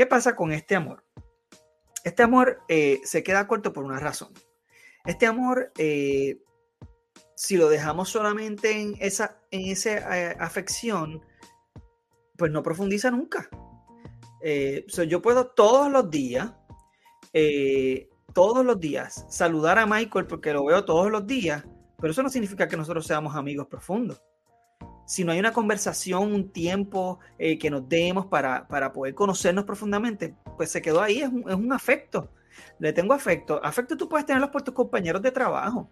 ¿Qué 0.00 0.06
pasa 0.06 0.34
con 0.34 0.50
este 0.50 0.74
amor? 0.76 1.04
Este 2.04 2.22
amor 2.22 2.62
eh, 2.68 3.02
se 3.04 3.22
queda 3.22 3.46
corto 3.46 3.74
por 3.74 3.84
una 3.84 4.00
razón. 4.00 4.32
Este 5.04 5.26
amor, 5.26 5.72
eh, 5.76 6.38
si 7.36 7.58
lo 7.58 7.68
dejamos 7.68 8.08
solamente 8.08 8.80
en 8.80 8.96
esa, 8.98 9.42
en 9.50 9.66
esa 9.66 10.18
eh, 10.18 10.36
afección, 10.40 11.20
pues 12.38 12.50
no 12.50 12.62
profundiza 12.62 13.10
nunca. 13.10 13.50
yo 15.06 15.20
puedo 15.20 15.48
todos 15.48 15.92
los 15.92 16.10
días, 16.10 16.50
todos 18.32 18.64
los 18.64 18.80
días, 18.80 19.26
saludar 19.28 19.78
a 19.78 19.84
Michael 19.84 20.26
porque 20.26 20.54
lo 20.54 20.64
veo 20.64 20.82
todos 20.86 21.10
los 21.10 21.26
días, 21.26 21.62
pero 21.98 22.12
eso 22.12 22.22
no 22.22 22.30
significa 22.30 22.68
que 22.68 22.78
nosotros 22.78 23.06
seamos 23.06 23.36
amigos 23.36 23.66
profundos 23.66 24.18
si 25.10 25.24
no 25.24 25.32
hay 25.32 25.40
una 25.40 25.52
conversación, 25.52 26.32
un 26.32 26.50
tiempo 26.50 27.18
eh, 27.36 27.58
que 27.58 27.68
nos 27.68 27.88
demos 27.88 28.26
para, 28.26 28.68
poder 28.92 29.12
conocernos 29.12 29.64
profundamente, 29.64 30.36
pues 30.56 30.70
se 30.70 30.80
quedó 30.80 31.02
ahí, 31.02 31.18
es 31.18 31.28
un, 31.28 31.72
afecto. 31.72 32.30
Le 32.78 32.92
tengo 32.92 33.12
afecto. 33.12 33.60
Afecto 33.64 33.96
tú 33.96 34.08
puedes 34.08 34.24
tenerlo 34.24 34.52
por 34.52 34.62
tus 34.62 34.72
compañeros 34.72 35.20
de 35.20 35.32
trabajo. 35.32 35.90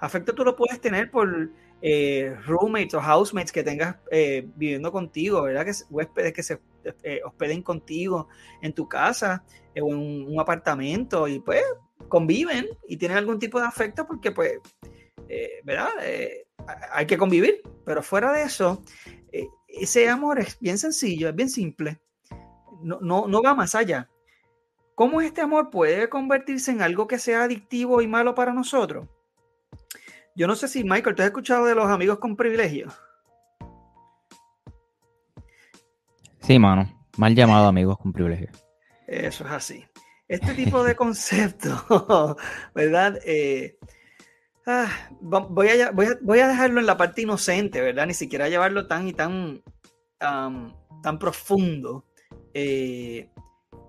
Afecto 0.00 0.34
tú 0.34 0.46
lo 0.46 0.56
puedes 0.56 0.80
tener 0.80 1.10
por 1.10 1.50
eh, 1.82 2.34
roommates 2.46 2.94
o 2.94 3.02
housemates 3.02 3.52
que 3.52 3.62
tengas 3.62 3.96
eh, 4.10 4.48
viviendo 4.56 4.90
contigo, 4.90 5.42
¿verdad? 5.42 5.66
Que 5.66 5.72
huéspedes 5.90 6.32
que 6.32 6.42
se 6.42 6.58
hospeden 7.22 7.60
contigo 7.60 8.28
en 8.62 8.72
tu 8.72 8.88
casa 8.88 9.44
o 9.78 9.90
en 9.90 10.26
un, 10.26 10.40
apartamento 10.40 11.28
y 11.28 11.38
pues 11.38 11.62
conviven 12.08 12.66
y 12.88 12.96
tienen 12.96 13.18
algún 13.18 13.38
tipo 13.38 13.60
de 13.60 13.66
afecto 13.66 14.06
porque 14.06 14.32
pues, 14.32 14.54
¿verdad? 15.64 15.90
Hay 16.92 17.06
que 17.06 17.18
convivir, 17.18 17.62
pero 17.84 18.02
fuera 18.02 18.32
de 18.32 18.42
eso, 18.42 18.82
eh, 19.32 19.46
ese 19.68 20.08
amor 20.08 20.38
es 20.38 20.58
bien 20.60 20.78
sencillo, 20.78 21.28
es 21.28 21.34
bien 21.34 21.50
simple, 21.50 22.00
no, 22.82 22.98
no, 23.00 23.26
no 23.26 23.42
va 23.42 23.54
más 23.54 23.74
allá. 23.74 24.08
¿Cómo 24.94 25.20
este 25.20 25.40
amor 25.40 25.70
puede 25.70 26.08
convertirse 26.08 26.70
en 26.70 26.80
algo 26.80 27.08
que 27.08 27.18
sea 27.18 27.44
adictivo 27.44 28.00
y 28.00 28.06
malo 28.06 28.34
para 28.34 28.52
nosotros? 28.52 29.08
Yo 30.36 30.46
no 30.46 30.54
sé 30.54 30.68
si, 30.68 30.84
Michael, 30.84 31.16
¿tú 31.16 31.22
has 31.22 31.28
escuchado 31.28 31.64
de 31.66 31.74
los 31.74 31.86
amigos 31.86 32.18
con 32.18 32.36
privilegio? 32.36 32.88
Sí, 36.40 36.58
mano. 36.58 37.08
Mal 37.16 37.34
llamado 37.34 37.68
amigos 37.68 37.98
con 37.98 38.12
privilegio. 38.12 38.50
Eso 39.06 39.44
es 39.44 39.50
así. 39.50 39.84
Este 40.28 40.54
tipo 40.54 40.82
de 40.84 40.94
concepto, 40.96 42.36
¿verdad? 42.74 43.18
Eh, 43.24 43.78
Ah, 44.66 45.10
voy, 45.20 45.68
a, 45.68 45.90
voy, 45.90 46.38
a, 46.40 46.48
dejarlo 46.48 46.80
en 46.80 46.86
la 46.86 46.96
parte 46.96 47.22
inocente, 47.22 47.82
¿verdad? 47.82 48.06
Ni 48.06 48.14
siquiera 48.14 48.48
llevarlo 48.48 48.86
tan 48.86 49.06
y 49.06 49.12
tan, 49.12 49.62
tan 50.18 51.18
profundo. 51.18 52.06
Eh, 52.54 53.30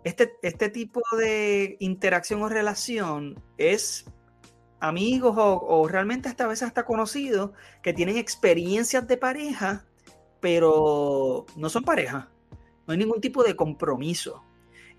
este, 0.03 0.33
este 0.41 0.69
tipo 0.69 1.01
de 1.17 1.77
interacción 1.79 2.41
o 2.43 2.49
relación 2.49 3.41
es 3.57 4.05
amigos 4.79 5.35
o, 5.37 5.87
realmente 5.87 6.29
esta 6.29 6.45
vez 6.45 6.61
hasta 6.61 6.85
conocidos 6.85 7.51
que 7.81 7.93
tienen 7.93 8.17
experiencias 8.17 9.07
de 9.07 9.17
pareja, 9.17 9.85
pero 10.41 11.45
no 11.55 11.69
son 11.69 11.83
pareja. 11.83 12.29
No 12.85 12.91
hay 12.91 12.97
ningún 12.97 13.21
tipo 13.21 13.43
de 13.43 13.55
compromiso. 13.55 14.43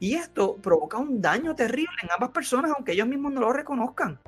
Y 0.01 0.15
esto 0.15 0.57
provoca 0.57 0.99
un 0.99 1.21
daño 1.21 1.55
terrible 1.55 1.93
en 2.03 2.11
ambas 2.11 2.31
personas, 2.31 2.73
aunque 2.75 2.93
ellos 2.93 3.07
mismos 3.07 3.33
no 3.33 3.41
lo 3.41 3.53
reconozcan. 3.53 4.21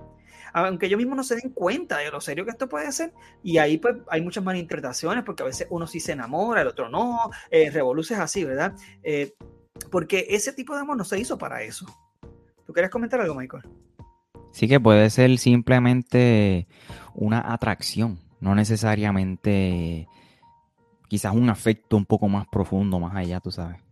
Aunque 0.53 0.87
ellos 0.87 0.99
mismos 0.99 1.17
no 1.17 1.25
se 1.25 1.37
den 1.37 1.51
cuenta 1.51 1.99
de 1.99 2.11
lo 2.11 2.21
serio 2.21 2.45
que 2.45 2.51
esto 2.51 2.69
puede 2.69 2.91
ser. 2.93 3.13
Y 3.43 3.59
ahí 3.59 3.79
pues 3.79 3.97
hay 4.09 4.21
muchas 4.21 4.45
malinterpretaciones, 4.45 5.25
porque 5.25 5.43
a 5.43 5.47
veces 5.47 5.67
uno 5.71 5.87
sí 5.87 6.01
se 6.01 6.13
enamora, 6.13 6.63
el 6.63 6.69
otro 6.69 6.89
no. 6.89 7.31
Eh, 7.51 7.71
así, 8.19 8.45
¿verdad? 8.45 8.75
Eh, 9.03 9.35
porque 9.91 10.27
ese 10.31 10.53
tipo 10.53 10.75
de 10.75 10.81
amor 10.81 10.97
no 10.97 11.05
se 11.05 11.19
hizo 11.19 11.39
para 11.39 11.63
eso. 11.63 11.87
¿Tú 12.67 12.73
quieres 12.73 12.91
comentar 12.91 13.21
algo, 13.21 13.35
Michael? 13.35 13.63
Sí 14.53 14.69
que 14.69 14.81
puede 14.81 15.09
ser 15.11 15.39
simplemente 15.39 16.67
una 17.15 17.53
atracción, 17.53 18.19
no 18.41 18.55
necesariamente 18.55 20.09
quizás 21.09 21.35
un 21.35 21.51
afecto 21.51 21.97
un 21.97 22.07
poco 22.07 22.29
más 22.29 22.47
profundo, 22.47 22.99
más 22.99 23.15
allá, 23.17 23.41
tú 23.41 23.51
sabes. 23.51 23.88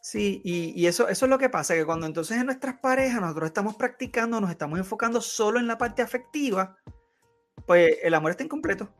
Sí, 0.00 0.40
y, 0.44 0.86
eso, 0.86 1.08
eso 1.08 1.26
es 1.26 1.30
lo 1.30 1.38
que 1.38 1.50
pasa, 1.50 1.74
que 1.74 1.84
cuando 1.84 2.06
entonces 2.06 2.38
en 2.38 2.46
nuestras 2.46 2.78
parejas 2.78 3.20
nosotros 3.20 3.48
estamos 3.48 3.76
practicando, 3.76 4.40
nos 4.40 4.50
estamos 4.50 4.78
enfocando 4.78 5.20
solo 5.20 5.58
en 5.58 5.66
la 5.66 5.76
parte 5.76 6.02
afectiva, 6.02 6.76
pues 7.66 7.96
el 8.02 8.14
amor 8.14 8.30
está 8.30 8.44
incompleto. 8.44 8.94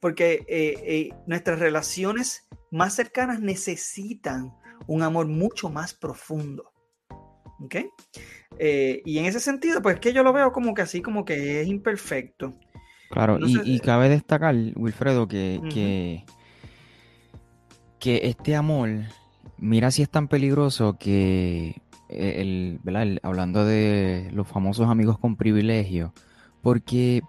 Porque 0.00 0.44
eh, 0.48 0.74
eh, 0.84 1.10
nuestras 1.26 1.58
relaciones 1.58 2.48
más 2.70 2.94
cercanas 2.94 3.40
necesitan 3.40 4.54
un 4.86 5.02
amor 5.02 5.26
mucho 5.26 5.68
más 5.68 5.92
profundo. 5.94 6.72
¿Ok? 7.60 7.76
Eh, 8.58 9.02
y 9.04 9.18
en 9.18 9.26
ese 9.26 9.40
sentido, 9.40 9.82
pues 9.82 9.98
que 10.00 10.12
yo 10.12 10.22
lo 10.22 10.32
veo 10.32 10.52
como 10.52 10.74
que 10.74 10.82
así, 10.82 11.02
como 11.02 11.24
que 11.24 11.60
es 11.60 11.68
imperfecto. 11.68 12.54
Claro, 13.10 13.38
y, 13.40 13.80
cabe 13.80 14.10
destacar, 14.10 14.54
Wilfredo, 14.76 15.26
que, 15.26 15.60
que, 15.72 16.24
que, 17.98 18.20
este 18.24 18.54
amor, 18.54 18.90
mira 19.58 19.90
si 19.90 20.02
es 20.02 20.10
tan 20.10 20.28
peligroso 20.28 20.96
que, 20.98 21.80
el, 22.08 22.80
hablando 23.22 23.64
de 23.64 24.30
los 24.32 24.48
famosos 24.48 24.88
amigos 24.88 25.18
con 25.18 25.36
privilegio, 25.36 26.12
porque 26.62 27.22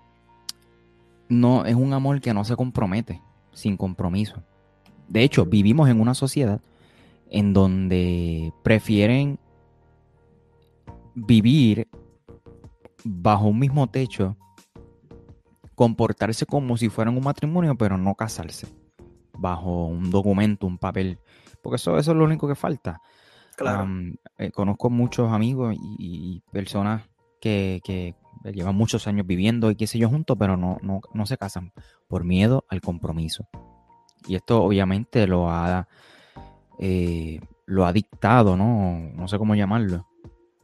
no 1.28 1.66
es 1.66 1.76
un 1.76 1.94
amor 1.94 2.22
que 2.22 2.34
no 2.34 2.44
se 2.44 2.56
compromete, 2.56 3.22
sin 3.54 3.78
compromiso. 3.78 4.44
De 5.08 5.24
hecho, 5.24 5.46
vivimos 5.46 5.90
en 5.90 6.00
una 6.00 6.14
sociedad 6.14 6.62
en 7.30 7.54
donde 7.54 8.54
prefieren 8.64 9.40
vivir 11.16 11.88
bajo 13.04 13.48
un 13.48 13.60
mismo 13.60 13.88
techo, 13.88 14.36
comportarse 15.76 16.46
como 16.46 16.78
si 16.78 16.90
fueran 16.90 17.18
un 17.18 17.24
matrimonio, 17.24 17.76
pero 17.76 17.98
no 17.98 18.16
casarse 18.16 18.68
bajo 19.40 19.86
un 19.86 20.12
documento, 20.12 20.68
un 20.68 20.78
papel, 20.78 21.18
porque 21.62 21.78
eso, 21.78 21.98
eso 21.98 22.12
es 22.12 22.18
lo 22.18 22.24
único 22.24 22.48
que 22.48 22.56
falta. 22.56 23.02
Eh, 24.38 24.52
conozco 24.52 24.90
muchos 24.90 25.32
amigos 25.32 25.76
y, 25.78 26.42
personas 26.52 27.04
que, 27.42 27.82
que, 27.84 28.16
llevan 28.54 28.76
muchos 28.76 29.06
años 29.08 29.28
viviendo 29.28 29.70
y 29.70 29.76
qué 29.76 29.86
sé 29.86 30.00
yo 30.00 30.08
juntos, 30.08 30.38
pero 30.40 30.56
no, 30.56 30.78
no, 30.82 31.02
no 31.14 31.26
se 31.26 31.38
casan 31.38 31.74
por 32.08 32.24
miedo 32.24 32.66
al 32.70 32.80
compromiso. 32.80 33.48
Y 34.28 34.36
esto 34.36 34.64
obviamente 34.64 35.28
lo 35.28 35.50
ha, 35.50 35.88
eh, 36.78 37.40
lo 37.66 37.86
ha 37.86 37.92
dictado, 37.92 38.56
¿no? 38.56 38.98
No 39.14 39.28
sé 39.28 39.38
cómo 39.38 39.56
llamarlo 39.56 40.10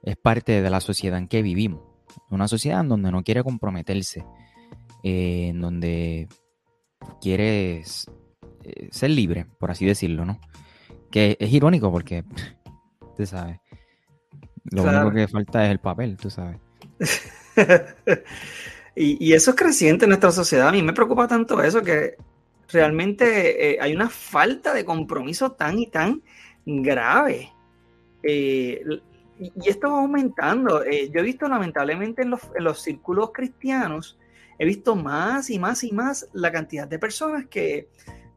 es 0.06 0.16
parte 0.16 0.62
de 0.62 0.70
la 0.70 0.80
sociedad 0.80 1.18
en 1.18 1.28
que 1.28 1.42
vivimos. 1.42 1.82
Una 2.30 2.48
sociedad 2.48 2.82
en 2.82 2.90
donde 2.90 3.12
no 3.12 3.24
quiere 3.24 3.44
comprometerse, 3.44 4.24
eh, 5.04 5.48
en 5.50 5.60
donde 5.60 6.30
quiere 7.20 7.80
eh, 7.80 8.90
ser 8.92 9.10
libre, 9.10 9.48
por 9.60 9.72
así 9.72 9.86
decirlo, 9.86 10.24
¿no? 10.24 10.40
Que 11.16 11.38
es 11.40 11.54
irónico 11.54 11.90
porque, 11.90 12.26
tú 13.16 13.26
sabes, 13.26 13.62
lo 14.66 14.84
único 14.84 15.12
que 15.12 15.30
falta 15.30 15.64
es 15.64 15.72
el 15.72 15.80
papel, 15.80 16.18
tú 16.18 16.30
sabes. 16.30 16.58
y, 18.98 19.32
eso 19.32 19.52
es 19.52 19.56
creciente 19.56 20.04
en 20.04 20.10
nuestra 20.10 20.34
sociedad. 20.34 20.68
A 20.68 20.74
mí 20.74 20.84
me 20.84 20.92
preocupa 20.92 21.26
tanto 21.26 21.64
eso 21.64 21.82
que 21.82 22.18
realmente 22.68 23.72
eh, 23.72 23.78
hay 23.80 23.96
una 23.96 24.10
falta 24.10 24.74
de 24.74 24.84
compromiso 24.84 25.54
tan 25.54 25.80
y 25.80 25.88
tan 25.88 26.22
grave. 26.66 27.50
Eh, 28.22 28.84
y, 29.40 29.70
esto 29.70 29.90
va 29.90 30.02
aumentando. 30.02 30.84
Eh, 30.84 31.10
yo 31.14 31.22
he 31.22 31.24
visto 31.24 31.48
lamentablemente 31.48 32.24
en 32.24 32.32
los, 32.32 32.82
círculos 32.82 33.32
cristianos, 33.32 34.20
he 34.60 34.66
visto 34.66 34.98
más 34.98 35.50
y 35.50 35.60
más 35.60 35.82
y 35.86 35.94
más 35.94 36.28
la 36.34 36.52
cantidad 36.52 36.90
de 36.90 37.00
personas 37.00 37.46
que 37.46 37.88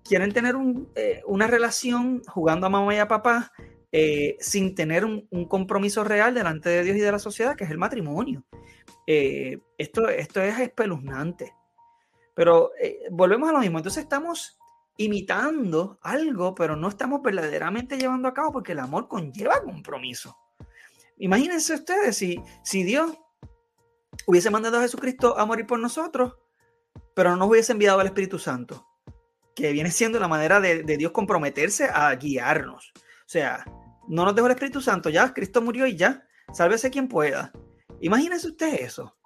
quieren 0.09 0.33
tener 0.33 0.57
eh, 0.95 1.23
una 1.27 1.47
relación 1.47 2.23
jugando 2.27 2.67
a 2.67 2.71
mamá 2.71 2.95
y 2.95 2.99
a 2.99 3.07
papá 3.09 3.53
eh, 3.93 4.37
sin 4.41 4.75
tener 4.75 5.05
un, 5.05 5.29
compromiso 5.49 6.03
real 6.05 6.35
delante 6.35 6.69
de 6.69 6.83
Dios 6.83 6.97
y 6.97 7.01
de 7.01 7.13
la 7.13 7.19
sociedad, 7.19 7.57
que 7.57 7.65
es 7.65 7.71
el 7.71 7.79
matrimonio. 7.79 8.45
esto, 9.07 10.09
esto 10.09 10.41
es 10.41 10.59
espeluznante. 10.59 11.55
Pero 12.35 12.71
volvemos 13.11 13.49
a 13.49 13.53
lo 13.53 13.61
mismo. 13.61 13.79
Entonces 13.79 14.03
estamos 14.03 14.59
imitando 14.99 15.99
algo, 16.03 16.55
pero 16.55 16.77
no 16.77 16.89
estamos 16.89 17.23
verdaderamente 17.23 17.97
llevando 17.97 18.29
a 18.29 18.35
cabo 18.35 18.53
porque 18.53 18.73
el 18.73 18.81
amor 18.81 19.09
conlleva 19.09 19.63
compromiso. 19.63 20.37
Imagínense 21.19 21.75
ustedes 21.75 22.17
si, 22.17 22.43
si 22.63 22.83
Dios 22.83 23.17
hubiese 24.27 24.51
mandado 24.51 24.79
a 24.79 24.83
Jesucristo 24.83 25.39
a 25.39 25.47
morir 25.47 25.67
por 25.67 25.79
nosotros, 25.79 26.35
pero 27.15 27.31
no 27.31 27.37
nos 27.37 27.49
hubiese 27.49 27.73
enviado 27.73 28.01
al 28.01 28.07
Espíritu 28.07 28.39
Santo, 28.39 28.88
que 29.59 29.73
viene 29.73 29.91
siendo 29.91 30.21
la 30.21 30.29
manera 30.29 30.61
de, 30.61 30.85
Dios 30.85 31.11
comprometerse 31.11 31.89
a 31.93 32.15
guiarnos. 32.15 32.93
O 32.95 33.29
sea, 33.29 33.65
no 34.07 34.25
nos 34.25 34.35
dejó 34.37 34.47
el 34.47 34.53
Espíritu 34.53 34.81
Santo, 34.81 35.11
ya 35.11 35.35
Cristo 35.35 35.61
murió 35.61 35.85
y 35.89 35.97
ya, 35.97 36.25
sálvese 36.53 36.91
quien 36.91 37.09
pueda. 37.09 37.51
Imagínense 38.01 38.47
ustedes 38.47 38.81
eso. 38.83 39.17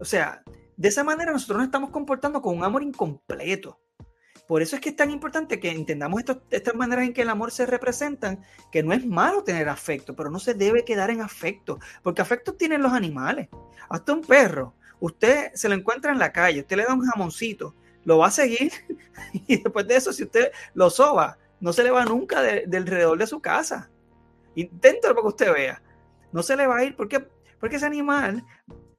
O 0.00 0.06
sea, 0.06 0.42
de 0.74 0.88
esa 0.88 1.04
manera 1.04 1.32
nosotros 1.32 1.58
nos 1.58 1.66
estamos 1.66 1.90
comportando 1.90 2.40
con 2.40 2.56
un 2.56 2.64
amor 2.64 2.82
incompleto. 2.82 3.78
Por 4.46 4.62
eso 4.62 4.76
es 4.76 4.80
que 4.80 4.88
es 4.88 4.96
tan 4.96 5.10
importante 5.10 5.60
que 5.60 5.70
entendamos 5.70 6.22
estas 6.50 6.74
maneras 6.74 7.04
en 7.04 7.12
que 7.12 7.20
el 7.20 7.28
amor 7.28 7.50
se 7.50 7.66
representan, 7.66 8.42
que 8.72 8.82
no 8.82 8.94
es 8.94 9.04
malo 9.04 9.44
tener 9.44 9.68
afecto, 9.68 10.16
pero 10.16 10.30
no 10.30 10.38
se 10.38 10.54
debe 10.54 10.86
quedar 10.86 11.10
en 11.10 11.20
afecto, 11.20 11.78
porque 12.02 12.22
afecto 12.22 12.54
tienen 12.54 12.80
los 12.80 12.94
animales. 12.94 13.48
Hasta 13.90 14.14
un 14.14 14.22
perro, 14.22 14.76
usted 15.00 15.50
se 15.52 15.68
lo 15.68 15.74
encuentra 15.74 16.10
en 16.10 16.18
la 16.18 16.32
calle, 16.32 16.60
usted 16.60 16.78
le 16.78 16.84
da 16.84 16.94
un 16.94 17.04
jamoncito, 17.04 17.74
lo 18.08 18.16
va 18.16 18.28
a 18.28 18.30
seguir 18.30 18.72
y 19.46 19.62
después 19.62 19.86
de 19.86 19.96
eso, 19.96 20.14
si 20.14 20.22
usted 20.22 20.50
lo 20.72 20.88
soba, 20.88 21.36
no 21.60 21.74
se 21.74 21.82
le 21.82 21.90
va 21.90 22.06
nunca 22.06 22.40
del 22.40 22.74
alrededor 22.74 23.18
de 23.18 23.26
su 23.26 23.40
casa. 23.40 23.90
Inténtelo 24.54 25.14
para 25.14 25.24
que 25.24 25.28
usted 25.28 25.52
vea. 25.52 25.82
No 26.32 26.42
se 26.42 26.56
le 26.56 26.66
va 26.66 26.78
a 26.78 26.84
ir, 26.84 26.96
¿por 26.96 27.06
Porque 27.60 27.76
ese 27.76 27.84
animal 27.84 28.42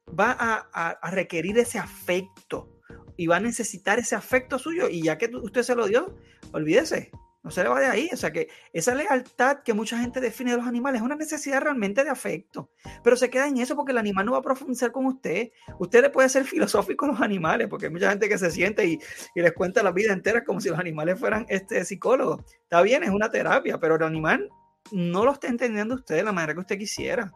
va 0.08 0.36
a 0.72 1.10
requerir 1.10 1.58
ese 1.58 1.80
afecto 1.80 2.68
y 3.16 3.26
va 3.26 3.38
a 3.38 3.40
necesitar 3.40 3.98
ese 3.98 4.14
afecto 4.14 4.60
suyo 4.60 4.88
y 4.88 5.02
ya 5.02 5.18
que 5.18 5.26
usted 5.26 5.64
se 5.64 5.74
lo 5.74 5.88
dio, 5.88 6.14
olvídese, 6.52 7.10
no 7.42 7.50
se 7.50 7.62
le 7.62 7.68
va 7.68 7.80
de 7.80 7.86
ahí. 7.86 8.10
O 8.12 8.16
sea 8.16 8.32
que 8.32 8.48
esa 8.72 8.94
lealtad 8.94 9.58
que 9.64 9.72
mucha 9.74 9.98
gente 9.98 10.20
define 10.20 10.52
de 10.52 10.58
los 10.58 10.66
animales 10.66 11.00
es 11.00 11.04
una 11.04 11.16
necesidad 11.16 11.60
realmente 11.60 12.04
de 12.04 12.10
afecto, 12.10 12.70
pero 13.02 13.16
se 13.16 13.30
queda 13.30 13.48
en 13.48 13.58
eso 13.58 13.76
porque 13.76 13.92
el 13.92 13.98
animal 13.98 14.26
no 14.26 14.32
va 14.32 14.38
a 14.38 14.42
profundizar 14.42 14.92
con 14.92 15.06
usted. 15.06 15.50
Usted 15.78 16.02
le 16.02 16.10
puede 16.10 16.28
ser 16.28 16.44
filosófico 16.44 17.06
a 17.06 17.08
los 17.08 17.20
animales 17.20 17.68
porque 17.68 17.86
hay 17.86 17.92
mucha 17.92 18.10
gente 18.10 18.28
que 18.28 18.38
se 18.38 18.50
siente 18.50 18.84
y, 18.86 18.98
les 19.34 19.52
cuenta 19.52 19.82
la 19.82 19.92
vida 19.92 20.12
entera 20.12 20.44
como 20.44 20.60
si 20.60 20.68
los 20.68 20.78
animales 20.78 21.18
fueran 21.18 21.46
este, 21.48 21.84
psicólogos. 21.84 22.44
Está 22.62 22.82
bien, 22.82 23.02
es 23.02 23.10
una 23.10 23.30
terapia, 23.30 23.78
pero 23.78 23.96
el 23.96 24.02
animal 24.02 24.48
no 24.92 25.24
lo 25.24 25.32
está 25.32 25.48
entendiendo 25.48 25.94
usted 25.94 26.16
de 26.16 26.24
la 26.24 26.32
manera 26.32 26.54
que 26.54 26.60
usted 26.60 26.78
quisiera. 26.78 27.32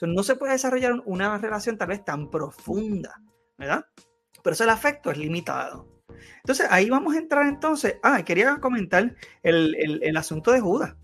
no 0.00 0.22
se 0.22 0.36
puede 0.36 0.52
desarrollar 0.52 1.00
una 1.04 1.38
relación 1.38 1.78
tal 1.78 1.88
vez 1.88 2.04
tan 2.04 2.30
profunda, 2.30 3.20
¿verdad? 3.56 3.86
pero 4.46 4.54
ese 4.54 4.62
el 4.62 4.70
afecto 4.70 5.10
es 5.10 5.18
limitado. 5.18 5.95
Entonces 6.38 6.66
ahí 6.70 6.88
vamos 6.90 7.14
a 7.14 7.18
entrar 7.18 7.46
entonces. 7.46 7.96
Ah, 8.02 8.24
quería 8.24 8.56
comentar 8.58 9.14
el, 9.42 10.16
asunto 10.16 10.52
de 10.52 10.60
Judas. 10.60 10.94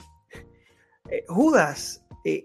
Eh, 1.11 1.25
Judas, 1.29 2.05
eh, 2.25 2.45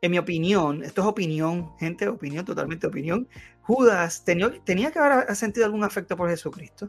en 0.00 0.10
mi 0.10 0.18
opinión, 0.18 0.82
esto 0.84 1.02
es 1.02 1.06
opinión, 1.06 1.76
gente, 1.78 2.08
opinión, 2.08 2.44
totalmente 2.44 2.86
opinión. 2.86 3.28
Judas 3.62 4.24
tenía, 4.24 4.50
tenía 4.64 4.90
que 4.90 4.98
haber 4.98 5.36
sentido 5.36 5.66
algún 5.66 5.84
afecto 5.84 6.16
por 6.16 6.30
Jesucristo. 6.30 6.88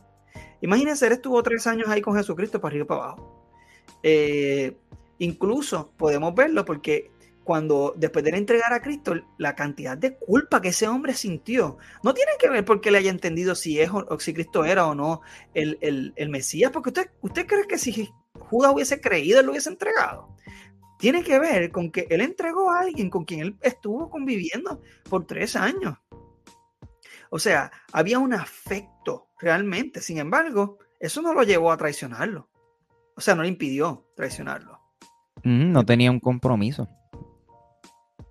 Imagínense, 0.61 1.07
él 1.07 1.13
estuvo 1.13 1.41
tres 1.43 1.67
años 1.67 1.89
ahí 1.89 2.01
con 2.01 2.15
Jesucristo 2.15 2.59
para 2.59 2.71
arriba 2.71 2.83
y 2.83 2.87
para 2.87 3.03
abajo. 3.03 3.45
Eh, 4.03 4.77
incluso 5.17 5.91
podemos 5.97 6.33
verlo 6.35 6.65
porque 6.65 7.11
cuando 7.49 7.95
después 7.97 8.23
de 8.23 8.29
entregar 8.37 8.73
a 8.73 8.79
Cristo, 8.83 9.15
la 9.39 9.55
cantidad 9.55 9.97
de 9.97 10.15
culpa 10.15 10.61
que 10.61 10.67
ese 10.67 10.87
hombre 10.87 11.15
sintió, 11.15 11.79
no 12.03 12.13
tiene 12.13 12.33
que 12.37 12.47
ver 12.47 12.63
porque 12.63 12.91
le 12.91 12.99
haya 12.99 13.09
entendido 13.09 13.55
si 13.55 13.79
es 13.79 13.89
o, 13.91 14.19
si 14.19 14.35
Cristo 14.35 14.65
era 14.65 14.85
o 14.85 14.93
no 14.93 15.21
el, 15.55 16.13
Mesías, 16.29 16.71
porque 16.71 16.89
usted, 16.89 17.09
usted 17.21 17.47
cree 17.47 17.65
que 17.65 17.79
si 17.79 18.07
Judas 18.33 18.71
hubiese 18.71 19.01
creído, 19.01 19.39
él 19.39 19.47
lo 19.47 19.53
hubiese 19.53 19.71
entregado. 19.71 20.35
Tiene 20.99 21.23
que 21.23 21.39
ver 21.39 21.71
con 21.71 21.89
que 21.91 22.05
él 22.11 22.21
entregó 22.21 22.69
a 22.69 22.81
alguien 22.81 23.09
con 23.09 23.25
quien 23.25 23.39
él 23.39 23.57
estuvo 23.61 24.11
conviviendo 24.11 24.83
por 25.09 25.25
tres 25.25 25.55
años. 25.55 25.97
O 27.31 27.39
sea, 27.39 27.71
había 27.91 28.19
un 28.19 28.35
afecto 28.35 29.29
realmente. 29.39 30.01
Sin 30.01 30.19
embargo, 30.19 30.77
eso 30.99 31.23
no 31.23 31.33
lo 31.33 31.41
llevó 31.41 31.71
a 31.71 31.77
traicionarlo. 31.77 32.47
O 33.17 33.21
sea, 33.21 33.33
no 33.33 33.41
le 33.41 33.49
impidió 33.49 34.05
traicionarlo. 34.15 34.79
Mm, 35.43 35.71
no 35.71 35.83
tenía 35.83 36.11
un 36.11 36.19
compromiso. 36.19 36.87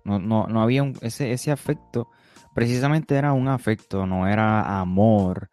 No, 0.03 0.19
no, 0.19 0.61
había 0.61 0.91
ese, 1.01 1.31
ese 1.31 1.51
afecto. 1.51 2.09
Precisamente 2.55 3.15
era 3.15 3.33
un 3.33 3.47
afecto, 3.47 4.05
no 4.05 4.27
era 4.27 4.79
amor 4.79 5.49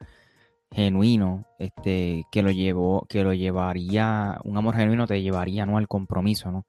genuino, 0.71 1.47
este, 1.59 2.25
que 2.31 2.43
lo 2.43 2.51
llevó, 2.51 3.07
que 3.09 3.23
lo 3.23 3.33
llevaría, 3.33 4.39
un 4.45 4.57
amor 4.57 4.77
genuino 4.77 5.07
te 5.07 5.23
llevaría 5.23 5.65
no 5.65 5.79
al 5.79 5.89
compromiso, 5.89 6.51
¿no? 6.51 6.67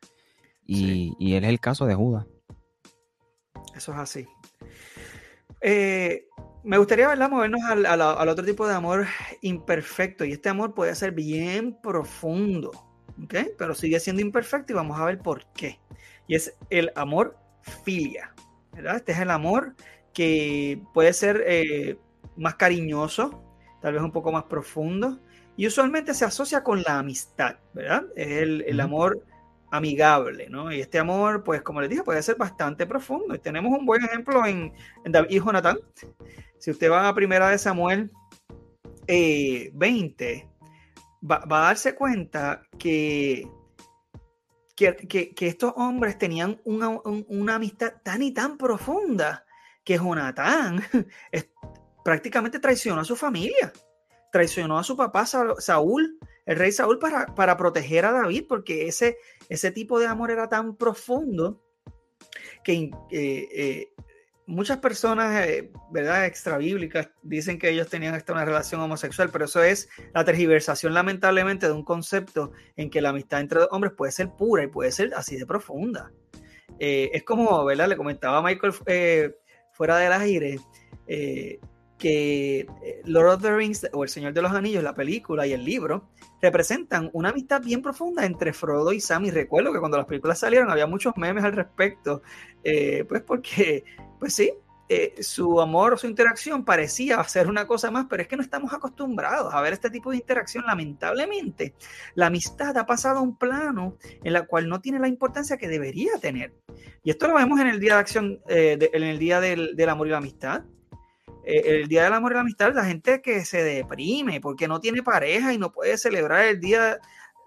Y, 0.66 1.13
él 1.34 1.44
es 1.44 1.50
el 1.50 1.60
caso 1.60 1.86
de 1.86 1.96
Judas. 1.96 2.26
Eso 3.76 3.94
es 3.94 3.98
así. 3.98 4.28
Eh, 5.62 6.28
me 6.63 6.78
gustaría 6.78 7.08
¿verdad? 7.08 7.30
movernos 7.30 7.62
al, 7.63 7.86
al, 7.86 8.30
otro 8.30 8.44
tipo 8.44 8.68
de 8.68 8.74
amor 8.74 9.08
imperfecto. 9.42 10.26
Y 10.26 10.34
este 10.34 10.50
amor 10.50 10.74
puede 10.74 10.94
ser 10.96 11.13
bien 11.13 11.80
profundo, 11.82 12.72
¿ok? 13.24 13.36
Pero 13.58 13.74
sigue 13.74 14.00
siendo 14.00 14.22
imperfecto 14.22 14.74
y 14.74 14.76
vamos 14.76 15.00
a 15.00 15.06
ver 15.06 15.20
por 15.20 15.46
qué. 15.54 15.80
Y 16.28 16.36
es 16.36 16.54
el 16.70 16.92
amor 16.96 17.38
filia, 17.84 18.34
¿verdad? 18.74 18.98
Este 18.98 19.12
es 19.12 19.20
el 19.20 19.32
amor 19.32 19.76
que 20.14 20.82
puede 20.94 21.14
ser 21.14 21.44
eh, 21.46 22.00
más 22.36 22.56
cariñoso, 22.56 23.44
tal 23.82 23.94
vez 23.94 24.02
un 24.02 24.12
poco 24.12 24.32
más 24.32 24.46
profundo, 24.46 25.20
y 25.56 25.68
usualmente 25.68 26.14
se 26.14 26.26
asocia 26.26 26.64
con 26.64 26.82
la 26.84 27.00
amistad, 27.00 27.58
¿verdad? 27.74 28.06
Es 28.16 28.28
el, 28.28 28.80
amor 28.80 29.24
amigable, 29.72 30.50
¿no? 30.50 30.72
Y 30.72 30.82
este 30.82 31.00
amor, 31.00 31.44
pues 31.44 31.62
como 31.62 31.82
les 31.82 31.90
dije, 31.90 32.04
puede 32.04 32.22
ser 32.22 32.36
bastante 32.36 32.86
profundo. 32.86 33.34
Y 33.36 33.40
tenemos 33.40 33.78
un 33.78 33.86
buen 33.86 34.04
ejemplo 34.04 34.46
en, 34.46 34.74
David 35.06 35.30
y 35.30 35.40
Jonathan. 35.40 35.78
Si 36.60 36.72
usted 36.72 36.92
va 36.92 37.08
a 37.08 37.16
primera 37.16 37.50
de 37.50 37.58
Samuel 37.58 38.12
20, 39.08 40.34
eh, 40.34 40.50
va, 41.30 41.40
va, 41.46 41.60
a 41.60 41.68
darse 41.68 41.96
cuenta 41.96 42.62
que 42.78 43.48
que, 44.78 45.34
estos 45.40 45.74
hombres 45.76 46.18
tenían 46.20 46.62
una, 46.63 47.56
amistad 47.56 47.94
tan 48.04 48.22
y 48.22 48.32
tan 48.32 48.58
profunda 48.58 49.44
que 49.84 49.98
Jonatán 49.98 50.84
prácticamente 52.06 52.60
traicionó 52.60 53.02
a 53.02 53.06
su 53.06 53.16
familia, 53.16 53.74
traicionó 54.32 54.78
a 54.78 54.84
su 54.84 54.96
papá 54.96 55.26
Saúl, 55.26 56.20
el 56.46 56.58
rey 56.58 56.72
Saúl, 56.72 57.00
para, 57.00 57.26
para 57.34 57.58
proteger 57.58 58.06
a 58.06 58.12
David, 58.12 58.46
porque 58.48 58.88
ese, 58.88 59.18
ese 59.50 59.72
tipo 59.72 60.00
de 60.00 60.06
amor 60.06 60.30
era 60.30 60.48
tan 60.48 60.76
profundo 60.76 61.63
que 62.63 62.74
eh, 62.74 62.92
eh, 63.12 63.94
muchas 64.48 64.78
personas, 64.78 65.46
eh, 65.46 65.70
¿verdad?, 65.92 66.26
extrabíblicas 66.26 67.10
dicen 67.22 67.60
que 67.60 67.70
ellos 67.70 67.90
tenían 67.90 68.16
esta 68.16 68.32
una 68.32 68.46
relación 68.46 68.82
homosexual, 68.82 69.30
pero 69.32 69.46
eso 69.46 69.62
es 69.62 69.90
la 70.14 70.24
tergiversación, 70.24 70.94
lamentablemente, 70.94 71.68
de 71.68 71.74
un 71.74 71.84
concepto 71.84 72.54
en 72.78 72.90
que 72.90 73.02
la 73.02 73.10
amistad 73.10 73.42
entre 73.42 73.60
dos 73.60 73.70
hombres 73.72 73.94
puede 73.94 74.14
ser 74.14 74.32
pura 74.32 74.64
y 74.64 74.68
puede 74.68 74.92
ser 74.92 75.14
así 75.14 75.36
de 75.36 75.46
profunda. 75.46 76.12
Eh, 76.80 77.12
es 77.14 77.24
como, 77.24 77.64
¿verdad?, 77.66 77.90
le 77.90 77.98
comentaba 77.98 78.42
Michael 78.42 78.74
eh, 78.86 79.36
fuera 79.74 79.98
del 79.98 80.14
aire 80.14 80.60
que 81.98 82.68
Lord 83.06 83.34
of 83.34 83.42
the 83.42 83.56
Rings 83.56 83.88
o 83.92 84.04
El 84.04 84.10
Señor 84.10 84.32
de 84.32 84.42
los 84.42 84.52
Anillos, 84.52 84.84
la 84.84 84.94
película 84.94 85.48
y 85.48 85.54
el 85.54 85.66
libro, 85.66 86.10
representan 86.42 87.10
una 87.14 87.30
amistad 87.30 87.62
bien 87.62 87.82
profunda 87.82 88.24
entre 88.24 88.54
Frodo 88.54 88.94
y 88.94 89.02
Sam. 89.02 89.26
Y 89.26 89.32
recuerdo 89.32 89.74
que 89.74 89.80
cuando 89.80 89.98
las 89.98 90.06
películas 90.06 90.38
salieron 90.38 90.70
había 90.70 90.86
muchos 90.86 91.18
memes 91.18 91.44
al 91.44 91.54
respecto, 91.54 92.22
pues 92.62 93.24
porque 93.24 93.84
pues 94.20 94.34
sí, 94.34 94.52
eh, 94.90 95.22
su 95.22 95.60
amor 95.60 95.94
o 95.94 95.98
su 95.98 96.08
interacción 96.08 96.64
parecía 96.64 97.22
ser 97.26 97.48
una 97.48 97.68
cosa 97.68 97.92
más, 97.92 98.06
pero 98.10 98.22
es 98.22 98.30
que 98.30 98.38
no 98.38 98.42
estamos 98.42 98.72
acostumbrados 98.72 99.54
a 99.54 99.62
ver 99.62 99.74
este 99.74 99.90
tipo 99.90 100.12
de 100.12 100.18
interacción. 100.18 100.66
Lamentablemente, 100.66 101.74
la 102.16 102.28
amistad 102.28 102.78
ha 102.78 102.86
pasado 102.86 103.20
a 103.20 103.22
un 103.22 103.38
plano 103.38 103.98
en 104.24 104.34
el 104.34 104.48
cual 104.48 104.70
no 104.70 104.80
tiene 104.80 105.00
la 105.00 105.10
importancia 105.10 105.58
que 105.58 105.68
debería 105.68 106.14
tener. 106.22 106.54
Y 107.04 107.10
esto 107.10 107.28
lo 107.28 107.36
vemos 107.36 107.60
en 107.60 107.68
el 107.68 107.82
Día 107.82 107.96
de 107.96 108.00
Acción, 108.00 108.40
eh, 108.48 108.78
en 108.94 109.04
el 109.04 109.20
Día 109.20 109.42
del, 109.42 109.90
Amor 109.90 110.08
y 110.08 110.12
la 110.12 110.18
Amistad. 110.18 110.64
Eh, 111.44 111.82
el 111.82 111.88
Día 111.90 112.06
del 112.06 112.14
Amor 112.14 112.32
y 112.32 112.36
la 112.36 112.42
Amistad, 112.42 112.74
la 112.74 112.86
gente 112.86 113.22
que 113.22 113.44
se 113.44 113.64
deprime 113.64 114.40
porque 114.40 114.70
no 114.70 114.80
tiene 114.80 115.04
pareja 115.04 115.54
y 115.54 115.58
no 115.58 115.74
puede 115.74 115.98
celebrar 115.98 116.46
el 116.46 116.62
Día 116.62 116.98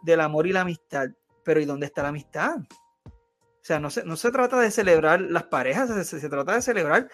del 0.02 0.20
Amor 0.20 0.46
y 0.46 0.52
la 0.52 0.60
Amistad. 0.60 1.08
Pero 1.42 1.58
¿y 1.58 1.64
dónde 1.64 1.86
está 1.86 2.02
la 2.02 2.08
amistad? 2.08 2.56
O 3.60 3.64
sea, 3.64 3.78
no 3.78 3.90
se, 3.90 4.04
no 4.04 4.16
se 4.16 4.30
trata 4.30 4.58
de 4.58 4.70
celebrar 4.70 5.20
las 5.20 5.44
parejas, 5.44 6.08
se, 6.08 6.28
trata 6.30 6.54
de 6.54 6.62
celebrar 6.62 7.08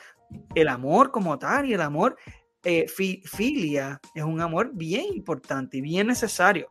el 0.55 0.69
amor 0.69 1.11
como 1.11 1.37
tal 1.39 1.67
y 1.67 1.75
el 1.75 1.81
amor 1.81 2.17
eh, 2.63 2.87
filia 2.89 4.01
es 4.15 4.23
un 4.23 4.41
amor 4.41 4.71
bien 4.73 5.07
importante 5.15 5.79
y 5.79 5.81
bien 5.81 6.07
necesario. 6.07 6.69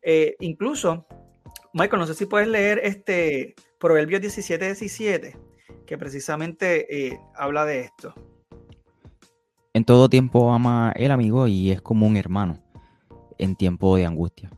Eh, 0.00 0.36
incluso, 0.40 1.06
Michael, 1.72 2.00
no 2.00 2.06
sé 2.06 2.14
si 2.14 2.26
puedes 2.26 2.46
leer 2.46 2.80
este 2.84 3.54
Proverbios 3.80 4.20
17, 4.20 4.64
17, 4.64 5.36
que 5.86 5.98
precisamente 5.98 7.08
eh, 7.08 7.20
habla 7.34 7.64
de 7.64 7.80
esto. 7.80 8.14
En 9.72 9.84
todo 9.84 10.08
tiempo 10.08 10.52
ama 10.52 10.92
el 10.94 11.10
amigo 11.10 11.48
y 11.48 11.72
es 11.72 11.82
como 11.82 12.06
un 12.06 12.16
hermano 12.16 12.62
en 13.38 13.56
tiempo 13.56 13.96
de 13.96 14.06
angustia. 14.06 14.50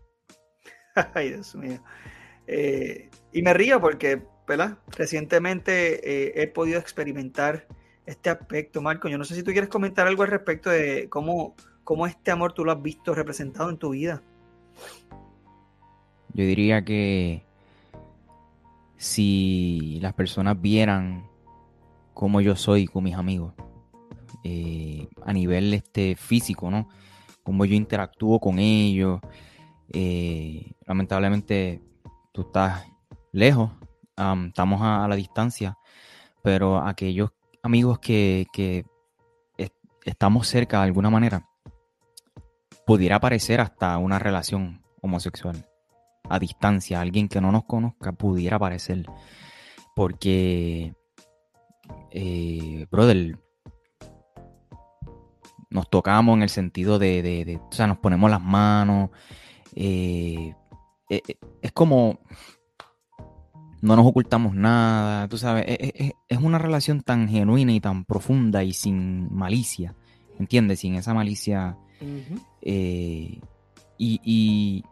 Ay, 1.14 1.30
Dios 1.30 1.54
mío. 1.54 1.82
Y 3.36 3.42
me 3.42 3.52
río 3.52 3.82
porque, 3.82 4.22
¿verdad? 4.48 4.78
Recientemente 4.96 6.00
eh, 6.10 6.32
he 6.36 6.46
podido 6.46 6.78
experimentar 6.78 7.66
este 8.06 8.30
aspecto, 8.30 8.80
Marco. 8.80 9.08
Yo 9.08 9.18
no 9.18 9.26
sé 9.26 9.34
si 9.34 9.42
tú 9.42 9.52
quieres 9.52 9.68
comentar 9.68 10.06
algo 10.06 10.22
al 10.22 10.30
respecto 10.30 10.70
de 10.70 11.10
cómo, 11.10 11.54
cómo 11.84 12.06
este 12.06 12.30
amor 12.30 12.54
tú 12.54 12.64
lo 12.64 12.72
has 12.72 12.80
visto 12.80 13.14
representado 13.14 13.68
en 13.68 13.76
tu 13.76 13.90
vida. 13.90 14.22
Yo 16.32 16.46
diría 16.46 16.82
que 16.82 17.44
si 18.96 19.98
las 20.00 20.14
personas 20.14 20.58
vieran 20.58 21.28
cómo 22.14 22.40
yo 22.40 22.56
soy 22.56 22.86
con 22.86 23.04
mis 23.04 23.16
amigos, 23.16 23.52
eh, 24.44 25.08
a 25.26 25.34
nivel 25.34 25.74
este, 25.74 26.16
físico, 26.16 26.70
¿no? 26.70 26.88
Cómo 27.42 27.66
yo 27.66 27.74
interactúo 27.74 28.40
con 28.40 28.58
ellos. 28.58 29.20
Eh, 29.92 30.72
lamentablemente 30.86 31.82
tú 32.32 32.40
estás 32.40 32.95
lejos, 33.36 33.70
estamos 34.48 34.80
a, 34.82 35.06
la 35.06 35.14
distancia, 35.14 35.78
pero 36.42 36.78
aquellos 36.78 37.30
amigos 37.62 37.98
que, 37.98 38.46
estamos 40.04 40.46
cerca 40.46 40.78
de 40.78 40.84
alguna 40.84 41.10
manera, 41.10 41.48
pudiera 42.86 43.18
parecer 43.20 43.60
hasta 43.60 43.98
una 43.98 44.18
relación 44.18 44.82
homosexual 45.02 45.68
a 46.28 46.38
distancia, 46.38 47.00
alguien 47.00 47.28
que 47.28 47.40
no 47.40 47.52
nos 47.52 47.64
conozca 47.64 48.12
pudiera 48.12 48.58
parecer, 48.58 49.04
porque, 49.94 50.94
eh, 52.12 52.86
brother, 52.90 53.38
nos 55.70 55.90
tocamos 55.90 56.36
en 56.36 56.42
el 56.42 56.48
sentido 56.48 56.98
de, 56.98 57.60
o 57.68 57.72
sea, 57.72 57.86
nos 57.86 57.98
ponemos 57.98 58.30
las 58.30 58.40
manos, 58.40 59.10
eh, 59.74 60.54
eh, 61.10 61.22
es 61.62 61.72
como, 61.72 62.20
no 63.80 63.96
nos 63.96 64.06
ocultamos 64.06 64.54
nada, 64.54 65.28
tú 65.28 65.38
sabes, 65.38 65.64
e, 65.66 65.74
e, 65.74 66.04
e, 66.04 66.12
es, 66.28 66.38
una 66.38 66.58
relación 66.58 67.02
tan 67.02 67.28
genuina 67.28 67.72
y 67.72 67.80
tan 67.80 68.04
profunda 68.04 68.64
y 68.64 68.72
sin 68.72 69.32
malicia, 69.34 69.94
¿entiendes? 70.38 70.80
Sin 70.80 70.94
esa 70.94 71.14
malicia. 71.14 71.76
Eh, 72.62 73.40
y, 73.98 74.82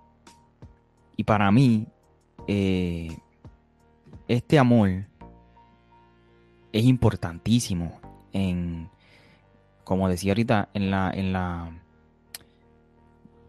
y, 1.16 1.24
para 1.24 1.50
mí, 1.50 1.86
eh, 2.46 3.16
este 4.28 4.58
amor 4.58 5.06
es 6.72 6.84
importantísimo 6.84 8.00
en, 8.32 8.88
como 9.84 10.08
decía 10.08 10.32
ahorita, 10.32 10.70
en 10.74 10.90
la, 10.90 11.10
en 11.10 11.32
la, 11.32 11.83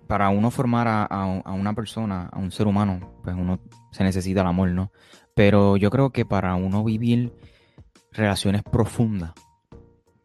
para 0.08 0.30
uno 0.30 0.52
formar 0.52 0.88
a, 0.88 1.26
una 1.54 1.74
persona, 1.74 2.30
a 2.32 2.40
un 2.40 2.52
ser 2.52 2.68
humano, 2.68 3.20
pues 3.24 3.36
uno 3.36 3.60
se 3.92 4.04
necesita 4.04 4.42
el 4.42 4.48
amor, 4.48 4.70
¿no? 4.70 4.92
Pero 5.36 5.78
yo 5.78 5.90
creo 5.90 6.12
que 6.12 6.26
para 6.26 6.56
uno 6.56 6.84
vivir 6.84 7.34
relaciones 8.12 8.64
profundas, 8.64 9.34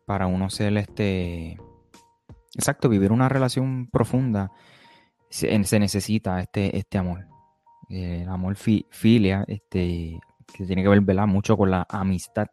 para 0.07 0.27
uno 0.27 0.51
ser 0.51 0.77
este... 0.77 1.59
Exacto, 2.55 2.89
vivir 2.89 3.13
una 3.13 3.29
relación 3.29 3.89
profunda, 3.91 4.51
se, 5.31 5.79
necesita 5.79 6.41
este, 6.41 6.77
este 6.77 6.99
amor. 6.99 7.27
El 7.89 8.29
amor 8.29 8.57
filia, 8.57 9.45
este, 9.47 10.19
que 10.53 10.65
tiene 10.65 10.83
que 10.83 10.89
ver 10.89 11.01
¿verdad? 11.01 11.27
mucho 11.27 11.57
con 11.57 11.71
la 11.71 11.87
amistad. 11.89 12.49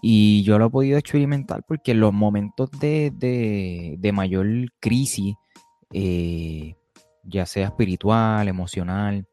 Y 0.00 0.42
yo 0.42 0.58
lo 0.58 0.66
he 0.66 0.70
podido 0.70 0.98
experimentar 0.98 1.64
porque 1.66 1.92
en 1.92 2.00
los 2.00 2.12
momentos 2.12 2.70
de, 2.70 4.10
mayor 4.14 4.46
crisis, 4.80 5.34
eh, 5.92 6.76
ya 7.24 7.46
sea 7.46 7.66
espiritual, 7.66 8.48
emocional, 8.48 9.26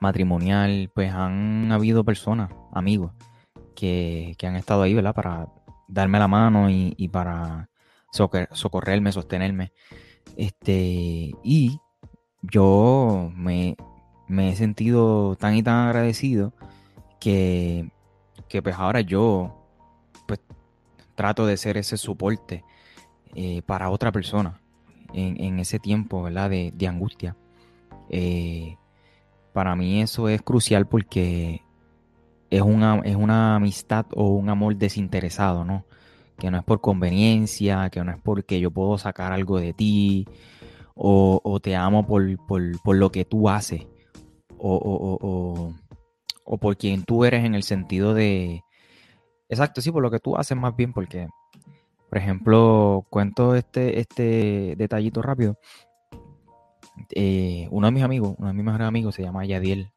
matrimonial, 0.00 0.90
pues 0.94 1.12
han 1.12 1.72
habido 1.72 2.04
personas, 2.04 2.50
amigos, 2.72 3.12
que, 3.74 4.36
han 4.42 4.56
estado 4.56 4.82
ahí, 4.82 4.94
¿verdad? 4.94 5.14
Para 5.14 5.48
darme 5.88 6.18
la 6.18 6.28
mano 6.28 6.70
y, 6.70 7.08
para 7.08 7.68
socorrerme, 8.10 9.12
sostenerme. 9.12 9.72
Este, 10.36 11.32
y 11.42 11.80
yo 12.42 13.30
me, 13.34 13.76
he 14.28 14.56
sentido 14.56 15.36
tan 15.36 15.56
y 15.56 15.62
tan 15.62 15.88
agradecido 15.88 16.52
que, 17.18 17.90
que 18.48 18.62
pues 18.62 18.76
ahora 18.76 19.00
yo 19.00 19.66
pues 20.26 20.40
trato 21.16 21.46
de 21.46 21.56
ser 21.56 21.76
ese 21.76 21.96
soporte 21.96 22.64
eh, 23.34 23.62
para 23.62 23.90
otra 23.90 24.12
persona 24.12 24.60
en, 25.12 25.58
ese 25.58 25.78
tiempo, 25.78 26.22
¿verdad? 26.22 26.50
De, 26.50 26.86
angustia. 26.86 27.36
Eh, 28.10 28.76
para 29.52 29.74
mí 29.76 30.00
eso 30.00 30.28
es 30.28 30.42
crucial 30.42 30.86
porque 30.86 31.62
es 32.50 32.62
una, 32.62 33.00
es 33.04 33.16
una 33.16 33.56
amistad 33.56 34.06
o 34.14 34.28
un 34.28 34.48
amor 34.48 34.76
desinteresado, 34.76 35.64
¿no? 35.64 35.84
Que 36.38 36.50
no 36.50 36.58
es 36.58 36.64
por 36.64 36.80
conveniencia, 36.80 37.90
que 37.90 38.02
no 38.04 38.12
es 38.12 38.18
porque 38.22 38.60
yo 38.60 38.70
puedo 38.70 38.96
sacar 38.98 39.32
algo 39.32 39.58
de 39.58 39.72
ti, 39.72 40.26
o, 40.94 41.60
te 41.62 41.76
amo 41.76 42.06
por, 42.06 42.22
lo 42.96 43.12
que 43.12 43.24
tú 43.24 43.48
haces, 43.48 43.86
o, 44.56 45.74
o, 46.44 46.58
por 46.58 46.76
quien 46.76 47.04
tú 47.04 47.24
eres 47.24 47.44
en 47.44 47.54
el 47.54 47.62
sentido 47.62 48.14
de... 48.14 48.62
Exacto, 49.48 49.80
sí, 49.80 49.90
por 49.90 50.02
lo 50.02 50.10
que 50.10 50.18
tú 50.18 50.36
haces 50.36 50.56
más 50.56 50.74
bien, 50.76 50.92
porque, 50.92 51.28
por 52.08 52.18
ejemplo, 52.18 53.06
cuento 53.10 53.54
este, 53.54 54.00
este 54.00 54.74
detallito 54.76 55.20
rápido. 55.20 55.58
Eh, 57.10 57.68
uno 57.70 57.86
de 57.86 57.92
mis 57.92 58.02
amigos, 58.02 58.34
uno 58.38 58.48
de 58.48 58.54
mis 58.54 58.64
mejores 58.64 58.88
amigos 58.88 59.14
se 59.14 59.22
llama 59.22 59.44
Yadiel, 59.44 59.90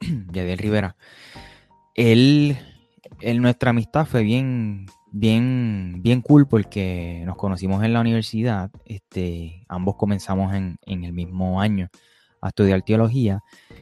Yadiel 0.32 0.58
Rivera. 0.58 0.96
Él, 1.94 2.56
nuestra 3.40 3.70
amistad 3.70 4.06
fue 4.06 4.22
bien, 4.22 4.86
bien, 5.10 6.00
bien 6.02 6.20
cool 6.20 6.46
porque 6.46 7.22
nos 7.26 7.36
conocimos 7.36 7.82
en 7.82 7.92
la 7.92 8.00
universidad. 8.00 8.70
Este, 8.84 9.64
ambos 9.68 9.96
comenzamos 9.96 10.54
en, 10.54 10.78
el 10.86 11.12
mismo 11.12 11.60
año 11.60 11.88
a 12.42 12.48
estudiar 12.48 12.82
teología 12.82 13.40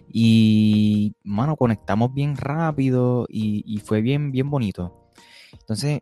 y, 0.09 1.14
mano, 1.23 1.57
conectamos 1.57 2.14
bien 2.14 2.37
rápido 2.37 3.27
y, 3.29 3.62
y 3.66 3.81
fue 3.81 4.01
bien, 4.01 4.33
bien 4.33 4.49
bonito. 4.49 5.11
Entonces, 5.53 6.01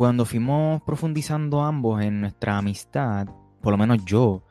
cuando 0.00 0.24
fuimos 0.24 0.80
profundizando 0.80 1.60
ambos 1.60 2.02
en 2.02 2.22
nuestra 2.22 2.56
amistad, 2.56 3.28
por 3.60 3.72
lo 3.72 3.76
menos 3.76 4.02
yo, 4.06 4.42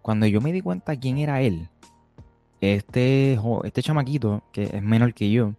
cuando 0.00 0.26
yo 0.26 0.40
me 0.40 0.52
di 0.52 0.60
cuenta 0.60 0.94
quién 0.94 1.18
era 1.18 1.40
él, 1.40 1.68
este, 2.60 3.36
este 3.64 3.82
chamaquito, 3.82 4.44
que 4.52 4.62
es 4.62 4.80
menor 4.80 5.12
que 5.12 5.28
yo, 5.28 5.54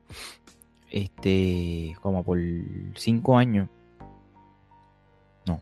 este, 0.89 1.93
como 2.01 2.23
por 2.23 2.39
cinco 2.95 3.37
años, 3.37 3.67
no, 5.45 5.61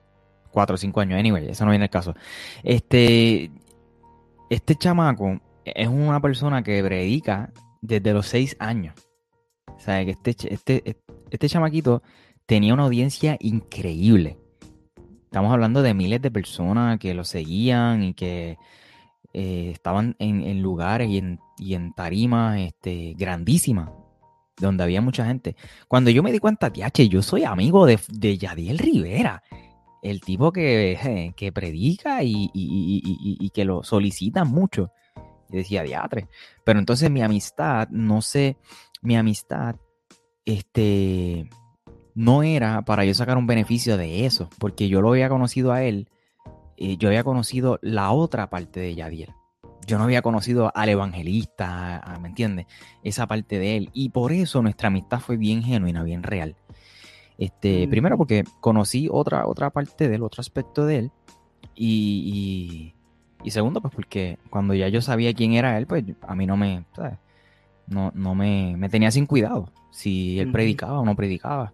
cuatro 0.52 0.76
o 0.76 0.78
cinco 0.78 1.00
años, 1.00 1.20
anyway, 1.20 1.50
eso 1.50 1.65
no 1.65 1.72
viene 1.72 1.86
el 1.86 1.89
caso. 1.91 2.13
Este, 2.62 3.50
este 4.52 4.76
chamaco 4.76 5.39
es 5.65 5.88
una 5.88 6.22
persona 6.22 6.62
que 6.62 6.84
predica 6.84 7.52
desde 7.82 8.13
los 8.13 8.28
seis 8.28 8.56
años. 8.60 8.94
O 9.76 9.80
sea, 9.80 10.06
que 10.06 10.12
este, 10.12 10.54
este, 10.54 10.98
este 11.32 11.50
chamaquito 11.50 12.04
tenía 12.51 12.73
una 12.73 12.83
audiencia 12.83 13.37
increíble. 13.39 14.37
Estamos 15.23 15.53
hablando 15.53 15.81
de 15.81 15.93
miles 15.93 16.21
de 16.21 16.31
personas 16.31 16.99
que 16.99 17.13
lo 17.13 17.23
seguían 17.23 18.03
y 18.03 18.13
que 18.13 18.57
eh, 19.31 19.71
estaban 19.73 20.17
en, 20.19 20.61
lugares 20.61 21.07
y 21.07 21.19
en, 21.19 21.39
y 21.57 21.75
en 21.75 21.93
tarimas 21.93 22.59
este, 22.59 23.13
grandísimas, 23.17 23.89
donde 24.57 24.83
había 24.83 24.99
mucha 24.99 25.25
gente. 25.25 25.55
Cuando 25.87 26.09
yo 26.09 26.23
me 26.23 26.33
di 26.33 26.39
cuenta, 26.39 26.73
tiache, 26.73 27.07
yo 27.07 27.21
soy 27.21 27.45
amigo 27.45 27.85
de, 27.85 27.97
de 28.09 28.37
Yadiel 28.37 28.79
Rivera, 28.79 29.41
el 30.03 30.19
tipo 30.19 30.51
que, 30.51 31.33
que 31.37 31.53
predica 31.53 32.21
y, 32.21 32.51
y, 32.53 33.49
que 33.51 33.63
lo 33.63 33.81
solicita 33.81 34.43
mucho. 34.43 34.91
Y 35.49 35.55
decía, 35.55 35.83
diatre. 35.83 36.27
Pero 36.65 36.79
entonces 36.79 37.09
mi 37.09 37.21
amistad, 37.21 37.87
no 37.91 38.21
sé, 38.21 38.57
mi 39.01 39.15
amistad, 39.15 39.77
este, 40.43 41.49
no 42.15 42.43
era 42.43 42.84
para 42.84 43.06
yo 43.06 43.13
sacar 43.13 43.38
un 43.38 43.47
beneficio 43.47 43.97
de 43.97 44.26
eso, 44.26 44.50
porque 44.60 44.89
yo 44.89 45.02
lo 45.02 45.10
había 45.10 45.30
conocido 45.30 45.71
a 45.71 45.84
él, 45.84 46.08
eh, 46.78 46.97
yo 46.97 47.10
había 47.10 47.24
conocido 47.24 47.80
la 47.82 48.12
otra 48.12 48.50
parte 48.50 48.80
de 48.80 48.95
Yadiel. 48.95 49.30
Yo 49.88 49.97
no 49.97 50.04
había 50.04 50.21
conocido 50.21 50.71
al 50.76 50.89
evangelista, 50.89 52.17
¿me 52.21 52.30
entiendes? 52.30 52.67
Esa 53.04 53.28
parte 53.28 53.60
de 53.60 53.78
él. 53.78 53.89
Y 53.93 54.10
por 54.10 54.32
eso 54.32 54.62
nuestra 54.62 54.88
amistad 54.88 55.19
fue 55.19 55.38
bien 55.38 55.63
genuina, 55.63 56.04
bien 56.04 56.24
real. 56.24 56.56
Este, 57.38 57.88
mm. 57.88 57.89
Primero 57.89 58.17
porque 58.17 58.43
conocí 58.60 59.08
otra, 59.12 59.47
otra 59.47 59.71
parte 59.71 60.08
del 60.08 60.24
otro 60.24 60.41
aspecto 60.41 60.86
de 60.86 60.97
él. 60.97 61.12
Y, 61.76 62.93
y, 63.43 63.52
segundo, 63.52 63.82
pues 63.82 63.93
porque 63.93 64.38
cuando 64.50 64.74
ya 64.76 64.88
yo 64.89 65.02
sabía 65.02 65.34
quién 65.34 65.54
era 65.54 65.78
él, 65.78 65.88
pues 65.88 66.04
a 66.21 66.36
mí 66.36 66.45
no 66.45 66.58
me, 66.58 66.86
No, 67.88 68.12
no 68.13 68.36
me, 68.36 68.76
me 68.78 68.89
tenía 68.89 69.10
sin 69.10 69.26
cuidado 69.26 69.71
si 69.89 70.39
él 70.39 70.52
predicaba 70.52 71.00
o 71.00 71.06
no 71.06 71.15
predicaba. 71.15 71.74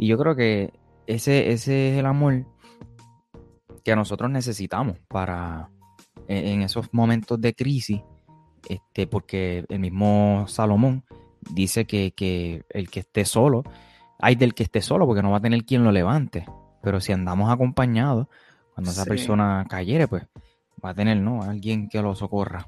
Y 0.00 0.06
yo 0.06 0.16
creo 0.16 0.34
que 0.34 0.72
ese, 1.06 1.52
ese 1.52 1.92
es 1.92 1.98
el 1.98 2.06
amor 2.06 2.46
que 3.84 3.94
nosotros 3.94 4.30
necesitamos 4.30 4.96
para 5.08 5.68
e, 6.26 6.52
en 6.52 6.62
esos 6.62 6.88
momentos 6.94 7.38
de 7.38 7.54
crisis, 7.54 8.00
este, 8.66 9.06
porque 9.06 9.66
el 9.68 9.78
mismo 9.78 10.46
Salomón 10.48 11.04
dice 11.50 11.84
que, 11.84 12.64
el 12.70 12.88
que 12.88 13.00
esté 13.00 13.26
solo, 13.26 13.62
hay 14.18 14.36
del 14.36 14.54
que 14.54 14.62
esté 14.62 14.80
solo, 14.80 15.04
porque 15.04 15.20
no 15.20 15.32
va 15.32 15.36
a 15.36 15.42
tener 15.42 15.66
quien 15.66 15.84
lo 15.84 15.92
levante. 15.92 16.46
Pero 16.82 16.98
si 16.98 17.12
andamos 17.12 17.52
acompañados, 17.52 18.26
cuando 18.72 18.92
esa 18.92 19.04
persona 19.04 19.66
cayere, 19.68 20.08
pues 20.08 20.26
va 20.82 20.90
a 20.90 20.94
tener, 20.94 21.18
¿no? 21.18 21.42
Alguien 21.42 21.90
que 21.90 22.00
lo 22.00 22.14
socorra. 22.14 22.66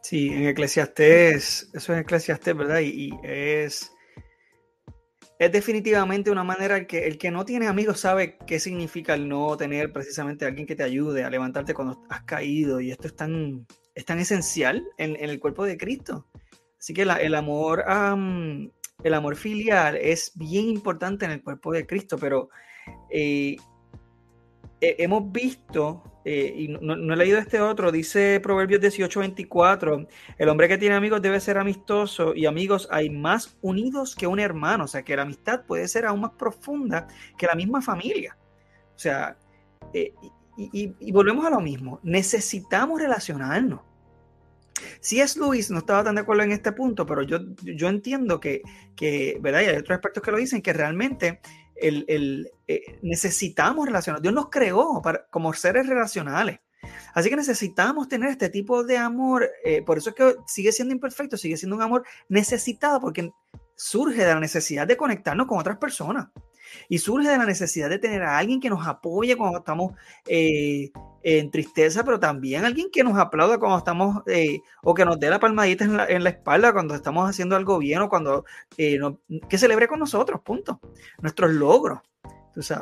Sí, 0.00 0.28
en 0.28 0.46
Eclesiastés, 0.46 1.70
eso 1.74 1.92
es 1.92 2.02
Eclesiastés, 2.02 2.56
¿verdad? 2.56 2.78
y 2.82 3.10
es 3.24 3.93
es 5.44 5.52
definitivamente 5.52 6.30
una 6.30 6.44
manera 6.44 6.86
que 6.86 7.06
el 7.06 7.18
que 7.18 7.30
no 7.30 7.44
tiene 7.44 7.66
amigos 7.66 8.00
sabe 8.00 8.38
qué 8.46 8.58
significa 8.58 9.14
el 9.14 9.28
no 9.28 9.56
tener 9.56 9.92
precisamente 9.92 10.46
alguien 10.46 10.66
que 10.66 10.74
te 10.74 10.82
ayude 10.82 11.22
a 11.22 11.30
levantarte 11.30 11.74
cuando 11.74 12.02
has 12.08 12.22
caído. 12.22 12.80
Y 12.80 12.90
esto 12.90 13.08
es 13.08 13.16
tan, 13.16 13.66
es 13.94 14.04
tan 14.04 14.18
esencial 14.18 14.86
en, 14.96 15.16
el 15.16 15.38
cuerpo 15.40 15.64
de 15.64 15.76
Cristo. 15.76 16.26
Así 16.78 16.94
que 16.94 17.02
el 17.02 17.34
amor, 17.34 17.84
el 19.02 19.14
amor 19.14 19.36
filial 19.36 19.96
es 19.96 20.32
bien 20.34 20.68
importante 20.68 21.24
en 21.24 21.32
el 21.32 21.42
cuerpo 21.42 21.72
de 21.72 21.86
Cristo, 21.86 22.16
pero 22.18 22.48
eh, 23.10 23.56
hemos 24.80 25.30
visto 25.30 26.13
eh, 26.24 26.54
y 26.56 26.68
no, 26.68 26.94
he 26.94 27.16
leído 27.16 27.38
este 27.38 27.60
otro, 27.60 27.92
dice 27.92 28.40
Proverbios 28.42 28.80
18:24, 28.80 30.06
el 30.38 30.48
hombre 30.48 30.68
que 30.68 30.78
tiene 30.78 30.94
amigos 30.94 31.20
debe 31.20 31.38
ser 31.38 31.58
amistoso 31.58 32.34
y 32.34 32.46
amigos 32.46 32.88
hay 32.90 33.10
más 33.10 33.58
unidos 33.60 34.16
que 34.16 34.26
un 34.26 34.40
hermano, 34.40 34.84
o 34.84 34.88
sea 34.88 35.02
que 35.02 35.16
la 35.16 35.22
amistad 35.22 35.64
puede 35.66 35.86
ser 35.86 36.06
aún 36.06 36.22
más 36.22 36.32
profunda 36.32 37.06
que 37.36 37.46
la 37.46 37.54
misma 37.54 37.82
familia. 37.82 38.38
O 38.94 38.98
sea, 38.98 39.36
eh, 39.92 40.14
y, 40.56 41.12
volvemos 41.12 41.44
a 41.44 41.50
lo 41.50 41.60
mismo, 41.60 42.00
necesitamos 42.02 43.00
relacionarnos. 43.00 43.80
Si 45.00 45.20
es 45.20 45.36
Luis, 45.36 45.70
no 45.70 45.78
estaba 45.78 46.04
tan 46.04 46.14
de 46.14 46.22
acuerdo 46.22 46.42
en 46.42 46.52
este 46.52 46.72
punto, 46.72 47.04
pero 47.06 47.22
yo, 47.22 47.38
yo 47.62 47.88
entiendo 47.88 48.40
que, 48.40 48.62
que, 48.96 49.38
¿verdad? 49.40 49.62
Y 49.62 49.64
hay 49.66 49.76
otros 49.76 49.96
aspectos 49.96 50.22
que 50.22 50.30
lo 50.30 50.38
dicen, 50.38 50.62
que 50.62 50.72
realmente 50.72 51.40
el, 51.76 52.50
eh, 52.68 52.98
necesitamos 53.02 53.86
relacionar. 53.86 54.22
Dios 54.22 54.34
nos 54.34 54.50
creó 54.50 55.00
para, 55.02 55.26
como 55.26 55.52
seres 55.52 55.86
relacionales. 55.86 56.60
Así 57.14 57.30
que 57.30 57.36
necesitamos 57.36 58.08
tener 58.08 58.30
este 58.30 58.48
tipo 58.48 58.84
de 58.84 58.98
amor. 58.98 59.50
Eh, 59.64 59.82
por 59.82 59.98
eso 59.98 60.10
es 60.10 60.16
que 60.16 60.36
sigue 60.46 60.72
siendo 60.72 60.94
imperfecto, 60.94 61.36
sigue 61.36 61.56
siendo 61.56 61.76
un 61.76 61.82
amor 61.82 62.04
necesitado, 62.28 63.00
porque 63.00 63.30
surge 63.76 64.24
de 64.24 64.34
la 64.34 64.40
necesidad 64.40 64.86
de 64.86 64.96
conectarnos 64.96 65.46
con 65.46 65.58
otras 65.58 65.78
personas. 65.78 66.28
Y 66.88 66.98
surge 66.98 67.28
de 67.28 67.38
la 67.38 67.46
necesidad 67.46 67.88
de 67.88 67.98
tener 67.98 68.22
a 68.22 68.38
alguien 68.38 68.60
que 68.60 68.70
nos 68.70 68.86
apoye 68.86 69.36
cuando 69.36 69.58
estamos 69.58 69.92
eh, 70.26 70.90
en 71.22 71.50
tristeza, 71.50 72.04
pero 72.04 72.20
también 72.20 72.64
alguien 72.64 72.88
que 72.92 73.04
nos 73.04 73.18
aplauda 73.18 73.58
cuando 73.58 73.78
estamos, 73.78 74.22
eh, 74.26 74.60
o 74.82 74.94
que 74.94 75.04
nos 75.04 75.18
dé 75.18 75.30
la 75.30 75.40
palmadita 75.40 75.84
en 76.08 76.24
la, 76.24 76.30
espalda 76.30 76.72
cuando 76.72 76.94
estamos 76.94 77.28
haciendo 77.28 77.56
algo 77.56 77.78
bien 77.78 78.00
o 78.02 78.08
cuando 78.08 78.44
eh, 78.76 78.98
que 79.48 79.58
celebre 79.58 79.88
con 79.88 79.98
nosotros, 79.98 80.40
punto. 80.42 80.80
Nuestros 81.20 81.52
logros. 81.52 82.00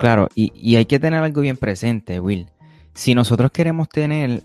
Claro, 0.00 0.28
y, 0.34 0.76
hay 0.76 0.84
que 0.84 0.98
tener 0.98 1.22
algo 1.22 1.40
bien 1.40 1.56
presente, 1.56 2.20
Will. 2.20 2.46
Si 2.92 3.14
nosotros 3.14 3.50
queremos 3.50 3.88
tener 3.88 4.42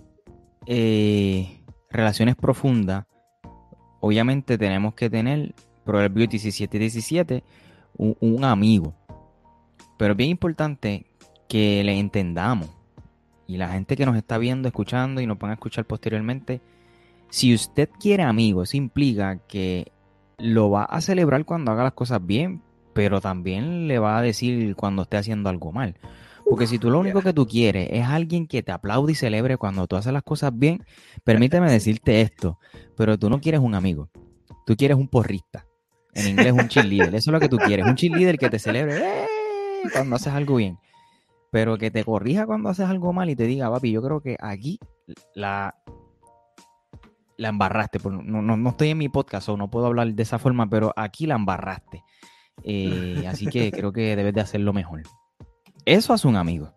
relaciones 1.89 2.35
profundas, 2.37 3.05
obviamente 3.99 4.57
tenemos 4.57 4.93
que 4.93 5.09
tener, 5.09 5.53
Proverbio 5.83 6.27
17, 6.27 6.79
17, 6.79 7.43
un, 7.97 8.15
un 8.19 8.43
amigo. 8.43 8.93
Pero 9.97 10.13
es 10.13 10.17
bien 10.17 10.29
importante 10.29 11.05
que 11.47 11.83
le 11.83 11.97
entendamos. 11.97 12.69
Y 13.47 13.57
la 13.57 13.69
gente 13.69 13.95
que 13.95 14.05
nos 14.05 14.17
está 14.17 14.37
viendo, 14.37 14.67
escuchando 14.67 15.21
y 15.21 15.25
nos 15.25 15.39
van 15.39 15.51
a 15.51 15.53
escuchar 15.53 15.85
posteriormente, 15.85 16.61
si 17.29 17.53
usted 17.53 17.89
quiere 17.99 18.23
amigos, 18.23 18.75
implica 18.75 19.37
que 19.47 19.91
lo 20.37 20.69
va 20.69 20.83
a 20.83 21.01
celebrar 21.01 21.45
cuando 21.45 21.71
haga 21.71 21.83
las 21.83 21.93
cosas 21.93 22.25
bien, 22.25 22.61
pero 22.93 23.21
también 23.21 23.87
le 23.87 23.99
va 23.99 24.17
a 24.17 24.21
decir 24.21 24.75
cuando 24.75 25.03
esté 25.03 25.17
haciendo 25.17 25.49
algo 25.49 25.71
mal. 25.71 25.95
Porque 26.49 26.67
si 26.67 26.79
tú 26.79 26.89
lo 26.89 26.99
único 26.99 27.21
que 27.21 27.33
tú 27.33 27.45
quieres 27.45 27.89
es 27.91 28.05
alguien 28.05 28.47
que 28.47 28.63
te 28.63 28.71
aplaude 28.71 29.11
y 29.11 29.15
celebre 29.15 29.57
cuando 29.57 29.85
tú 29.87 29.97
haces 29.97 30.13
las 30.13 30.23
cosas 30.23 30.51
bien, 30.57 30.85
permíteme 31.23 31.69
decirte 31.69 32.21
esto, 32.21 32.57
pero 32.95 33.17
tú 33.17 33.29
no 33.29 33.41
quieres 33.41 33.59
un 33.59 33.75
amigo, 33.75 34.09
tú 34.65 34.75
quieres 34.75 34.97
un 34.97 35.07
porrista. 35.07 35.65
En 36.13 36.27
inglés 36.29 36.53
un 36.53 36.67
cheerleader, 36.67 37.13
eso 37.15 37.29
es 37.29 37.33
lo 37.33 37.39
que 37.39 37.49
tú 37.49 37.57
quieres, 37.57 37.85
un 37.85 37.95
cheerleader 37.95 38.37
que 38.37 38.49
te 38.49 38.59
celebre 38.59 38.97
¡eh! 38.97 39.36
cuando 39.93 40.15
haces 40.15 40.33
algo 40.33 40.55
bien, 40.55 40.77
pero 41.51 41.77
que 41.77 41.91
te 41.91 42.03
corrija 42.03 42.45
cuando 42.45 42.69
haces 42.69 42.87
algo 42.87 43.13
mal 43.13 43.29
y 43.29 43.35
te 43.35 43.43
diga, 43.45 43.71
papi, 43.71 43.91
yo 43.91 44.01
creo 44.01 44.21
que 44.21 44.37
aquí 44.39 44.79
la, 45.33 45.75
la 47.37 47.49
embarraste. 47.49 47.99
No, 48.03 48.41
no, 48.41 48.69
estoy 48.69 48.89
en 48.89 48.97
mi 48.97 49.09
podcast 49.09 49.49
o 49.49 49.57
no 49.57 49.69
puedo 49.69 49.85
hablar 49.85 50.07
de 50.13 50.23
esa 50.23 50.39
forma, 50.39 50.69
pero 50.69 50.93
aquí 50.95 51.25
la 51.25 51.35
embarraste. 51.35 52.03
Eh, 52.63 53.23
así 53.27 53.47
que 53.47 53.71
creo 53.71 53.93
que 53.93 54.15
debes 54.15 54.33
de 54.33 54.41
hacerlo 54.41 54.73
mejor. 54.73 55.03
Eso 55.85 56.13
hace 56.13 56.27
un 56.27 56.35
amigo. 56.35 56.73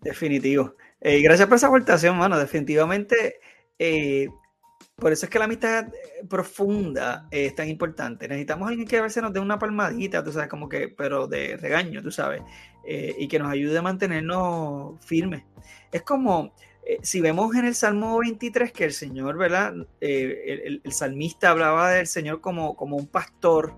Definitivo. 0.00 0.74
Eh, 1.00 1.20
gracias 1.22 1.46
por 1.48 1.56
esa 1.56 1.68
aportación, 1.68 2.16
mano. 2.18 2.38
Definitivamente, 2.38 3.40
eh, 3.78 4.28
por 4.98 5.12
eso 5.12 5.26
es 5.26 5.30
que 5.30 5.38
la 5.38 5.46
amistad 5.46 5.88
profunda 6.28 7.26
es 7.30 7.54
tan 7.54 7.68
importante. 7.68 8.28
Necesitamos 8.28 8.66
a 8.66 8.70
alguien 8.70 8.86
que 8.86 8.98
a 8.98 9.02
veces 9.02 9.22
nos 9.22 9.32
dé 9.32 9.40
una 9.40 9.58
palmadita, 9.58 10.24
tú 10.24 10.32
sabes, 10.32 10.48
como 10.48 10.68
que, 10.68 10.88
pero 10.88 11.26
de 11.26 11.56
regaño, 11.56 12.02
tú 12.02 12.10
sabes, 12.10 12.42
y 12.84 13.28
que 13.28 13.38
nos 13.38 13.50
ayude 13.50 13.78
a 13.78 13.82
mantenernos 13.82 15.04
firmes. 15.04 15.44
Es 15.92 16.02
como, 16.02 16.52
eh, 16.88 17.00
si 17.02 17.20
vemos 17.20 17.54
en 17.54 17.66
el 17.66 17.74
Salmo 17.74 18.18
23 18.18 18.72
que 18.72 18.84
el 18.84 18.94
Señor, 18.94 19.36
¿verdad? 19.36 19.74
Eh, 20.00 20.80
el, 20.82 20.92
salmista 20.92 21.50
hablaba 21.50 21.90
del 21.90 22.06
Señor 22.06 22.40
como, 22.40 22.76
como 22.76 22.96
un 22.96 23.06
pastor, 23.06 23.74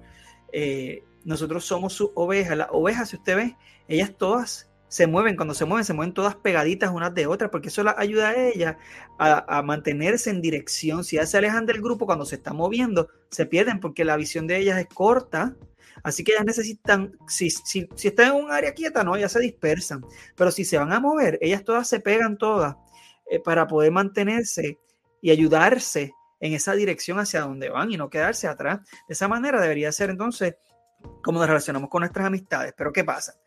eh, 0.53 1.03
nosotros 1.25 1.65
somos 1.65 1.93
sus 1.93 2.11
ovejas. 2.15 2.57
Las 2.57 2.69
ovejas, 2.71 3.09
si 3.09 3.17
usted 3.17 3.37
ve, 3.37 3.57
ellas 3.89 4.15
todas 4.17 4.70
se 4.91 5.07
mueven, 5.07 5.37
cuando 5.37 5.55
se 5.55 5.65
mueven, 5.65 5.85
se 5.85 5.93
mueven 5.93 6.13
todas 6.13 6.35
pegaditas 6.35 6.91
unas 6.91 7.15
de 7.15 7.29
otras, 7.29 7.49
porque 7.51 7.69
eso 7.69 7.85
las 7.85 7.95
ayuda 7.97 8.31
a 8.31 8.49
ellas 8.49 8.77
a, 9.21 9.63
mantenerse 9.63 10.31
en 10.31 10.43
dirección. 10.43 11.05
Si 11.05 11.17
ellas 11.17 11.31
se 11.31 11.39
alejan 11.39 11.65
del 11.65 11.81
grupo, 11.81 12.07
cuando 12.07 12.27
se 12.27 12.35
están 12.35 12.57
moviendo, 12.57 13.09
se 13.31 13.47
pierden 13.47 13.79
porque 13.79 14.05
la 14.05 14.17
visión 14.17 14.49
de 14.49 14.59
ellas 14.59 14.81
es 14.81 14.89
corta. 14.89 15.55
Así 16.03 16.25
que 16.25 16.33
ellas 16.33 16.45
necesitan, 16.45 17.17
si, 17.29 17.51
si, 17.51 17.89
si 17.95 18.09
están 18.09 18.29
en 18.37 18.45
un 18.45 18.51
área 18.51 18.75
quieta, 18.75 19.05
no, 19.05 19.15
ellas 19.15 19.31
se 19.31 19.39
dispersan. 19.39 20.05
Pero 20.35 20.51
si 20.51 20.65
se 20.65 20.77
van 20.77 20.93
a 20.93 20.99
mover, 20.99 21.39
ellas 21.41 21.63
todas 21.63 21.89
se 21.89 22.01
pegan 22.01 22.37
todas 22.37 22.75
eh, 23.31 23.39
para 23.39 23.69
poder 23.69 23.93
mantenerse 23.93 24.77
y 25.23 25.31
ayudarse 25.31 26.13
en 26.41 26.55
esa 26.55 26.73
dirección 26.73 27.21
hacia 27.21 27.43
donde 27.43 27.69
van 27.69 27.93
y 27.93 27.97
no 27.97 28.11
quedarse 28.11 28.49
atrás. 28.49 28.81
De 29.07 29.15
esa 29.15 29.29
manera 29.29 29.61
debería 29.61 29.93
ser 29.93 30.11
entonces 30.11 30.57
como 31.23 31.39
nos 31.39 31.47
relacionamos 31.47 31.89
con 31.89 32.01
nuestras 32.01 32.27
amistades. 32.27 32.75
Pero 32.77 32.93
¿qué 32.93 33.05
pasa? 33.05 33.40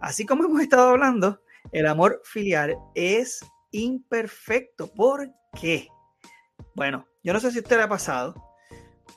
Así 0.00 0.26
como 0.26 0.44
hemos 0.44 0.60
estado 0.60 0.90
hablando, 0.90 1.40
el 1.72 1.86
amor 1.86 2.20
filial 2.24 2.76
es 2.94 3.44
imperfecto. 3.70 4.92
¿Por 4.92 5.30
qué? 5.60 5.88
Bueno, 6.74 7.06
yo 7.22 7.32
no 7.32 7.40
sé 7.40 7.50
si 7.50 7.58
usted 7.58 7.76
le 7.76 7.82
ha 7.82 7.88
pasado, 7.88 8.34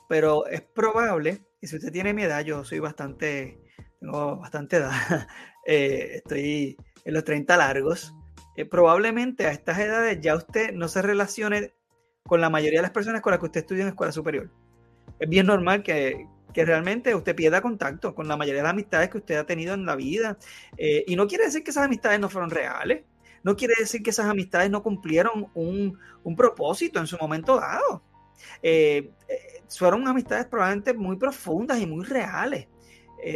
pero 0.08 0.46
es 0.46 0.62
probable, 0.62 1.44
y 1.60 1.66
si 1.66 1.76
usted 1.76 1.92
tiene 1.92 2.14
mi 2.14 2.22
edad, 2.22 2.44
yo 2.44 2.64
soy 2.64 2.78
bastante, 2.78 3.60
tengo 4.00 4.36
bastante 4.36 4.76
edad, 4.76 4.92
eh, 5.66 6.16
estoy 6.16 6.76
en 7.04 7.14
los 7.14 7.24
30 7.24 7.56
largos, 7.56 8.14
eh, 8.56 8.64
probablemente 8.64 9.46
a 9.46 9.52
estas 9.52 9.78
edades 9.78 10.20
ya 10.20 10.34
usted 10.36 10.72
no 10.72 10.88
se 10.88 11.02
relacione 11.02 11.74
con 12.24 12.40
la 12.40 12.50
mayoría 12.50 12.80
de 12.80 12.82
las 12.82 12.90
personas 12.90 13.20
con 13.20 13.30
las 13.30 13.40
que 13.40 13.46
usted 13.46 13.60
estudia 13.60 13.82
en 13.82 13.88
escuela 13.88 14.12
superior. 14.12 14.50
Es 15.18 15.28
bien 15.28 15.46
normal 15.46 15.82
que, 15.82 16.26
realmente 16.64 17.14
usted 17.14 17.34
pierda 17.34 17.60
contacto 17.60 18.14
con 18.14 18.28
la 18.28 18.36
mayoría 18.36 18.60
de 18.60 18.64
las 18.64 18.72
amistades 18.72 19.10
que 19.10 19.18
usted 19.18 19.36
ha 19.36 19.46
tenido 19.46 19.74
en 19.74 19.86
la 19.86 19.96
vida. 19.96 20.38
Eh, 20.76 21.04
y 21.06 21.16
no 21.16 21.26
quiere 21.26 21.44
decir 21.44 21.62
que 21.62 21.70
esas 21.70 21.84
amistades 21.84 22.20
no 22.20 22.28
fueron 22.28 22.50
reales. 22.50 23.04
No 23.42 23.56
quiere 23.56 23.74
decir 23.78 24.02
que 24.02 24.10
esas 24.10 24.26
amistades 24.26 24.70
no 24.70 24.82
cumplieron 24.82 25.48
un, 25.54 25.98
propósito 26.36 26.98
en 26.98 27.06
su 27.06 27.16
momento 27.18 27.60
dado. 27.60 28.02
Eh, 28.62 29.10
fueron 29.68 30.06
amistades 30.08 30.46
probablemente 30.46 30.94
muy 30.94 31.16
profundas 31.16 31.80
y 31.80 31.86
muy 31.86 32.04
reales. 32.04 32.66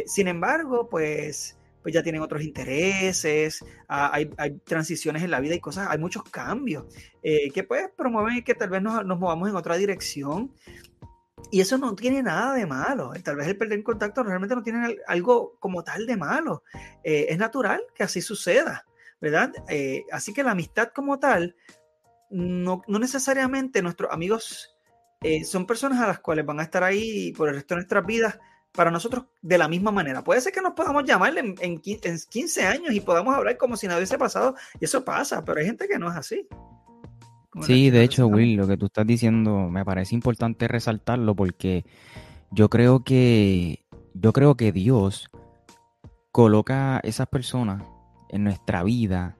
sin 0.05 0.27
embargo, 0.27 0.89
pues 0.89 1.57
pues 1.81 1.93
ya 1.93 2.03
tienen 2.03 2.21
otros 2.21 2.43
intereses, 2.43 3.63
ah, 3.87 4.11
hay, 4.13 4.29
transiciones 4.63 5.23
en 5.23 5.31
la 5.31 5.39
vida 5.39 5.55
y 5.55 5.59
cosas, 5.59 5.87
hay 5.89 5.97
muchos 5.97 6.23
cambios 6.23 6.85
eh, 7.23 7.49
que 7.51 7.63
pues 7.63 7.89
promueven 7.95 8.43
que 8.43 8.53
tal 8.53 8.69
vez 8.69 8.81
nos, 8.81 9.05
movamos 9.05 9.49
en 9.49 9.55
otra 9.55 9.77
dirección. 9.77 10.51
Y 11.51 11.61
eso 11.61 11.77
no 11.77 11.93
tiene 11.95 12.23
nada 12.23 12.53
de 12.55 12.65
malo. 12.65 13.11
Tal 13.23 13.35
vez 13.35 13.47
el 13.47 13.57
perder 13.57 13.83
contacto 13.83 14.23
realmente 14.23 14.55
no 14.55 14.63
tiene 14.63 14.97
algo 15.07 15.57
como 15.59 15.83
tal 15.83 16.05
de 16.05 16.17
malo. 16.17 16.63
Eh, 17.03 17.27
es 17.29 17.37
natural 17.37 17.83
que 17.93 18.03
así 18.03 18.21
suceda, 18.21 18.85
¿verdad? 19.19 19.51
Eh, 19.67 20.03
así 20.11 20.33
que 20.33 20.43
la 20.43 20.51
amistad 20.51 20.89
como 20.95 21.19
tal, 21.19 21.55
no, 22.29 22.81
no 22.87 22.99
necesariamente 22.99 23.81
nuestros 23.81 24.11
amigos 24.11 24.77
son 25.45 25.67
personas 25.67 25.99
a 25.99 26.07
las 26.07 26.19
cuales 26.19 26.47
van 26.47 26.59
a 26.59 26.63
estar 26.63 26.83
ahí 26.83 27.31
por 27.33 27.47
el 27.47 27.53
resto 27.53 27.75
de 27.75 27.81
nuestras 27.81 28.03
vidas 28.03 28.39
para 28.71 28.91
nosotros 28.91 29.25
de 29.41 29.57
la 29.57 29.67
misma 29.67 29.91
manera. 29.91 30.23
Puede 30.23 30.41
ser 30.41 30.53
que 30.53 30.61
nos 30.61 30.73
podamos 30.73 31.03
llamar 31.03 31.37
en, 31.37 31.55
en, 31.59 31.79
15 31.79 32.65
años 32.65 32.93
y 32.93 33.01
podamos 33.01 33.35
hablar 33.35 33.57
como 33.57 33.75
si 33.75 33.87
nada 33.87 33.99
hubiese 33.99 34.17
pasado, 34.17 34.55
y 34.79 34.85
eso 34.85 35.03
pasa, 35.03 35.43
pero 35.43 35.59
hay 35.59 35.65
gente 35.65 35.87
que 35.87 35.99
no 35.99 36.09
es 36.09 36.17
así. 36.17 36.47
Sí, 37.61 37.89
de 37.89 38.03
hecho, 38.03 38.27
Will, 38.27 38.55
lo 38.55 38.67
que 38.67 38.77
tú 38.77 38.85
estás 38.85 39.05
diciendo 39.05 39.69
me 39.69 39.83
parece 39.83 40.15
importante 40.15 40.67
resaltarlo 40.67 41.35
porque 41.35 41.85
yo 42.51 42.69
creo 42.69 43.03
que 43.03 43.83
yo 44.13 44.31
creo 44.31 44.55
que 44.55 44.71
Dios 44.71 45.29
coloca 46.31 46.99
esas 47.03 47.27
personas 47.27 47.83
en 48.29 48.45
nuestra 48.45 48.83
vida 48.83 49.37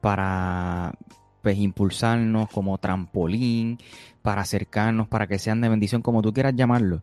para 0.00 0.94
pues 1.42 1.58
impulsarnos 1.58 2.48
como 2.50 2.78
trampolín, 2.78 3.78
para 4.22 4.42
acercarnos, 4.42 5.08
para 5.08 5.26
que 5.26 5.38
sean 5.38 5.60
de 5.60 5.68
bendición, 5.68 6.02
como 6.02 6.22
tú 6.22 6.32
quieras 6.32 6.54
llamarlo. 6.56 7.02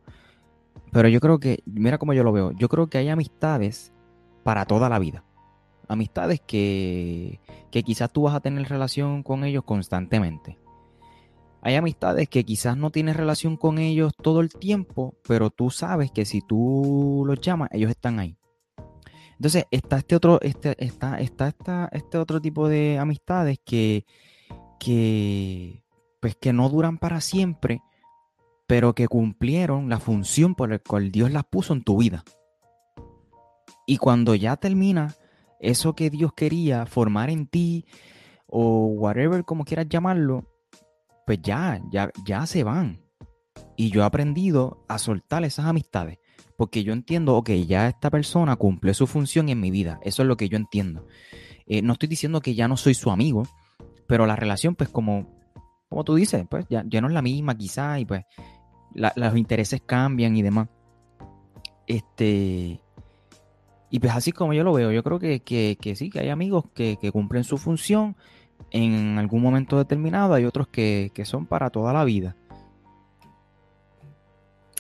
Pero 0.92 1.08
yo 1.08 1.20
creo 1.20 1.40
que, 1.40 1.62
mira 1.66 1.98
cómo 1.98 2.14
yo 2.14 2.24
lo 2.24 2.32
veo, 2.32 2.52
yo 2.52 2.68
creo 2.70 2.88
que 2.88 2.98
hay 2.98 3.10
amistades 3.10 3.94
para 4.44 4.66
toda 4.66 4.90
la 4.90 5.00
vida. 5.00 5.24
Amistades 5.88 6.42
que, 6.42 7.40
que 7.72 7.84
quizás 7.84 8.12
tú 8.12 8.24
vas 8.24 8.36
a 8.36 8.40
tener 8.40 8.68
relación 8.68 9.24
con 9.24 9.44
ellos 9.44 9.64
constantemente. 9.64 10.58
Hay 11.62 11.76
amistades 11.76 12.30
que 12.30 12.44
quizás 12.44 12.78
no 12.78 12.92
tienes 12.92 13.18
relación 13.18 13.58
con 13.58 13.80
ellos 13.80 14.14
todo 14.22 14.42
el 14.42 14.50
tiempo, 14.54 15.16
pero 15.28 15.50
tú 15.50 15.72
sabes 15.72 16.12
que 16.12 16.24
si 16.24 16.42
tú 16.42 17.24
los 17.26 17.42
llamas, 17.42 17.70
ellos 17.72 17.90
están 17.90 18.20
ahí. 18.20 18.38
Entonces, 19.32 19.66
está 19.72 19.98
este 19.98 20.16
otro, 20.16 20.40
este, 20.42 20.76
está, 20.84 21.20
está, 21.20 21.90
este 21.92 22.18
otro 22.18 22.40
tipo 22.40 22.70
de 22.70 23.00
amistades 23.00 23.60
que, 23.66 24.06
que, 24.80 25.84
pues 26.22 26.36
que 26.36 26.54
no 26.54 26.70
duran 26.70 26.98
para 26.98 27.20
siempre, 27.20 27.82
pero 28.68 28.94
que 28.94 29.08
cumplieron 29.08 29.90
la 29.90 30.00
función 30.00 30.56
por 30.56 30.70
la 30.70 30.80
cual 30.80 31.12
Dios 31.12 31.32
las 31.32 31.46
puso 31.46 31.74
en 31.74 31.84
tu 31.84 31.98
vida. 31.98 32.24
Y 33.86 33.98
cuando 33.98 34.36
ya 34.36 34.56
termina 34.56 35.16
eso 35.60 35.96
que 35.96 36.10
Dios 36.10 36.34
quería 36.34 36.86
formar 36.86 37.30
en 37.30 37.48
ti, 37.48 37.86
o 38.48 38.88
whatever 38.88 39.44
como 39.44 39.66
quieras 39.66 39.88
llamarlo, 39.90 40.46
pues 41.26 41.40
ya, 41.42 41.82
ya, 41.92 42.12
ya 42.26 42.46
se 42.46 42.64
van. 42.64 43.02
Y 43.76 43.90
yo 43.90 44.02
he 44.02 44.06
aprendido 44.06 44.86
a 44.88 44.98
soltar 44.98 45.44
esas 45.44 45.66
amistades. 45.66 46.20
Porque 46.58 46.84
yo 46.84 46.94
entiendo, 46.94 47.36
ok, 47.36 47.50
ya 47.68 47.88
esta 47.90 48.10
persona 48.10 48.56
cumplió 48.56 48.94
su 48.94 49.08
función 49.08 49.50
en 49.50 49.60
mi 49.60 49.72
vida. 49.72 50.00
Eso 50.04 50.22
es 50.22 50.28
lo 50.28 50.38
que 50.38 50.48
yo 50.48 50.58
entiendo. 50.58 51.06
Eh, 51.66 51.82
no 51.82 51.94
estoy 51.94 52.08
diciendo 52.08 52.40
que 52.42 52.56
ya 52.56 52.68
no 52.68 52.78
soy 52.78 52.94
su 52.94 53.12
amigo, 53.12 53.44
pero 54.08 54.26
la 54.26 54.36
relación, 54.36 54.76
pues 54.76 54.90
como, 54.90 55.38
como 55.90 56.04
tú 56.04 56.16
dices, 56.16 56.46
pues 56.50 56.66
ya, 56.70 56.86
ya 56.88 57.02
no 57.02 57.08
es 57.08 57.14
la 57.14 57.22
misma 57.22 57.58
quizá 57.58 58.00
y 58.00 58.06
pues 58.06 58.24
los 58.94 59.36
intereses 59.36 59.82
cambian 59.86 60.38
y 60.38 60.42
demás. 60.42 60.70
Este. 61.88 62.80
Y 63.96 64.00
pues 64.02 64.14
así 64.14 64.34
como 64.34 64.54
yo 64.54 64.66
lo 64.66 64.74
veo, 64.74 64.92
yo 64.92 65.02
creo 65.04 65.20
que, 65.20 65.96
sí, 65.96 66.10
que 66.10 66.20
hay 66.20 66.28
amigos 66.28 66.66
que, 66.74 66.98
cumplen 67.14 67.46
su 67.46 67.58
función 67.58 68.18
en 68.72 69.18
algún 69.18 69.42
momento 69.42 69.78
determinado, 69.78 70.34
hay 70.34 70.44
otros 70.44 70.68
que, 70.68 71.14
son 71.24 71.46
para 71.46 71.70
toda 71.70 71.94
la 71.94 72.04
vida. 72.04 72.36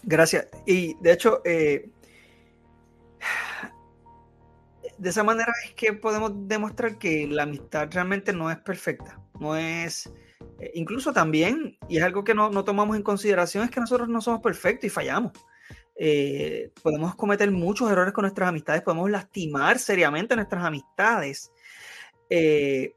Gracias. 0.03 0.49
Y 0.65 0.95
de 0.95 1.13
hecho, 1.13 1.39
eh, 1.45 1.89
de 4.97 5.09
esa 5.09 5.23
manera 5.23 5.53
es 5.63 5.73
que 5.75 5.93
podemos 5.93 6.33
demostrar 6.35 6.97
que 6.97 7.25
la 7.25 7.43
amistad 7.43 7.87
realmente 7.89 8.33
no 8.33 8.51
es 8.51 8.57
perfecta, 8.57 9.17
no 9.39 9.55
es 9.55 10.11
Eh, 10.59 10.71
incluso 10.75 11.13
también, 11.13 11.77
y 11.87 11.97
es 11.97 12.03
algo 12.03 12.25
que 12.25 12.33
no, 12.33 12.49
no, 12.49 12.65
tomamos 12.65 12.97
en 12.97 13.03
consideración, 13.03 13.63
es 13.63 13.71
que 13.71 13.79
nosotros 13.79 14.09
no 14.09 14.19
somos 14.19 14.41
perfectos 14.41 14.85
y 14.85 14.89
fallamos. 14.89 15.31
Eh, 15.95 16.71
podemos 16.83 17.15
cometer 17.15 17.49
muchos 17.51 17.89
errores 17.89 18.13
con 18.13 18.23
nuestras 18.23 18.49
amistades, 18.49 18.81
podemos 18.81 19.09
lastimar 19.09 19.79
seriamente 19.79 20.35
nuestras 20.35 20.63
amistades 20.63 21.51
y, 22.29 22.89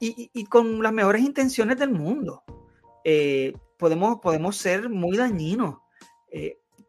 y, 0.00 0.44
con 0.46 0.82
las 0.82 0.92
mejores 0.92 1.22
intenciones 1.22 1.78
del 1.78 1.90
mundo. 1.90 2.42
podemos, 3.78 4.18
podemos 4.20 4.56
ser 4.56 4.88
muy 4.88 5.16
dañinos 5.16 5.76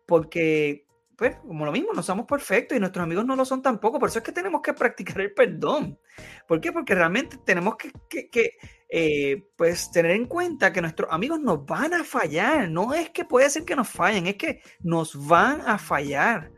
porque 0.06 0.86
pues, 1.24 1.38
como 1.38 1.66
lo 1.66 1.72
mismo, 1.72 1.94
no 1.94 2.04
somos 2.04 2.26
perfectos 2.26 2.76
y 2.76 2.82
nuestros 2.82 3.02
amigos 3.02 3.26
no 3.26 3.38
lo 3.38 3.46
son 3.46 3.62
tampoco. 3.62 3.98
Por 3.98 4.10
eso 4.10 4.20
es 4.20 4.26
que 4.26 4.34
tenemos 4.34 4.62
que 4.62 4.74
practicar 4.74 5.22
el 5.22 5.34
perdón. 5.34 5.98
¿Por 6.46 6.60
qué? 6.60 6.74
Porque 6.74 6.94
realmente 6.94 7.38
tenemos 7.46 7.76
que, 7.78 8.58
eh, 8.90 9.48
pues, 9.56 9.90
tener 9.90 10.12
en 10.12 10.26
cuenta 10.26 10.74
que 10.74 10.82
nuestros 10.82 11.10
amigos 11.10 11.40
nos 11.40 11.66
van 11.66 11.94
a 11.94 12.04
fallar. 12.04 12.70
No 12.70 12.94
es 12.94 13.10
que 13.12 13.24
puede 13.24 13.50
ser 13.50 13.64
que 13.64 13.74
nos 13.74 13.88
fallen, 13.88 14.28
es 14.28 14.36
que 14.36 14.62
nos 14.82 15.28
van 15.28 15.62
a 15.62 15.78
fallar. 15.78 16.52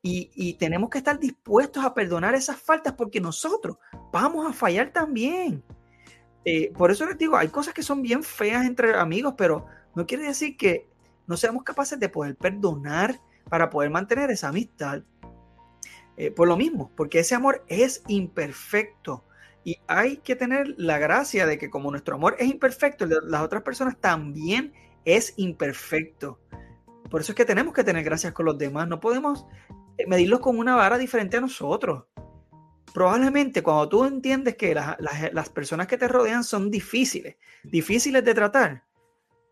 Y, 0.00 0.54
tenemos 0.54 0.88
que 0.88 0.98
estar 0.98 1.18
dispuestos 1.18 1.84
a 1.84 1.92
perdonar 1.92 2.34
esas 2.34 2.56
faltas 2.56 2.94
porque 2.94 3.20
nosotros 3.20 3.76
vamos 4.12 4.48
a 4.48 4.54
fallar 4.54 4.92
también. 4.92 5.62
Eh, 6.44 6.72
por 6.72 6.90
eso 6.90 7.04
les 7.04 7.18
digo, 7.18 7.36
hay 7.36 7.48
cosas 7.48 7.74
que 7.74 7.82
son 7.82 8.00
bien 8.00 8.22
feas 8.22 8.64
entre 8.64 8.94
amigos, 8.94 9.34
pero 9.36 9.66
no 9.94 10.06
quiere 10.06 10.24
decir 10.24 10.56
que 10.56 10.88
no 11.26 11.36
seamos 11.36 11.64
capaces 11.64 11.98
de 11.98 12.08
poder 12.08 12.36
perdonar 12.36 13.20
para 13.48 13.70
poder 13.70 13.90
mantener 13.90 14.30
esa 14.30 14.48
amistad. 14.48 15.02
Eh, 16.16 16.30
por 16.30 16.48
lo 16.48 16.56
mismo, 16.56 16.90
porque 16.96 17.18
ese 17.18 17.34
amor 17.34 17.64
es 17.68 18.02
imperfecto 18.08 19.24
y 19.64 19.78
hay 19.86 20.18
que 20.18 20.36
tener 20.36 20.74
la 20.78 20.96
gracia 20.98 21.44
de 21.44 21.58
que 21.58 21.68
como 21.68 21.90
nuestro 21.90 22.14
amor 22.14 22.36
es 22.38 22.48
imperfecto, 22.48 23.04
las 23.04 23.42
otras 23.42 23.62
personas 23.62 24.00
también 24.00 24.72
es 25.04 25.34
imperfecto. 25.36 26.40
Por 27.10 27.20
eso 27.20 27.32
es 27.32 27.36
que 27.36 27.44
tenemos 27.44 27.74
que 27.74 27.84
tener 27.84 28.04
gracias 28.04 28.32
con 28.32 28.46
los 28.46 28.56
demás. 28.56 28.88
No 28.88 29.00
podemos 29.00 29.44
eh, 29.98 30.06
medirlos 30.06 30.40
con 30.40 30.58
una 30.58 30.76
vara 30.76 30.98
diferente 30.98 31.36
a 31.36 31.40
nosotros. 31.40 32.04
Probablemente 32.94 33.62
cuando 33.62 33.88
tú 33.88 34.04
entiendes 34.04 34.56
que 34.56 34.74
las 34.74 35.48
personas 35.50 35.86
que 35.86 35.98
te 35.98 36.08
rodean 36.08 36.44
son 36.44 36.70
difíciles, 36.70 37.36
difíciles 37.62 38.24
de 38.24 38.34
tratar, 38.34 38.84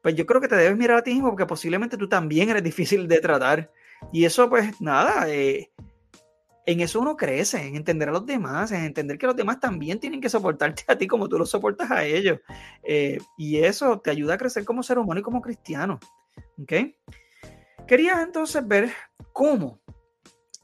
pues 0.01 0.14
yo 0.14 0.24
creo 0.24 0.40
que 0.40 0.49
te 0.49 0.57
debes 0.57 0.78
mirar 0.78 0.99
a 0.99 1.03
ti 1.03 1.12
mismo 1.12 1.30
porque 1.30 1.45
posiblemente 1.45 1.97
tú 1.97 2.09
también 2.09 2.51
eres 2.51 2.62
difícil 2.62 3.09
de 3.09 3.20
tratar. 3.20 3.70
Y 4.12 4.24
eso, 4.24 4.48
pues 4.48 4.80
nada, 4.80 5.28
eh, 5.28 5.70
en 6.66 6.80
eso 6.80 7.00
uno 7.00 7.16
crece, 7.16 7.66
en 7.66 7.76
entender 7.76 8.09
a 8.09 8.12
los 8.12 8.24
demás, 8.24 8.72
en 8.72 8.84
entender 8.84 9.18
que 9.18 9.26
los 9.26 9.36
demás 9.36 9.61
también 9.61 10.00
tienen 10.00 10.20
que 10.20 10.30
soportarte 10.30 10.84
a 10.88 10.96
ti 10.96 11.07
como 11.07 11.28
tú 11.28 11.38
los 11.38 11.50
soportas 11.50 11.90
a 11.90 12.05
ellos. 12.05 12.40
Eh, 12.82 13.18
y 13.36 13.59
eso 13.59 14.00
te 14.00 14.11
ayuda 14.11 14.34
a 14.34 14.38
crecer 14.38 14.64
como 14.64 14.82
ser 14.82 14.98
humano 14.98 15.20
y 15.20 15.22
como 15.22 15.42
cristiano. 15.42 15.98
¿Ok? 16.59 16.72
Quería 17.86 18.22
entonces 18.22 18.66
ver 18.66 18.92
cómo 19.32 19.80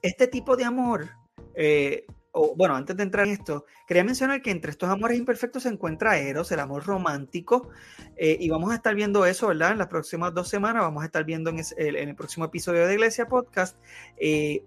este 0.01 0.27
tipo 0.27 0.57
de 0.57 0.65
amor 0.65 1.09
eh, 1.55 2.07
bueno, 2.33 2.77
antes 2.77 2.97
de 2.97 3.03
entrar 3.03 3.27
en 3.27 3.33
esto, 3.33 3.65
quería 3.87 4.05
mencionar 4.05 4.41
que 4.41 4.51
entre 4.51 4.71
estos 4.71 4.89
amores 4.89 5.19
imperfectos 5.19 5.65
se 5.65 5.69
encuentra 5.69 6.19
Eros, 6.19 6.53
el 6.53 6.61
amor 6.61 6.85
romántico, 6.85 7.71
eh, 8.17 8.37
y 8.39 8.49
vamos 8.49 8.71
a 8.71 8.77
estar 8.77 8.95
viendo 8.95 9.27
eso, 9.27 9.49
¿verdad? 9.49 9.73
En 9.73 9.79
las 9.79 9.89
próximas 9.89 10.33
dos 10.33 10.49
semanas 10.49 10.83
vamos 10.83 11.03
a 11.03 11.07
estar 11.07 11.25
viendo 11.25 11.51
en, 11.51 11.59
el, 11.77 12.15
próximo 12.15 12.45
episodio 12.45 12.87
de 12.87 12.95
Iglesia 12.95 13.27
Podcast 13.27 13.77
eh, 14.17 14.65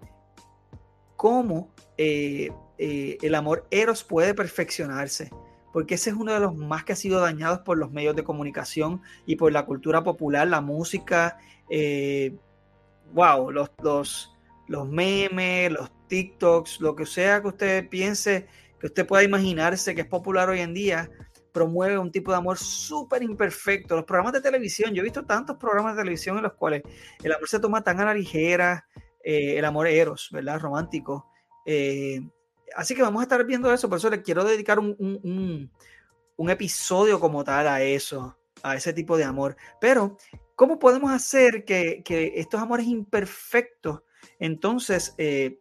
cómo 1.16 1.74
eh, 1.97 2.49
el 2.78 3.36
amor 3.36 3.66
Eros 3.72 4.03
puede 4.03 4.34
perfeccionarse, 4.34 5.32
porque 5.72 5.95
ese 5.95 6.09
es 6.09 6.18
uno 6.18 6.34
de 6.34 6.41
los 6.41 6.55
más 6.55 6.84
que 6.84 6.93
ha 6.93 6.97
sido 6.97 7.22
dañados 7.22 7.59
por 7.59 7.78
los 7.78 7.91
medios 7.91 8.16
de 8.16 8.26
comunicación 8.26 9.01
y 9.26 9.38
por 9.38 9.53
la 9.53 9.66
cultura 9.66 10.03
popular, 10.03 10.47
la 10.47 10.59
música, 10.59 11.38
wow, 13.14 13.51
los, 13.51 13.72
los, 13.82 14.33
los 14.68 14.88
memes, 14.88 15.72
los 15.72 15.91
TikToks, 16.07 16.82
lo 16.82 16.95
que 16.95 17.05
sea 17.05 17.41
que 17.41 17.47
usted 17.47 17.89
piense, 17.89 18.47
que 18.80 18.88
usted 18.88 19.05
pueda 19.05 19.24
imaginarse 19.24 19.95
que 19.95 20.01
es 20.01 20.07
popular 20.07 20.49
hoy 20.49 20.59
en 20.59 20.74
día, 20.74 21.09
promueve 21.53 21.97
un 21.97 22.11
tipo 22.11 22.32
de 22.32 22.38
amor 22.38 22.57
súper 22.57 23.24
imperfecto. 23.24 23.95
Los 23.95 24.05
programas 24.05 24.34
de 24.34 24.41
televisión, 24.41 24.93
yo 24.93 25.01
he 25.01 25.03
visto 25.03 25.24
tantos 25.24 25.57
programas 25.57 25.95
de 25.95 26.01
televisión 26.01 26.38
en 26.38 26.43
los 26.43 26.53
cuales 26.53 26.82
el 27.24 27.32
amor 27.32 27.47
se 27.47 27.59
toma 27.59 27.84
tan 27.84 27.99
a 28.01 28.05
la 28.05 28.14
ligera, 28.14 28.88
eh, 29.24 29.57
el 29.57 29.64
amor 29.64 29.88
eros, 29.88 30.30
¿verdad? 30.32 30.59
Romántico. 30.59 31.30
Eh, 31.66 32.20
así 32.76 32.95
que 32.95 33.03
vamos 33.03 33.22
a 33.22 33.24
estar 33.24 33.45
viendo 33.45 33.72
eso, 33.72 33.88
por 33.88 33.99
eso 33.99 34.09
le 34.09 34.22
quiero 34.22 34.43
dedicar 34.43 34.80
un, 34.80 34.95
un, 34.99 36.49
episodio 36.49 37.22
como 37.22 37.45
tal 37.45 37.70
a 37.70 37.82
eso, 37.82 38.38
a 38.64 38.76
ese 38.76 38.91
tipo 38.91 39.16
de 39.16 39.24
amor. 39.24 39.55
Pero, 39.80 40.18
¿cómo 40.55 40.78
podemos 40.78 41.11
hacer 41.11 41.64
que, 41.64 42.01
que 42.03 42.34
estos 42.36 42.61
amores 42.61 42.86
imperfectos, 42.86 44.01
entonces, 44.39 45.15
eh, 45.17 45.59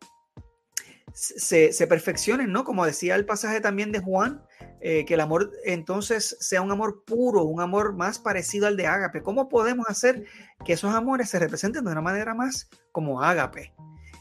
se, 1.15 1.87
perfeccionen, 1.87 2.53
¿no? 2.53 2.65
Como 2.65 2.87
decía 2.87 3.15
el 3.15 3.27
pasaje 3.27 3.61
también 3.61 3.93
de 3.93 4.01
Juan, 4.01 4.43
eh, 4.81 5.05
que 5.05 5.15
el 5.15 5.21
amor 5.21 5.53
entonces 5.65 6.37
sea 6.41 6.63
un 6.63 6.73
amor 6.73 7.05
puro, 7.05 7.45
un 7.45 7.61
amor 7.61 7.95
más 7.95 8.19
parecido 8.19 8.67
al 8.67 8.77
de 8.77 8.87
ágape. 8.87 9.23
¿Cómo 9.23 9.49
podemos 9.49 9.87
hacer 9.89 10.25
que 10.65 10.73
esos 10.73 10.95
amores 10.95 11.29
se 11.29 11.39
representen 11.39 11.85
de 11.85 11.93
una 11.93 12.01
manera 12.01 12.35
más 12.35 12.69
como 12.93 13.23
ágape? 13.23 13.73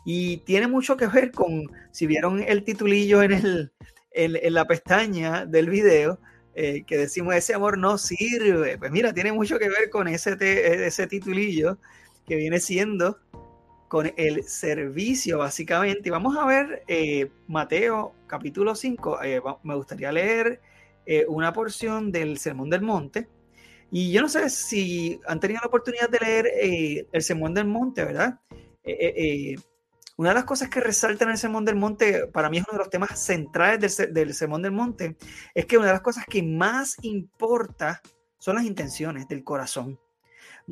Y 0.05 0.37
tiene 0.37 0.67
mucho 0.67 0.97
que 0.97 1.07
ver 1.07 1.31
con, 1.31 1.71
si 1.91 2.07
vieron 2.07 2.43
el 2.43 2.63
titulillo 2.63 3.21
en, 3.21 3.31
el, 3.33 3.71
en, 4.11 4.53
la 4.53 4.65
pestaña 4.65 5.45
del 5.45 5.69
video, 5.69 6.19
eh, 6.55 6.83
que 6.85 6.97
decimos 6.97 7.35
ese 7.35 7.53
amor 7.53 7.77
no 7.77 7.97
sirve. 7.97 8.77
Pues 8.77 8.91
mira, 8.91 9.13
tiene 9.13 9.31
mucho 9.31 9.59
que 9.59 9.69
ver 9.69 9.89
con 9.89 10.07
ese, 10.07 10.35
ese 10.85 11.07
titulillo 11.07 11.77
que 12.27 12.35
viene 12.35 12.59
siendo 12.59 13.19
con 13.91 14.13
el 14.15 14.45
servicio, 14.45 15.39
básicamente. 15.39 16.07
Y 16.07 16.11
vamos 16.11 16.37
a 16.37 16.45
ver 16.45 16.81
eh, 16.87 17.29
Mateo 17.49 18.15
capítulo 18.25 18.73
5. 18.73 19.21
Eh, 19.21 19.41
me 19.63 19.75
gustaría 19.75 20.13
leer 20.13 20.61
eh, 21.05 21.25
una 21.27 21.51
porción 21.51 22.09
del 22.09 22.37
Sermón 22.37 22.69
del 22.69 22.83
Monte. 22.83 23.27
Y 23.91 24.13
yo 24.13 24.21
no 24.21 24.29
sé 24.29 24.49
si 24.49 25.19
han 25.27 25.41
tenido 25.41 25.59
la 25.61 25.67
oportunidad 25.67 26.09
de 26.09 26.19
leer 26.19 27.07
el 27.11 27.21
Sermón 27.21 27.53
del 27.53 27.65
Monte, 27.65 28.05
¿verdad? 28.05 28.39
una 30.15 30.29
de 30.29 30.35
las 30.35 30.45
cosas 30.45 30.69
que 30.69 30.79
resalta 30.79 31.25
en 31.25 31.31
el 31.31 31.37
Sermón 31.37 31.65
del 31.65 31.75
Monte, 31.75 32.27
para 32.27 32.49
mí 32.49 32.59
es 32.59 32.63
uno 32.69 32.77
de 32.77 32.83
los 32.85 32.89
temas 32.89 33.19
centrales 33.19 33.97
del, 33.97 34.13
del 34.13 34.33
Sermón 34.33 34.61
del 34.61 34.71
Monte, 34.71 35.17
es 35.53 35.65
que 35.65 35.77
una 35.77 35.87
de 35.87 35.93
las 35.93 36.01
cosas 36.01 36.23
que 36.29 36.41
más 36.41 36.95
importa 37.01 38.01
son 38.37 38.55
las 38.55 38.63
intenciones 38.63 39.27
del 39.27 39.43
corazón 39.43 39.99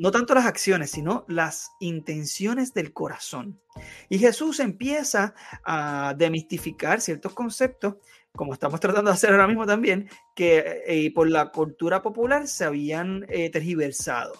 no 0.00 0.10
tanto 0.10 0.32
las 0.32 0.46
acciones, 0.46 0.92
sino 0.92 1.26
las 1.28 1.72
intenciones 1.78 2.72
del 2.72 2.94
corazón. 2.94 3.60
Y 4.08 4.18
Jesús 4.18 4.58
empieza 4.58 5.34
a 5.62 6.14
demistificar 6.16 7.02
ciertos 7.02 7.34
conceptos, 7.34 7.96
como 8.32 8.54
estamos 8.54 8.80
tratando 8.80 9.10
de 9.10 9.14
hacer 9.14 9.30
ahora 9.30 9.46
mismo 9.46 9.66
también, 9.66 10.08
que 10.34 10.82
eh, 10.86 11.12
por 11.14 11.28
la 11.28 11.50
cultura 11.50 12.00
popular 12.00 12.48
se 12.48 12.64
habían 12.64 13.26
eh, 13.28 13.50
tergiversado, 13.50 14.32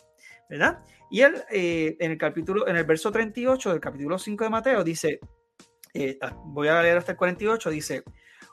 ¿verdad? 0.48 0.82
Y 1.10 1.20
él 1.20 1.34
eh, 1.50 1.94
en 2.00 2.12
el 2.12 2.16
capítulo, 2.16 2.66
en 2.66 2.76
el 2.76 2.84
verso 2.84 3.12
38 3.12 3.72
del 3.72 3.80
capítulo 3.80 4.18
5 4.18 4.44
de 4.44 4.50
Mateo 4.50 4.82
dice, 4.82 5.20
ah, 6.22 6.42
voy 6.46 6.68
a 6.68 6.80
leer 6.80 6.96
hasta 6.96 7.12
el 7.12 7.18
48, 7.18 7.68
dice, 7.68 8.02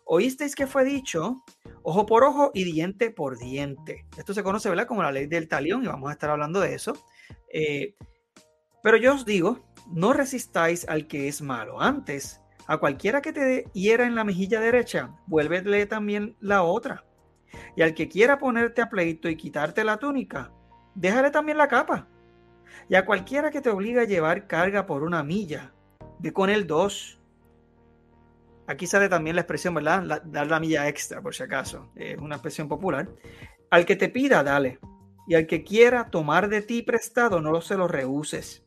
oísteis 0.07 0.55
que 0.55 0.67
fue 0.67 0.83
dicho, 0.85 1.43
ojo 1.83 2.05
por 2.05 2.23
ojo 2.23 2.51
y 2.53 2.63
diente 2.63 3.11
por 3.11 3.37
diente. 3.37 4.05
Esto 4.17 4.33
se 4.33 4.43
conoce, 4.43 4.69
¿verdad? 4.69 4.87
Como 4.87 5.03
la 5.03 5.11
ley 5.11 5.27
del 5.27 5.47
talión 5.47 5.83
y 5.83 5.87
vamos 5.87 6.09
a 6.09 6.13
estar 6.13 6.29
hablando 6.29 6.59
de 6.59 6.73
eso. 6.73 6.93
Eh, 7.53 7.95
pero 8.81 8.97
yo 8.97 9.13
os 9.13 9.25
digo, 9.25 9.65
no 9.91 10.13
resistáis 10.13 10.87
al 10.87 11.07
que 11.07 11.27
es 11.27 11.41
malo. 11.41 11.81
Antes, 11.81 12.41
a 12.67 12.77
cualquiera 12.77 13.21
que 13.21 13.33
te 13.33 13.65
hiera 13.73 14.05
en 14.05 14.15
la 14.15 14.23
mejilla 14.23 14.59
derecha, 14.59 15.15
vuélvele 15.27 15.85
también 15.85 16.35
la 16.39 16.63
otra. 16.63 17.05
Y 17.75 17.81
al 17.81 17.93
que 17.93 18.07
quiera 18.07 18.37
ponerte 18.37 18.81
a 18.81 18.89
pleito 18.89 19.29
y 19.29 19.35
quitarte 19.35 19.83
la 19.83 19.97
túnica, 19.97 20.51
déjale 20.95 21.31
también 21.31 21.57
la 21.57 21.67
capa. 21.67 22.07
Y 22.89 22.95
a 22.95 23.05
cualquiera 23.05 23.51
que 23.51 23.61
te 23.61 23.69
obliga 23.69 24.01
a 24.01 24.05
llevar 24.05 24.47
carga 24.47 24.85
por 24.85 25.03
una 25.03 25.23
milla, 25.23 25.73
ve 26.19 26.31
con 26.31 26.49
él 26.49 26.67
dos. 26.67 27.16
Aquí 28.67 28.85
sale 28.85 29.09
también 29.09 29.35
la 29.35 29.41
expresión, 29.41 29.73
¿verdad? 29.73 30.21
dar 30.25 30.47
la 30.47 30.59
milla 30.59 30.87
extra, 30.87 31.21
por 31.21 31.33
si 31.33 31.43
acaso. 31.43 31.91
Es 31.95 32.17
una 32.17 32.35
expresión 32.35 32.67
popular. 32.67 33.09
Al 33.69 33.85
que 33.85 33.95
te 33.95 34.09
pida, 34.09 34.43
dale. 34.43 34.79
Y 35.27 35.35
al 35.35 35.47
que 35.47 35.63
quiera 35.63 36.09
tomar 36.09 36.49
de 36.49 36.61
ti 36.61 36.83
prestado, 36.83 37.41
no 37.41 37.51
lo 37.51 37.61
se 37.61 37.75
lo 37.75 37.87
rehuses. 37.87 38.65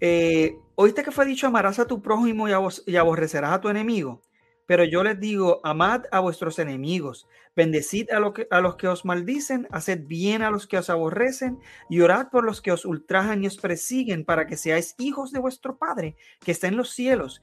Eh, 0.00 0.56
Oíste 0.76 1.04
que 1.04 1.12
fue 1.12 1.24
dicho, 1.24 1.46
amarás 1.46 1.78
a 1.78 1.86
tu 1.86 2.02
prójimo 2.02 2.48
y 2.48 2.96
aborrecerás 2.96 3.52
a 3.52 3.60
tu 3.60 3.68
enemigo. 3.68 4.22
Pero 4.66 4.82
yo 4.82 5.04
les 5.04 5.20
digo, 5.20 5.60
amad 5.62 6.04
a 6.10 6.18
vuestros 6.18 6.58
enemigos, 6.58 7.28
bendecid 7.54 8.10
a, 8.10 8.18
los 8.60 8.76
que 8.76 8.88
os 8.88 9.04
maldicen, 9.04 9.68
haced 9.70 10.00
bien 10.06 10.42
a 10.42 10.50
los 10.50 10.66
que 10.66 10.78
os 10.78 10.90
aborrecen 10.90 11.60
y 11.88 12.00
orad 12.00 12.28
por 12.30 12.44
los 12.44 12.60
que 12.60 12.72
os 12.72 12.86
ultrajan 12.86 13.44
y 13.44 13.46
os 13.46 13.58
persiguen 13.58 14.24
para 14.24 14.46
que 14.46 14.56
seáis 14.56 14.96
hijos 14.98 15.30
de 15.30 15.38
vuestro 15.38 15.78
Padre 15.78 16.16
que 16.40 16.50
está 16.50 16.66
en 16.66 16.76
los 16.76 16.90
cielos, 16.90 17.42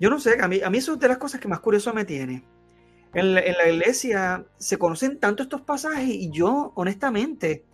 Yo 0.00 0.10
no 0.10 0.20
sé, 0.20 0.40
a 0.40 0.48
mí, 0.48 0.60
a 0.60 0.68
eso 0.68 0.94
es 0.94 0.98
de 0.98 1.08
las 1.08 1.18
cosas 1.18 1.40
que 1.40 1.48
más 1.48 1.60
curioso 1.60 1.92
me 1.92 2.04
tiene. 2.04 2.44
En 3.14 3.34
la, 3.34 3.68
iglesia 3.68 4.46
se 4.58 4.78
conocen 4.78 5.18
tanto 5.18 5.42
estos 5.42 5.62
pasajes 5.62 6.08
y 6.08 6.30
yo, 6.30 6.72
honestamente, 6.76 7.64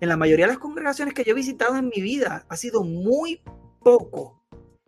en 0.00 0.08
la 0.08 0.16
mayoría 0.16 0.46
de 0.46 0.52
las 0.52 0.60
congregaciones 0.60 1.14
que 1.14 1.24
yo 1.24 1.32
he 1.32 1.34
visitado 1.34 1.76
en 1.76 1.88
mi 1.88 2.00
vida, 2.00 2.46
ha 2.48 2.56
sido 2.56 2.84
muy 2.84 3.42
poco 3.80 4.42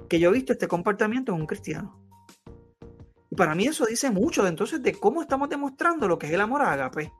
que 0.08 0.20
yo 0.20 0.30
he 0.30 0.32
visto 0.32 0.52
este 0.52 0.68
comportamiento 0.68 1.34
en 1.34 1.40
un 1.40 1.46
cristiano. 1.46 2.00
Y 3.30 3.34
para 3.34 3.54
mí 3.54 3.66
eso 3.66 3.84
dice 3.84 4.10
mucho 4.10 4.46
entonces 4.46 4.82
de 4.82 4.94
cómo 4.94 5.22
estamos 5.22 5.48
demostrando 5.48 6.06
lo 6.06 6.18
que 6.18 6.26
es 6.26 6.32
el 6.32 6.40
amor 6.40 6.62
a 6.62 6.72
Agape. 6.72 7.12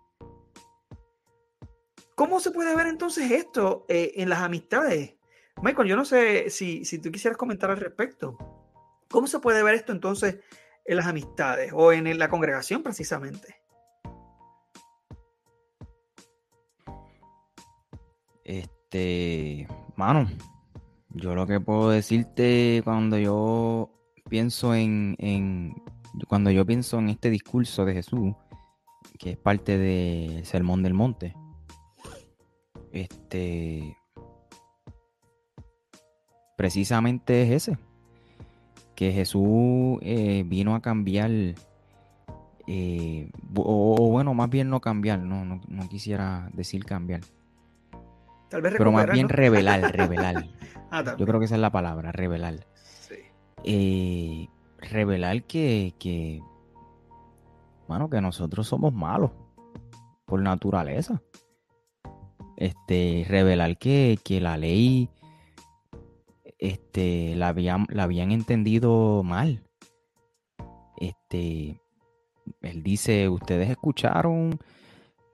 ¿Cómo 2.15 2.41
se 2.41 2.53
puede 2.53 2.75
ver 2.75 2.87
entonces 2.87 3.31
esto 3.31 3.85
eh, 3.89 4.13
en 4.17 4.31
las 4.31 4.39
amistades? 4.39 5.17
Michael, 5.61 5.89
yo 5.89 5.97
no 5.97 6.05
sé 6.05 6.49
si, 6.51 6.85
si 6.85 6.99
tú 6.99 7.11
quisieras 7.11 7.37
comentar 7.37 7.71
al 7.71 7.79
respecto. 7.79 8.56
¿Cómo 9.17 9.29
se 9.29 9.41
puede 9.41 9.63
ver 9.63 9.75
esto 9.77 9.93
entonces 9.93 10.41
en 10.85 10.97
las 10.99 11.07
amistades 11.07 11.73
o 11.75 11.91
en 11.91 12.19
la 12.19 12.29
congregación 12.29 12.83
precisamente? 12.83 13.57
Este, 18.45 19.67
mano, 19.97 20.29
yo 21.09 21.35
lo 21.35 21.47
que 21.47 21.61
puedo 21.61 21.89
decirte 21.89 22.83
cuando 22.85 23.17
yo 23.17 23.91
pienso 24.29 24.75
en, 24.75 25.75
cuando 26.29 26.51
yo 26.51 26.67
pienso 26.67 26.99
en 26.99 27.09
este 27.09 27.31
discurso 27.31 27.87
de 27.87 27.95
Jesús, 27.95 28.35
que 29.19 29.31
es 29.31 29.39
parte 29.39 29.79
del 29.79 30.45
Sermón 30.45 30.83
del 30.83 30.93
Monte, 30.93 31.35
este, 32.93 33.97
precisamente 36.59 37.45
es 37.45 37.67
ese, 37.67 37.79
que 38.97 39.13
Jesús 39.13 39.99
eh, 40.03 40.43
vino 40.47 40.75
a 40.75 40.81
cambiar, 40.81 41.31
eh, 42.67 43.31
o, 43.55 44.09
bueno, 44.11 44.35
más 44.35 44.51
bien 44.51 44.71
no 44.71 44.81
cambiar, 44.81 45.21
no, 45.21 45.45
no 45.45 45.89
quisiera 45.89 46.51
decir 46.55 46.85
cambiar, 46.85 47.21
pero 48.51 48.93
más 48.93 49.11
bien 49.11 49.29
revelar, 49.29 49.81
revelar. 49.97 50.47
Ah, 50.91 51.05
Yo 51.17 51.27
creo 51.27 51.39
que 51.39 51.47
esa 51.47 51.57
es 51.57 51.61
la 51.61 51.71
palabra, 51.71 52.13
revelar. 52.13 52.67
Sí. 52.75 53.17
Eh, 53.65 54.49
revelar 54.79 55.45
que, 55.45 55.95
que, 55.99 56.41
bueno, 57.89 58.09
que 58.09 58.21
nosotros 58.21 58.67
somos 58.67 58.93
malos 58.93 59.33
por 60.25 60.41
naturaleza. 60.41 61.23
Este, 62.57 63.27
revelar 63.29 63.77
que, 63.77 64.19
que 64.25 64.41
la 64.41 64.57
ley 64.57 65.11
este, 66.69 67.35
la, 67.37 67.49
habían, 67.49 67.87
la 67.89 68.05
habían 68.05 68.33
entendido 68.33 69.23
mal. 69.23 69.63
Este, 70.99 71.81
él 72.63 72.83
dice, 72.83 73.29
ustedes 73.29 73.71
escucharon, 73.71 74.59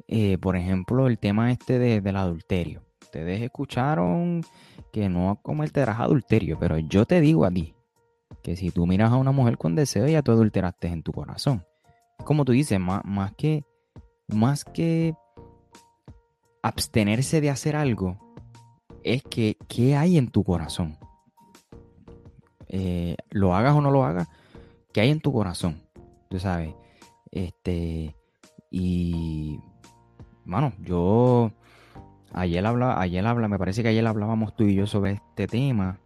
eh, 0.08 0.38
por 0.38 0.56
ejemplo, 0.56 1.06
el 1.06 1.18
tema 1.18 1.52
este 1.52 1.78
del 1.78 2.16
adulterio 2.16 2.82
ustedes 3.12 3.42
escucharon 3.42 4.40
que 4.90 5.10
no 5.10 5.38
cometerás 5.42 6.00
adulterio, 6.00 6.58
pero 6.58 6.78
yo 6.78 7.04
te 7.04 7.20
digo 7.20 7.44
a 7.44 7.50
ti 7.50 7.74
que 8.42 8.56
si 8.56 8.70
tú 8.70 8.86
miras 8.86 9.12
a 9.12 9.16
una 9.16 9.32
mujer 9.32 9.58
con 9.58 9.74
deseo, 9.74 10.08
ya 10.08 10.22
tú 10.22 10.32
adulteraste 10.32 10.88
en 10.88 11.02
tu 11.02 11.12
corazón. 11.12 11.62
Como 12.24 12.46
tú 12.46 12.52
dices, 12.52 12.80
más, 12.80 13.02
más 13.04 13.34
que 13.34 13.64
más 14.28 14.64
que 14.64 15.14
abstenerse 16.62 17.42
de 17.42 17.50
hacer 17.50 17.76
algo, 17.76 18.16
es 19.04 19.22
que 19.24 19.58
qué 19.68 19.94
hay 19.94 20.16
en 20.16 20.28
tu 20.28 20.42
corazón. 20.42 20.96
Eh, 22.72 23.16
lo 23.30 23.54
hagas 23.54 23.76
o 23.76 23.80
no 23.80 23.92
lo 23.92 24.04
hagas, 24.04 24.28
qué 24.92 25.02
hay 25.02 25.10
en 25.10 25.20
tu 25.20 25.32
corazón. 25.32 25.80
Tú 26.28 26.40
sabes. 26.40 26.74
Este. 27.30 28.16
Y. 28.70 29.60
Bueno, 30.44 30.72
yo 30.80 31.52
Ayer 32.34 32.64
habla, 32.64 32.98
ayer 32.98 33.26
habla, 33.26 33.46
me 33.48 33.58
parece 33.58 33.82
que 33.82 33.90
ayer 33.90 34.06
hablábamos 34.06 34.56
tú 34.56 34.64
y 34.64 34.74
yo 34.74 34.86
sobre 34.86 35.12
este 35.12 35.46
tema 35.46 35.98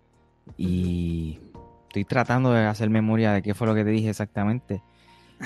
y 0.56 1.38
estoy 1.86 2.04
tratando 2.04 2.52
de 2.52 2.66
hacer 2.66 2.90
memoria 2.90 3.32
de 3.32 3.42
qué 3.42 3.54
fue 3.54 3.68
lo 3.68 3.74
que 3.76 3.84
te 3.84 3.90
dije 3.90 4.10
exactamente, 4.10 4.82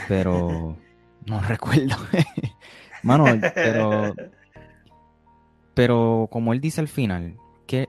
pero 0.08 0.76
no 1.26 1.40
recuerdo. 1.40 1.96
Mano, 3.02 3.26
pero 3.54 4.14
pero 5.74 6.28
como 6.30 6.54
él 6.54 6.60
dice 6.62 6.80
al 6.80 6.88
final, 6.88 7.36
¿qué, 7.66 7.86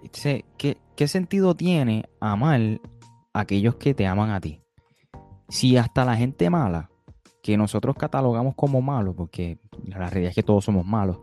qué, 0.57 0.77
¿qué 0.95 1.07
sentido 1.07 1.55
tiene 1.55 2.09
amar 2.19 2.81
aquellos 3.33 3.75
que 3.75 3.93
te 3.93 4.07
aman 4.07 4.31
a 4.31 4.41
ti? 4.41 4.61
Si 5.49 5.77
hasta 5.77 6.05
la 6.05 6.15
gente 6.15 6.49
mala, 6.49 6.89
que 7.41 7.57
nosotros 7.57 7.95
catalogamos 7.95 8.55
como 8.55 8.81
malos, 8.81 9.15
porque 9.15 9.57
la 9.83 10.09
realidad 10.09 10.29
es 10.29 10.35
que 10.35 10.43
todos 10.43 10.65
somos 10.65 10.85
malos, 10.85 11.19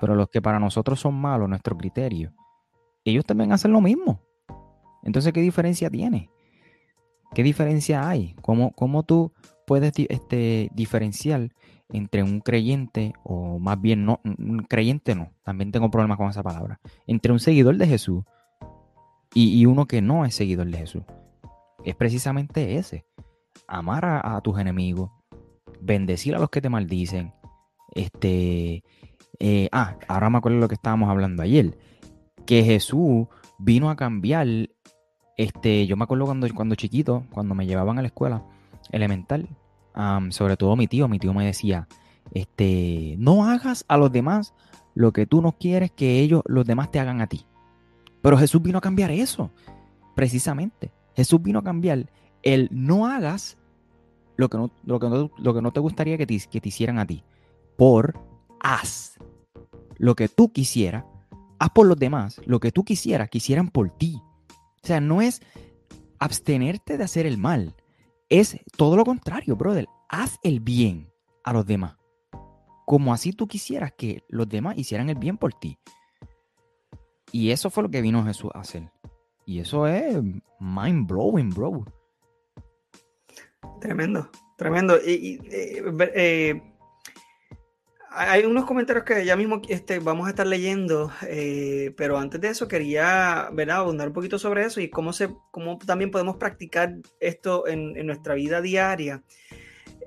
pero 0.00 0.14
los 0.14 0.28
que 0.28 0.42
para 0.42 0.60
nosotros 0.60 1.00
son 1.00 1.14
malos, 1.14 1.48
nuestro 1.48 1.76
criterio, 1.76 2.32
ellos 3.04 3.24
también 3.24 3.52
hacen 3.52 3.72
lo 3.72 3.80
mismo. 3.80 4.20
Entonces, 5.02 5.32
¿qué 5.32 5.40
diferencia 5.40 5.88
tiene? 5.90 6.30
¿Qué 7.34 7.42
diferencia 7.42 8.08
hay? 8.08 8.34
¿Cómo, 8.42 8.72
cómo 8.72 9.04
tú 9.04 9.32
puedes 9.66 9.92
este, 9.96 10.68
diferenciar 10.74 11.50
entre 11.92 12.22
un 12.22 12.40
creyente 12.40 13.12
o 13.22 13.58
más 13.58 13.80
bien 13.80 14.04
no, 14.04 14.20
un 14.24 14.66
creyente 14.68 15.14
no, 15.14 15.32
también 15.42 15.72
tengo 15.72 15.90
problemas 15.90 16.18
con 16.18 16.28
esa 16.28 16.42
palabra, 16.42 16.80
entre 17.06 17.32
un 17.32 17.40
seguidor 17.40 17.76
de 17.76 17.86
Jesús 17.86 18.24
y, 19.32 19.64
uno 19.66 19.86
que 19.86 20.02
no 20.02 20.24
es 20.24 20.34
seguidor 20.34 20.66
de 20.66 20.78
Jesús? 20.78 21.02
Es 21.84 21.94
precisamente 21.96 22.76
ese, 22.76 23.06
amar 23.66 24.04
a, 24.04 24.40
tus 24.42 24.58
enemigos, 24.58 25.10
bendecir 25.80 26.34
a 26.34 26.38
los 26.38 26.50
que 26.50 26.60
te 26.60 26.68
maldicen, 26.68 27.32
este, 27.94 28.84
eh, 29.38 29.68
ah, 29.72 29.96
ahora 30.08 30.30
me 30.30 30.38
acuerdo 30.38 30.58
lo 30.58 30.68
que 30.68 30.74
estábamos 30.74 31.08
hablando 31.08 31.42
ayer. 31.42 31.76
Que 32.46 32.62
Jesús 32.62 33.26
vino 33.58 33.90
a 33.90 33.96
cambiar. 33.96 34.46
Este, 35.36 35.86
yo 35.86 35.96
me 35.96 36.04
acuerdo 36.04 36.26
cuando, 36.26 36.46
cuando 36.54 36.74
chiquito, 36.74 37.24
cuando 37.32 37.54
me 37.54 37.66
llevaban 37.66 37.98
a 37.98 38.02
la 38.02 38.08
escuela 38.08 38.44
elemental, 38.92 39.48
sobre 40.30 40.56
todo 40.56 40.76
mi 40.76 40.86
tío, 40.86 41.08
mi 41.08 41.18
tío 41.18 41.32
me 41.32 41.46
decía, 41.46 41.88
este, 42.32 43.16
no 43.18 43.48
hagas 43.48 43.84
a 43.88 43.96
los 43.96 44.12
demás 44.12 44.54
lo 44.94 45.12
que 45.12 45.26
tú 45.26 45.40
no 45.40 45.52
quieres 45.52 45.90
que 45.92 46.20
ellos, 46.20 46.42
los 46.46 46.66
demás 46.66 46.90
te 46.90 47.00
hagan 47.00 47.20
a 47.20 47.26
ti. 47.26 47.46
Pero 48.20 48.36
Jesús 48.36 48.62
vino 48.62 48.78
a 48.78 48.82
cambiar 48.82 49.10
eso, 49.10 49.50
precisamente. 50.14 50.92
Jesús 51.20 51.42
vino 51.42 51.58
a 51.58 51.62
cambiar 51.62 52.10
el 52.42 52.70
no 52.72 53.06
hagas 53.06 53.58
lo 54.36 54.48
que 54.48 54.56
no, 54.56 54.70
lo 54.84 54.98
que 54.98 55.08
no, 55.10 55.30
lo 55.36 55.52
que 55.52 55.60
no 55.60 55.70
te 55.70 55.80
gustaría 55.80 56.16
que 56.16 56.26
te, 56.26 56.40
que 56.50 56.62
te 56.62 56.68
hicieran 56.70 56.98
a 56.98 57.06
ti, 57.06 57.24
por 57.76 58.18
haz 58.58 59.18
lo 59.98 60.14
que 60.14 60.28
tú 60.28 60.50
quisieras, 60.50 61.04
haz 61.58 61.70
por 61.74 61.86
los 61.86 61.98
demás 61.98 62.40
lo 62.46 62.58
que 62.58 62.72
tú 62.72 62.84
quisieras, 62.84 63.28
quisieran 63.28 63.68
por 63.68 63.90
ti. 63.90 64.22
O 64.82 64.86
sea, 64.86 65.02
no 65.02 65.20
es 65.20 65.42
abstenerte 66.18 66.96
de 66.96 67.04
hacer 67.04 67.26
el 67.26 67.36
mal, 67.36 67.76
es 68.30 68.58
todo 68.78 68.96
lo 68.96 69.04
contrario, 69.04 69.56
brother. 69.56 69.88
Haz 70.08 70.38
el 70.42 70.60
bien 70.60 71.12
a 71.44 71.52
los 71.52 71.66
demás, 71.66 71.98
como 72.86 73.12
así 73.12 73.34
tú 73.34 73.46
quisieras 73.46 73.92
que 73.92 74.24
los 74.30 74.48
demás 74.48 74.78
hicieran 74.78 75.10
el 75.10 75.16
bien 75.16 75.36
por 75.36 75.52
ti. 75.52 75.76
Y 77.30 77.50
eso 77.50 77.68
fue 77.68 77.82
lo 77.82 77.90
que 77.90 78.00
vino 78.00 78.24
Jesús 78.24 78.50
a 78.54 78.60
hacer. 78.60 78.90
Y 79.50 79.58
eso 79.58 79.84
es 79.88 80.16
mind 80.60 81.08
blowing, 81.08 81.50
bro. 81.50 81.84
Tremendo, 83.80 84.30
tremendo. 84.56 84.96
Y, 85.04 85.40
eh, 85.50 85.82
eh, 86.14 86.62
hay 88.10 88.44
unos 88.44 88.64
comentarios 88.64 89.04
que 89.04 89.24
ya 89.24 89.34
mismo 89.34 89.60
este, 89.68 89.98
vamos 89.98 90.28
a 90.28 90.30
estar 90.30 90.46
leyendo, 90.46 91.10
eh, 91.26 91.92
pero 91.96 92.16
antes 92.16 92.40
de 92.40 92.46
eso 92.46 92.68
quería 92.68 93.50
¿verdad? 93.52 93.78
abundar 93.78 94.06
un 94.06 94.14
poquito 94.14 94.38
sobre 94.38 94.64
eso 94.64 94.80
y 94.80 94.88
cómo, 94.88 95.12
se, 95.12 95.34
cómo 95.50 95.78
también 95.78 96.12
podemos 96.12 96.36
practicar 96.36 96.94
esto 97.18 97.66
en, 97.66 98.06
nuestra 98.06 98.34
vida 98.34 98.60
diaria. 98.60 99.24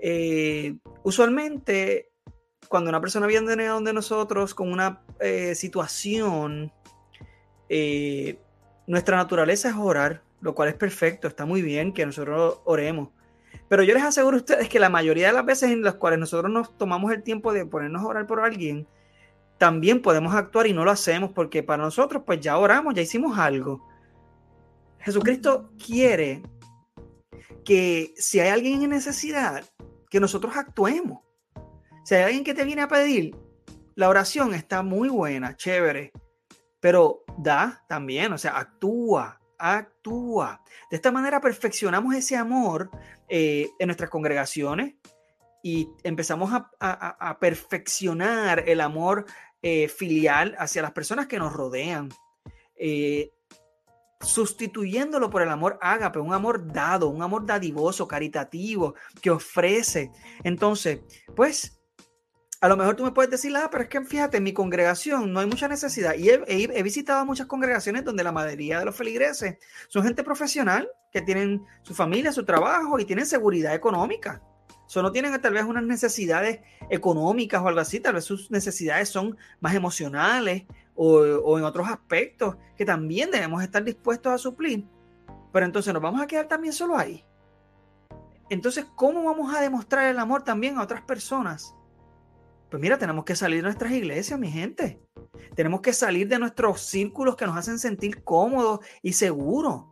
Eh, 0.02 0.78
usualmente, 1.04 2.14
cuando 2.70 2.89
una 2.89 3.02
persona 3.02 3.28
viene 3.28 3.68
a 3.68 3.72
donde 3.72 3.91
nosotros 3.91 4.56
con 4.56 4.72
una 4.72 5.02
eh, 5.20 5.54
situación, 5.54 6.72
nuestra 8.88 9.17
naturaleza 9.17 9.69
es 9.69 9.75
orar, 9.75 10.21
lo 10.41 10.55
cual 10.55 10.69
es 10.69 10.75
perfecto, 10.75 11.27
está 11.27 11.45
muy 11.45 11.61
bien 11.61 11.93
que 11.93 12.05
nosotros 12.05 12.59
oremos. 12.65 13.09
Pero 13.69 13.84
yo 13.84 13.93
les 13.93 14.03
aseguro 14.03 14.38
a 14.38 14.39
ustedes 14.39 14.69
que 14.69 14.79
la 14.79 14.89
mayoría 14.89 15.27
de 15.27 15.34
las 15.34 15.45
veces 15.45 15.71
en 15.71 15.84
las 15.84 15.95
cuales 15.95 16.19
nosotros 16.19 16.51
nos 16.51 16.77
tomamos 16.77 17.11
el 17.11 17.23
tiempo 17.23 17.53
de 17.53 17.65
ponernos 17.65 18.03
a 18.03 18.07
orar 18.07 18.27
por 18.27 18.39
alguien, 18.39 18.88
también 19.57 20.01
podemos 20.01 20.34
actuar 20.36 20.67
y 20.67 20.73
no 20.73 20.84
lo 20.84 20.91
hacemos 20.91 21.31
porque 21.31 21.63
para 21.63 21.84
nosotros 21.84 22.23
pues 22.25 22.41
ya 22.41 22.57
oramos, 22.57 22.93
ya 22.93 23.01
hicimos 23.01 23.38
algo. 23.38 23.88
Jesucristo 24.99 25.71
quiere 25.84 26.41
que 27.63 28.13
si 28.17 28.39
hay 28.39 28.49
alguien 28.49 28.84
en 28.84 28.89
necesidad, 28.89 29.63
que 30.09 30.19
nosotros 30.19 30.55
actuemos. 30.55 31.19
Si 32.03 32.15
hay 32.15 32.23
alguien 32.23 32.43
que 32.43 32.53
te 32.53 32.65
viene 32.65 32.81
a 32.81 32.88
pedir, 32.88 33.36
la 33.95 34.09
oración 34.09 34.53
está 34.53 34.84
muy 34.84 35.09
buena, 35.09 35.55
chévere, 35.55 36.11
pero 36.84 37.23
da 37.38 37.81
también, 37.88 38.34
o 38.34 38.38
sea, 38.38 38.57
actúa, 38.57 39.39
actúa. 39.57 40.61
De 40.91 40.97
esta 40.97 41.13
manera 41.13 41.39
perfeccionamos 41.39 42.13
ese 42.13 42.36
amor 42.36 42.91
eh, 43.29 43.69
en 43.79 43.88
nuestras 43.88 44.09
congregaciones 44.09 44.95
y 45.63 45.88
empezamos 46.03 46.51
a, 46.51 47.38
perfeccionar 47.39 48.67
el 48.67 48.81
amor 48.81 49.23
eh, 49.61 49.88
filial 49.88 50.55
hacia 50.59 50.81
las 50.81 50.91
personas 50.91 51.27
que 51.27 51.39
nos 51.39 51.53
rodean. 51.53 52.09
Eh, 52.75 53.31
sustituyéndolo 54.19 55.29
por 55.29 55.41
el 55.41 55.51
amor 55.51 55.79
ágape, 55.81 56.19
un 56.19 56.34
amor 56.34 56.67
dado, 56.67 57.07
un 57.07 57.21
amor 57.21 57.45
dadivoso, 57.45 58.09
caritativo, 58.09 58.95
que 59.21 59.31
ofrece. 59.31 60.11
Entonces, 60.43 60.99
pues, 61.34 61.81
a 62.64 62.70
lo 62.70 62.78
mejor 62.78 62.95
tú 62.95 63.03
me 63.03 63.11
puedes 63.11 63.30
decir, 63.30 63.53
ah, 63.57 63.68
pero 63.70 63.84
es 63.84 63.89
que 63.89 63.99
fíjate, 64.05 64.38
en 64.38 64.43
mi 64.43 64.53
congregación 64.53 65.34
no 65.34 65.41
hay 65.41 65.47
mucha 65.47 65.68
necesidad. 65.68 66.16
Y 66.16 66.30
he, 66.30 66.82
visitado 66.82 67.26
muchas 67.26 67.45
congregaciones 67.45 68.05
donde 68.05 68.24
la 68.24 68.32
mayoría 68.32 68.80
de 68.80 68.86
los 68.86 68.95
feligreses 68.95 69.57
son 69.89 70.05
gente 70.05 70.24
profesional, 70.24 70.89
que 71.11 71.22
tienen 71.22 71.66
su 71.82 71.93
familia, 71.93 72.32
su 72.32 72.45
trabajo 72.45 72.97
y 72.99 73.03
tienen 73.03 73.26
seguridad 73.26 73.76
económica. 73.76 74.41
So, 74.88 75.01
no 75.01 75.11
tienen 75.11 75.41
tal 75.41 75.55
vez 75.55 75.66
unas 75.66 75.84
necesidades 75.84 76.61
económicas 76.89 77.61
o 77.61 77.68
algo 77.68 77.82
así, 77.82 77.99
tal 77.99 78.14
vez 78.14 78.24
sus 78.24 78.49
necesidades 78.49 79.09
son 79.09 79.36
más 79.59 79.76
emocionales 79.76 80.64
o, 80.95 81.57
en 81.57 81.66
otros 81.66 81.89
aspectos 81.89 82.55
que 82.78 82.86
también 82.86 83.30
debemos 83.30 83.61
estar 83.61 83.84
dispuestos 83.84 84.32
a 84.32 84.38
suplir. 84.38 84.86
Pero 85.51 85.66
entonces 85.66 85.93
nos 85.93 86.01
vamos 86.01 86.22
a 86.22 86.28
quedar 86.28 86.47
también 86.47 86.72
solo 86.72 86.97
ahí. 86.97 87.26
Entonces, 88.49 88.86
¿cómo 88.95 89.26
vamos 89.26 89.53
a 89.53 89.59
demostrar 89.59 90.05
el 90.05 90.18
amor 90.18 90.43
también 90.43 90.78
a 90.78 90.84
otras 90.84 91.01
personas? 91.01 91.76
Pues 92.74 92.82
mira, 92.82 92.97
tenemos 92.97 93.24
que 93.24 93.36
salir 93.36 93.57
de 93.57 93.65
nuestras 93.65 93.91
iglesias, 93.91 94.39
mi 94.39 94.49
gente. 94.49 94.99
Tenemos 95.55 95.82
que 95.82 95.93
salir 95.93 96.28
de 96.28 96.39
nuestros 96.39 96.82
círculos 96.82 97.36
que 97.36 97.45
nos 97.45 97.55
hacen 97.55 97.78
sentir 97.78 98.24
cómodos 98.24 98.80
y 99.03 99.13
seguros. 99.13 99.84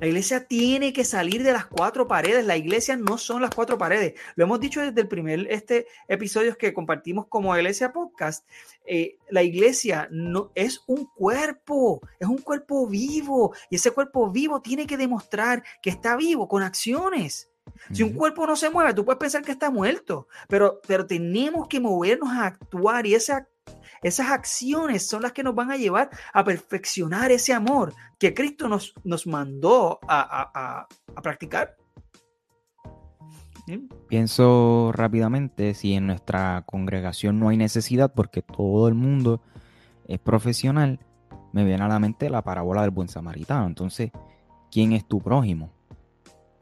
La 0.00 0.06
iglesia 0.06 0.46
tiene 0.46 0.92
que 0.92 1.04
salir 1.04 1.42
de 1.42 1.52
las 1.52 1.66
cuatro 1.66 2.06
paredes. 2.06 2.46
La 2.46 2.56
iglesia 2.56 2.94
no 2.96 3.18
son 3.18 3.42
las 3.42 3.52
cuatro 3.52 3.76
paredes. 3.76 4.14
Lo 4.36 4.44
hemos 4.44 4.60
dicho 4.60 4.80
desde 4.80 5.00
el 5.00 5.08
primer 5.08 5.48
este 5.50 5.88
episodio 6.06 6.56
que 6.56 6.72
compartimos 6.72 7.26
como 7.26 7.56
Iglesia 7.56 7.92
Podcast. 7.92 8.48
Eh, 8.86 9.18
la 9.28 9.42
iglesia 9.42 10.06
no 10.12 10.52
es 10.54 10.84
un 10.86 11.06
cuerpo, 11.06 12.02
es 12.20 12.28
un 12.28 12.38
cuerpo 12.38 12.86
vivo 12.86 13.52
y 13.68 13.74
ese 13.74 13.90
cuerpo 13.90 14.30
vivo 14.30 14.62
tiene 14.62 14.86
que 14.86 14.96
demostrar 14.96 15.64
que 15.82 15.90
está 15.90 16.14
vivo 16.14 16.46
con 16.46 16.62
acciones. 16.62 17.51
Si 17.92 18.02
un 18.02 18.12
cuerpo 18.12 18.46
no 18.46 18.56
se 18.56 18.70
mueve, 18.70 18.94
tú 18.94 19.04
puedes 19.04 19.18
pensar 19.18 19.42
que 19.42 19.52
está 19.52 19.70
muerto, 19.70 20.28
pero, 20.48 20.80
pero 20.86 21.06
tenemos 21.06 21.68
que 21.68 21.80
movernos 21.80 22.30
a 22.30 22.46
actuar 22.46 23.06
y 23.06 23.14
esa 23.14 23.48
esas 24.02 24.30
acciones 24.30 25.06
son 25.06 25.22
las 25.22 25.32
que 25.32 25.42
nos 25.42 25.54
van 25.54 25.70
a 25.70 25.76
llevar 25.76 26.10
a 26.32 26.44
perfeccionar 26.44 27.30
ese 27.30 27.52
amor 27.52 27.94
que 28.18 28.34
Cristo 28.34 28.68
nos, 28.68 28.94
nos 29.04 29.26
mandó 29.26 30.00
a, 30.08 30.86
practicar. 31.22 31.76
Pienso 34.08 34.90
rápidamente 34.92 35.74
si 35.74 35.94
en 35.94 36.08
nuestra 36.08 36.64
congregación 36.66 37.38
no 37.38 37.48
hay 37.48 37.56
necesidad 37.56 38.12
porque 38.12 38.42
todo 38.42 38.88
el 38.88 38.94
mundo 38.94 39.40
es 40.08 40.18
profesional, 40.18 40.98
me 41.52 41.64
viene 41.64 41.84
a 41.84 41.88
la 41.88 42.00
mente 42.00 42.28
la 42.28 42.42
parábola 42.42 42.82
del 42.82 42.90
buen 42.90 43.08
samaritano. 43.08 43.66
Entonces, 43.66 44.10
¿quién 44.72 44.92
es 44.92 45.06
tu 45.06 45.20
prójimo? 45.20 45.72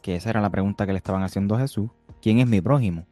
Que 0.03 0.16
esa 0.16 0.30
era 0.30 0.40
la 0.40 0.51
pregunta 0.51 0.86
que 0.86 0.92
le 0.92 0.98
estaban 0.98 1.22
haciendo 1.22 1.55
a 1.57 1.61
Jesús. 1.61 1.90
¿Quién 2.22 2.38
es 2.38 2.46
mi 2.46 2.61
prójimo? 2.61 3.07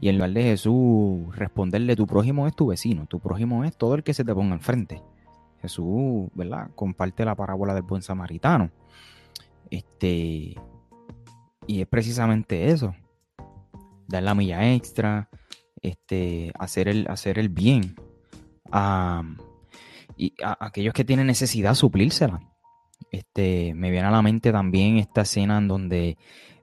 Y 0.00 0.08
en 0.08 0.16
lugar 0.16 0.30
de 0.32 0.42
Jesús 0.42 1.34
responderle, 1.36 1.96
tu 1.96 2.06
prójimo 2.06 2.46
es 2.46 2.54
tu 2.54 2.68
vecino, 2.68 3.06
tu 3.06 3.20
prójimo 3.20 3.64
es 3.64 3.76
todo 3.76 3.94
el 3.94 4.02
que 4.02 4.14
se 4.14 4.24
te 4.24 4.34
ponga 4.34 4.54
enfrente. 4.54 5.02
Jesús, 5.60 6.30
¿verdad? 6.34 6.70
Comparte 6.74 7.24
la 7.24 7.34
parábola 7.34 7.74
del 7.74 7.82
buen 7.82 8.02
samaritano. 8.02 8.70
Este, 9.70 10.56
y 11.66 11.80
es 11.80 11.86
precisamente 11.86 12.70
eso. 12.70 12.94
Dar 14.08 14.22
la 14.22 14.34
milla 14.34 14.72
extra, 14.72 15.28
este, 15.82 16.52
hacer 16.58 16.88
el, 16.88 17.06
hacer 17.08 17.38
el 17.38 17.48
bien. 17.48 17.94
y 20.16 20.34
a, 20.42 20.66
aquellos 20.66 20.94
que 20.94 21.04
tienen 21.04 21.26
necesidad, 21.26 21.74
suplírsela. 21.74 22.49
Este, 23.10 23.74
me 23.74 23.90
viene 23.90 24.06
a 24.06 24.10
la 24.10 24.22
mente 24.22 24.52
también 24.52 24.98
esta 24.98 25.22
escena 25.22 25.58
en 25.58 25.68
donde 25.68 26.18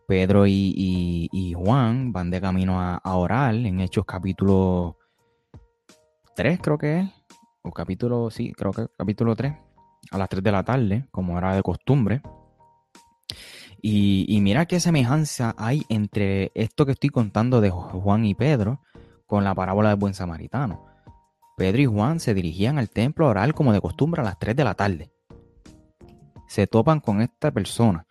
Pedro 0.07 0.47
y, 0.47 1.53
Juan 1.55 2.13
van 2.13 2.31
de 2.31 2.39
camino 2.39 2.79
a, 2.79 3.15
orar 3.15 3.53
en 3.55 3.81
Hechos 3.81 4.05
capítulo 4.05 4.97
3, 6.35 6.59
creo 6.61 6.77
que 6.77 6.99
es. 6.99 7.09
O 7.63 7.71
capítulo, 7.71 8.29
sí, 8.29 8.53
creo 8.53 8.71
que 8.71 8.87
capítulo 8.97 9.35
3. 9.35 9.53
A 10.11 10.17
las 10.17 10.29
3 10.29 10.41
de 10.41 10.51
la 10.51 10.63
tarde, 10.63 11.07
como 11.11 11.37
era 11.37 11.53
de 11.53 11.61
costumbre. 11.61 12.21
Y, 13.81 14.25
y, 14.29 14.39
mira 14.39 14.65
qué 14.65 14.79
semejanza 14.79 15.53
hay 15.57 15.83
entre 15.89 16.51
esto 16.55 16.85
que 16.85 16.93
estoy 16.93 17.09
contando 17.09 17.59
de 17.59 17.69
Juan 17.69 18.25
y 18.25 18.33
Pedro 18.33 18.81
con 19.25 19.43
la 19.43 19.53
parábola 19.53 19.89
del 19.89 19.99
buen 19.99 20.13
samaritano. 20.13 20.85
Pedro 21.57 21.81
y 21.81 21.85
Juan 21.85 22.19
se 22.19 22.33
dirigían 22.33 22.77
al 22.77 22.89
templo 22.89 23.25
a 23.25 23.31
orar 23.31 23.53
como 23.53 23.73
de 23.73 23.81
costumbre 23.81 24.21
a 24.21 24.25
las 24.25 24.39
3 24.39 24.55
de 24.55 24.63
la 24.63 24.75
tarde. 24.75 25.11
Se 26.47 26.65
topan 26.67 26.99
con 26.99 27.21
esta 27.21 27.51
persona 27.51 28.05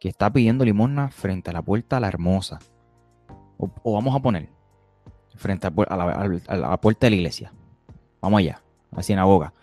que 0.00 0.08
está 0.08 0.32
pidiendo 0.32 0.64
limosna 0.64 1.08
frente 1.10 1.50
a 1.50 1.52
la 1.52 1.62
puerta 1.62 1.96
a 1.96 2.00
la 2.00 2.08
hermosa. 2.08 2.58
O, 3.58 3.94
vamos 3.94 4.14
a 4.14 4.20
poner, 4.20 4.50
frente 5.34 5.66
a, 5.66 5.70
la, 5.70 6.80
puerta 6.80 7.06
de 7.06 7.10
la 7.10 7.16
iglesia. 7.16 7.52
Vamos 8.20 8.40
allá, 8.40 8.62
a 8.92 8.96
la 8.96 9.02
sinagoga. 9.02 9.54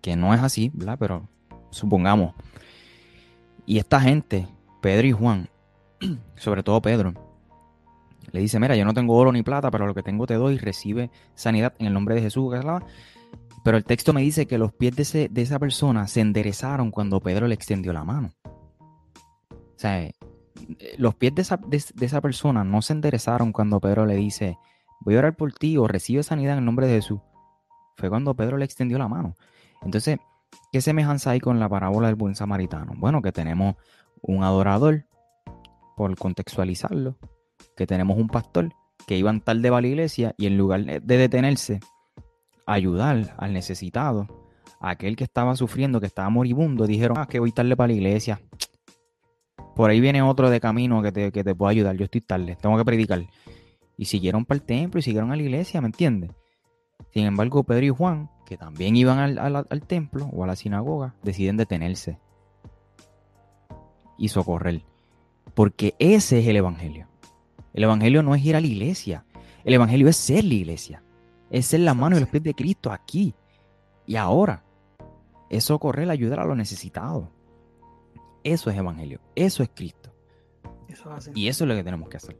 Que 0.00 0.16
no 0.16 0.34
es 0.34 0.40
así, 0.40 0.70
¿verdad? 0.74 0.96
Pero 0.98 1.28
supongamos. 1.70 2.34
Y 3.66 3.78
esta 3.78 4.00
gente, 4.00 4.48
Pedro 4.80 5.06
y 5.06 5.12
Juan, 5.12 5.48
sobre 6.36 6.62
todo 6.62 6.80
Pedro, 6.82 7.14
le 8.32 8.40
dice, 8.40 8.58
mira, 8.60 8.76
yo 8.76 8.84
no 8.84 8.94
tengo 8.94 9.16
oro 9.16 9.32
ni 9.32 9.42
plata, 9.42 9.70
pero 9.70 9.86
lo 9.86 9.94
que 9.94 10.02
tengo 10.02 10.26
te 10.26 10.34
doy, 10.34 10.58
recibe 10.58 11.10
sanidad 11.34 11.74
en 11.78 11.86
el 11.86 11.92
nombre 11.92 12.14
de 12.14 12.22
Jesús. 12.22 12.52
Pero 13.64 13.76
el 13.76 13.84
texto 13.84 14.12
me 14.12 14.22
dice 14.22 14.46
que 14.46 14.58
los 14.58 14.72
pies 14.72 15.12
de, 15.12 15.28
de 15.28 15.42
esa 15.42 15.58
persona 15.58 16.06
se 16.06 16.20
enderezaron 16.20 16.90
cuando 16.90 17.20
Pedro 17.20 17.46
le 17.46 17.54
extendió 17.54 17.92
la 17.92 18.04
mano. 18.04 18.32
O 19.50 19.78
sea, 19.82 20.02
eh, 20.02 20.14
los 20.98 21.14
pies 21.14 21.34
de 21.34 21.42
esa, 22.06 22.20
persona 22.20 22.64
no 22.64 22.82
se 22.82 22.92
enderezaron 22.92 23.52
cuando 23.52 23.80
Pedro 23.80 24.06
le 24.06 24.16
dice, 24.16 24.58
voy 25.00 25.16
a 25.16 25.20
orar 25.20 25.36
por 25.36 25.52
ti 25.52 25.76
o 25.76 25.88
recibe 25.88 26.22
sanidad 26.22 26.58
en 26.58 26.64
nombre 26.64 26.86
de 26.86 26.96
Jesús. 26.96 27.20
Fue 27.96 28.08
cuando 28.08 28.34
Pedro 28.34 28.56
le 28.56 28.64
extendió 28.64 28.98
la 28.98 29.08
mano. 29.08 29.36
Entonces, 29.82 30.18
¿qué 30.72 30.80
semejanza 30.80 31.30
hay 31.30 31.40
con 31.40 31.58
la 31.58 31.68
parábola 31.68 32.08
del 32.08 32.16
buen 32.16 32.34
samaritano? 32.34 32.92
Bueno, 32.96 33.22
que 33.22 33.32
tenemos 33.32 33.76
un 34.22 34.44
adorador, 34.44 35.06
por 35.96 36.16
contextualizarlo, 36.16 37.16
que 37.76 37.86
tenemos 37.86 38.16
un 38.18 38.28
pastor 38.28 38.70
que 39.06 39.16
iban 39.16 39.40
tarde 39.40 39.68
a 39.68 39.80
la 39.80 39.86
iglesia 39.86 40.34
y 40.38 40.46
en 40.46 40.56
lugar 40.56 40.84
de 40.84 41.16
detenerse, 41.16 41.80
ayudar 42.72 43.34
al 43.38 43.52
necesitado, 43.52 44.28
aquel 44.80 45.16
que 45.16 45.24
estaba 45.24 45.56
sufriendo, 45.56 46.00
que 46.00 46.06
estaba 46.06 46.30
moribundo, 46.30 46.86
dijeron, 46.86 47.18
ah, 47.18 47.26
que 47.26 47.40
voy 47.40 47.52
tarde 47.52 47.76
para 47.76 47.88
la 47.88 47.94
iglesia, 47.94 48.40
por 49.74 49.90
ahí 49.90 50.00
viene 50.00 50.22
otro 50.22 50.50
de 50.50 50.60
camino 50.60 51.02
que 51.02 51.12
te, 51.12 51.32
que 51.32 51.44
te 51.44 51.54
puede 51.54 51.72
ayudar. 51.72 51.96
Yo 51.96 52.04
estoy 52.04 52.20
tarde, 52.20 52.56
tengo 52.60 52.76
que 52.76 52.84
predicar. 52.84 53.24
Y 53.96 54.04
siguieron 54.06 54.44
para 54.44 54.56
el 54.56 54.62
templo 54.62 54.98
y 54.98 55.02
siguieron 55.02 55.32
a 55.32 55.36
la 55.36 55.42
iglesia, 55.42 55.80
¿me 55.80 55.86
entiendes? 55.86 56.30
Sin 57.12 57.26
embargo, 57.26 57.64
Pedro 57.64 57.86
y 57.86 57.90
Juan, 57.90 58.30
que 58.46 58.56
también 58.56 58.96
iban 58.96 59.18
al, 59.38 59.82
templo 59.86 60.28
o 60.32 60.44
a 60.44 60.46
la 60.46 60.56
sinagoga, 60.56 61.14
deciden 61.22 61.56
detenerse 61.56 62.18
y 64.18 64.28
socorrer. 64.28 64.82
Porque 65.54 65.94
ese 65.98 66.40
es 66.40 66.46
el 66.46 66.56
Evangelio. 66.56 67.08
El 67.72 67.84
Evangelio 67.84 68.22
no 68.22 68.34
es 68.34 68.44
ir 68.44 68.56
a 68.56 68.60
la 68.60 68.66
iglesia. 68.66 69.24
El 69.64 69.74
Evangelio 69.74 70.08
es 70.08 70.16
ser 70.16 70.44
la 70.44 70.54
iglesia. 70.54 71.02
Es 71.50 71.66
ser 71.66 71.80
la 71.80 71.94
mano 71.94 72.16
y 72.16 72.20
los 72.20 72.28
pies 72.28 72.42
de 72.42 72.54
Cristo 72.54 72.92
aquí 72.92 73.34
y 74.06 74.16
ahora. 74.16 74.64
Es 75.48 75.64
socorrer, 75.64 76.08
ayudar 76.08 76.40
a 76.40 76.44
los 76.44 76.56
necesitados. 76.56 77.28
Eso 78.44 78.70
es 78.70 78.76
evangelio, 78.76 79.20
eso 79.34 79.62
es 79.62 79.70
Cristo. 79.74 80.14
Y 81.34 81.48
eso 81.48 81.64
es 81.64 81.68
lo 81.68 81.74
que 81.74 81.84
tenemos 81.84 82.08
que 82.08 82.16
hacer. 82.16 82.36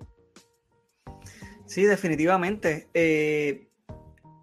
Sí, 1.66 1.84
definitivamente. 1.84 2.88
Eh, 2.94 3.68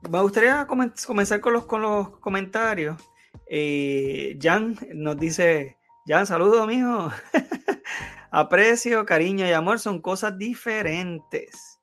me 0.10 0.22
gustaría 0.22 0.66
comenzar 0.68 1.42
con 1.42 1.54
los, 1.54 1.66
con 1.66 1.82
los 1.82 2.20
comentarios. 2.20 3.02
Eh, 3.50 4.38
Jan 4.42 4.78
nos 4.94 5.18
dice, 5.18 5.78
Jan, 6.06 6.26
saludo, 6.26 6.66
mijo. 6.68 7.12
Aprecio, 8.32 9.06
cariño 9.06 9.46
y 9.46 9.52
amor 9.52 9.80
son 9.80 10.02
cosas 10.02 10.38
diferentes. 10.38 11.80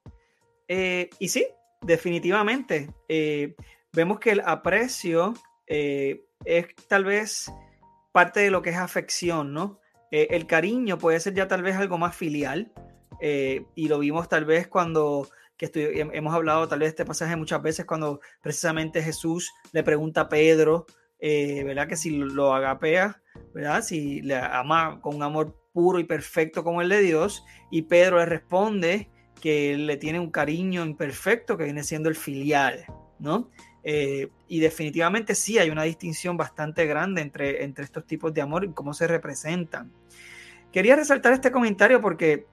Eh, 0.68 1.10
y 1.18 1.28
sí, 1.28 1.46
definitivamente. 1.84 2.90
vemos 3.92 4.18
que 4.18 4.32
el 4.32 4.40
aprecio 4.40 5.34
eh, 5.66 6.24
es 6.44 6.66
tal 6.88 7.04
vez 7.04 7.50
parte 8.12 8.40
de 8.40 8.50
lo 8.50 8.62
que 8.62 8.70
es 8.70 8.76
afección, 8.76 9.52
¿no? 9.52 9.80
Eh, 10.10 10.28
el 10.30 10.46
cariño 10.46 10.98
puede 10.98 11.20
ser 11.20 11.34
ya 11.34 11.48
tal 11.48 11.62
vez 11.62 11.76
algo 11.76 11.98
más 11.98 12.14
filial, 12.16 12.72
y 13.20 13.88
lo 13.88 14.00
vimos 14.00 14.28
tal 14.28 14.44
vez 14.44 14.66
cuando 14.68 15.26
que 15.56 15.70
hemos 16.12 16.34
hablado 16.34 16.68
tal 16.68 16.80
vez 16.80 16.90
este 16.90 17.06
pasaje 17.06 17.36
muchas 17.36 17.62
veces 17.62 17.86
cuando 17.86 18.20
precisamente 18.42 19.02
Jesús 19.02 19.50
le 19.72 19.82
pregunta 19.82 20.22
a 20.22 20.28
Pedro, 20.28 20.84
¿verdad? 21.20 21.88
Que 21.88 21.96
si 21.96 22.10
lo 22.10 22.52
agapea, 22.52 23.22
¿verdad? 23.54 23.82
Si 23.82 24.20
le 24.20 24.36
ama 24.36 25.00
con 25.00 25.14
un 25.14 25.22
amor 25.22 25.56
puro 25.72 25.98
y 26.00 26.04
perfecto 26.04 26.64
como 26.64 26.82
el 26.82 26.90
de 26.90 27.00
Dios, 27.00 27.44
y 27.70 27.82
Pedro 27.82 28.18
le 28.18 28.26
responde 28.26 29.08
que 29.40 29.76
le 29.76 29.96
tiene 29.96 30.20
un 30.20 30.30
cariño 30.30 30.84
imperfecto 30.84 31.56
que 31.56 31.64
viene 31.64 31.84
siendo 31.84 32.08
el 32.08 32.16
filial, 32.16 32.84
¿no? 33.18 33.50
Eh, 33.82 34.28
y 34.48 34.60
definitivamente 34.60 35.34
sí 35.34 35.58
hay 35.58 35.68
una 35.68 35.82
distinción 35.82 36.36
bastante 36.38 36.86
grande 36.86 37.20
entre, 37.20 37.64
entre 37.64 37.84
estos 37.84 38.06
tipos 38.06 38.32
de 38.32 38.40
amor 38.40 38.64
y 38.64 38.72
cómo 38.72 38.94
se 38.94 39.06
representan. 39.06 39.92
Quería 40.72 40.96
resaltar 40.96 41.34
este 41.34 41.52
comentario 41.52 42.00
porque 42.00 42.46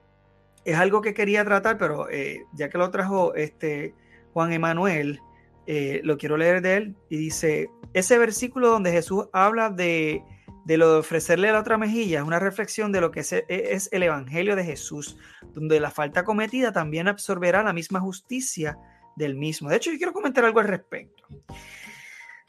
es 0.64 0.76
algo 0.76 1.00
que 1.00 1.14
quería 1.14 1.44
tratar, 1.44 1.78
pero 1.78 2.08
eh, 2.10 2.44
ya 2.52 2.68
que 2.68 2.78
lo 2.78 2.90
trajo 2.90 3.34
este 3.34 3.94
Juan 4.32 4.52
Emanuel, 4.52 5.20
eh, 5.66 6.00
lo 6.04 6.18
quiero 6.18 6.36
leer 6.36 6.60
de 6.60 6.76
él 6.76 6.96
y 7.08 7.16
dice, 7.16 7.70
ese 7.94 8.18
versículo 8.18 8.68
donde 8.68 8.92
Jesús 8.92 9.26
habla 9.32 9.70
de 9.70 10.22
de 10.64 10.76
lo 10.76 10.92
de 10.92 10.98
ofrecerle 11.00 11.50
la 11.50 11.60
otra 11.60 11.76
mejilla 11.76 12.20
es 12.20 12.24
una 12.24 12.38
reflexión 12.38 12.92
de 12.92 13.00
lo 13.00 13.10
que 13.10 13.20
e, 13.20 13.44
es, 13.48 13.88
el 13.92 14.02
Evangelio 14.02 14.56
de 14.56 14.64
Jesús, 14.64 15.16
donde 15.52 15.80
la 15.80 15.90
falta 15.90 16.24
cometida 16.24 16.72
también 16.72 17.08
absorberá 17.08 17.62
la 17.62 17.72
misma 17.72 18.00
justicia 18.00 18.78
del 19.16 19.34
mismo. 19.34 19.68
De 19.68 19.76
hecho, 19.76 19.90
yo 19.90 19.98
quiero 19.98 20.12
comentar 20.12 20.44
algo 20.44 20.60
al 20.60 20.68
respecto. 20.68 21.24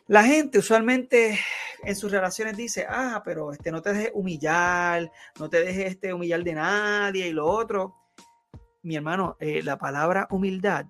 La 0.07 0.23
gente 0.23 0.59
usualmente 0.59 1.39
en 1.83 1.95
sus 1.95 2.11
relaciones 2.11 2.55
dice, 2.55 2.85
ah, 2.87 3.21
pero 3.25 3.51
este, 3.51 3.71
no 3.71 3.81
te 3.81 3.93
dejes 3.93 4.11
humillar, 4.13 5.11
no 5.39 5.49
te 5.49 5.61
dejes 5.63 5.91
este, 5.91 6.13
humillar 6.13 6.43
de 6.43 6.53
nadie 6.53 7.27
y 7.27 7.33
lo 7.33 7.47
otro. 7.47 7.95
Mi 8.83 8.95
hermano, 8.95 9.37
eh, 9.39 9.63
la 9.63 9.77
palabra 9.77 10.27
humildad 10.29 10.85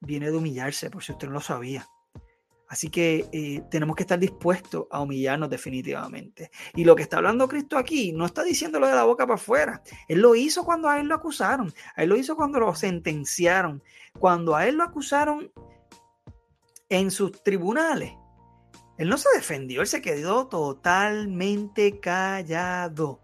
viene 0.00 0.30
de 0.30 0.36
humillarse, 0.36 0.90
por 0.90 1.02
si 1.02 1.12
usted 1.12 1.28
no 1.28 1.34
lo 1.34 1.40
sabía. 1.40 1.86
Así 2.70 2.88
que 2.88 3.28
eh, 3.32 3.64
tenemos 3.68 3.96
que 3.96 4.04
estar 4.04 4.16
dispuestos 4.16 4.86
a 4.92 5.00
humillarnos 5.00 5.50
definitivamente. 5.50 6.52
Y 6.76 6.84
lo 6.84 6.94
que 6.94 7.02
está 7.02 7.16
hablando 7.16 7.48
Cristo 7.48 7.76
aquí 7.76 8.12
no 8.12 8.24
está 8.24 8.44
diciéndolo 8.44 8.86
de 8.86 8.94
la 8.94 9.02
boca 9.02 9.26
para 9.26 9.34
afuera. 9.34 9.82
Él 10.06 10.20
lo 10.20 10.36
hizo 10.36 10.64
cuando 10.64 10.88
a 10.88 11.00
él 11.00 11.08
lo 11.08 11.16
acusaron. 11.16 11.74
A 11.96 12.04
él 12.04 12.10
lo 12.10 12.16
hizo 12.16 12.36
cuando 12.36 12.60
lo 12.60 12.72
sentenciaron. 12.76 13.82
Cuando 14.16 14.54
a 14.54 14.68
él 14.68 14.76
lo 14.76 14.84
acusaron 14.84 15.50
en 16.88 17.10
sus 17.10 17.42
tribunales. 17.42 18.12
Él 18.98 19.08
no 19.08 19.18
se 19.18 19.30
defendió, 19.34 19.80
él 19.80 19.88
se 19.88 20.00
quedó 20.00 20.46
totalmente 20.46 21.98
callado. 21.98 23.20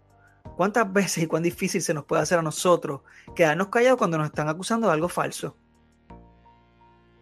¿Cuántas 0.57 0.91
veces 0.91 1.23
y 1.23 1.27
cuán 1.27 1.43
difícil 1.43 1.81
se 1.81 1.93
nos 1.93 2.03
puede 2.03 2.23
hacer 2.23 2.37
a 2.37 2.41
nosotros 2.41 2.99
quedarnos 3.33 3.69
callados 3.69 3.97
cuando 3.97 4.17
nos 4.17 4.27
están 4.27 4.49
acusando 4.49 4.87
de 4.87 4.93
algo 4.93 5.07
falso? 5.07 5.55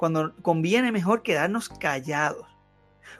Cuando 0.06 0.36
conviene 0.44 0.92
mejor 0.92 1.24
quedarnos 1.24 1.68
callados. 1.68 2.46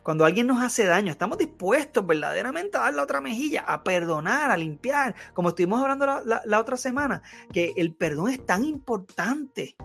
Cuando 0.04 0.24
alguien 0.24 0.46
nos 0.46 0.62
hace 0.62 0.86
daño, 0.86 1.12
estamos 1.12 1.40
dispuestos 1.40 2.06
verdaderamente 2.06 2.78
a 2.78 2.82
dar 2.82 2.94
la 2.94 3.02
otra 3.02 3.22
mejilla, 3.22 3.62
a 3.62 3.84
perdonar, 3.84 4.52
a 4.52 4.58
limpiar, 4.58 5.16
como 5.34 5.50
estuvimos 5.50 5.82
hablando 5.82 6.06
la, 6.06 6.60
otra 6.60 6.78
semana, 6.78 7.24
que 7.52 7.74
el 7.76 7.96
perdón 7.96 8.30
es 8.30 8.46
tan 8.46 8.64
importante. 8.64 9.76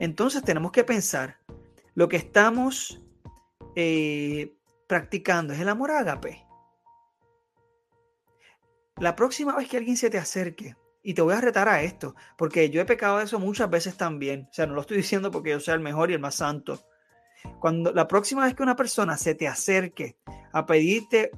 Entonces 0.00 0.42
tenemos 0.42 0.72
que 0.72 0.82
pensar, 0.82 1.38
lo 1.94 2.08
que 2.08 2.16
estamos 2.16 3.00
eh, 3.76 4.52
practicando 4.88 5.52
es 5.52 5.60
el 5.60 5.68
amor 5.68 5.92
ágape. 5.92 6.44
La 8.96 9.14
próxima 9.14 9.54
vez 9.54 9.68
que 9.68 9.76
alguien 9.76 9.96
se 9.96 10.10
te 10.10 10.18
acerque 10.18 10.74
y 11.06 11.14
te 11.14 11.22
voy 11.22 11.34
a 11.34 11.40
retar 11.40 11.68
a 11.68 11.82
esto, 11.82 12.16
porque 12.36 12.68
yo 12.68 12.80
he 12.80 12.84
pecado 12.84 13.18
de 13.18 13.24
eso 13.26 13.38
muchas 13.38 13.70
veces 13.70 13.96
también. 13.96 14.48
O 14.50 14.52
sea, 14.52 14.66
no 14.66 14.74
lo 14.74 14.80
estoy 14.80 14.96
diciendo 14.96 15.30
porque 15.30 15.50
yo 15.50 15.60
sea 15.60 15.74
el 15.74 15.80
mejor 15.80 16.10
y 16.10 16.14
el 16.14 16.18
más 16.18 16.34
santo. 16.34 16.80
Cuando 17.60 17.92
la 17.92 18.08
próxima 18.08 18.44
vez 18.44 18.56
que 18.56 18.64
una 18.64 18.74
persona 18.74 19.16
se 19.16 19.36
te 19.36 19.46
acerque 19.46 20.16
a 20.52 20.66
pedirte 20.66 21.30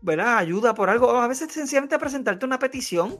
¿verdad? 0.00 0.38
ayuda 0.38 0.74
por 0.74 0.90
algo, 0.90 1.08
o 1.08 1.16
a 1.16 1.26
veces 1.26 1.52
sencillamente 1.52 1.96
a 1.96 1.98
presentarte 1.98 2.46
una 2.46 2.60
petición, 2.60 3.18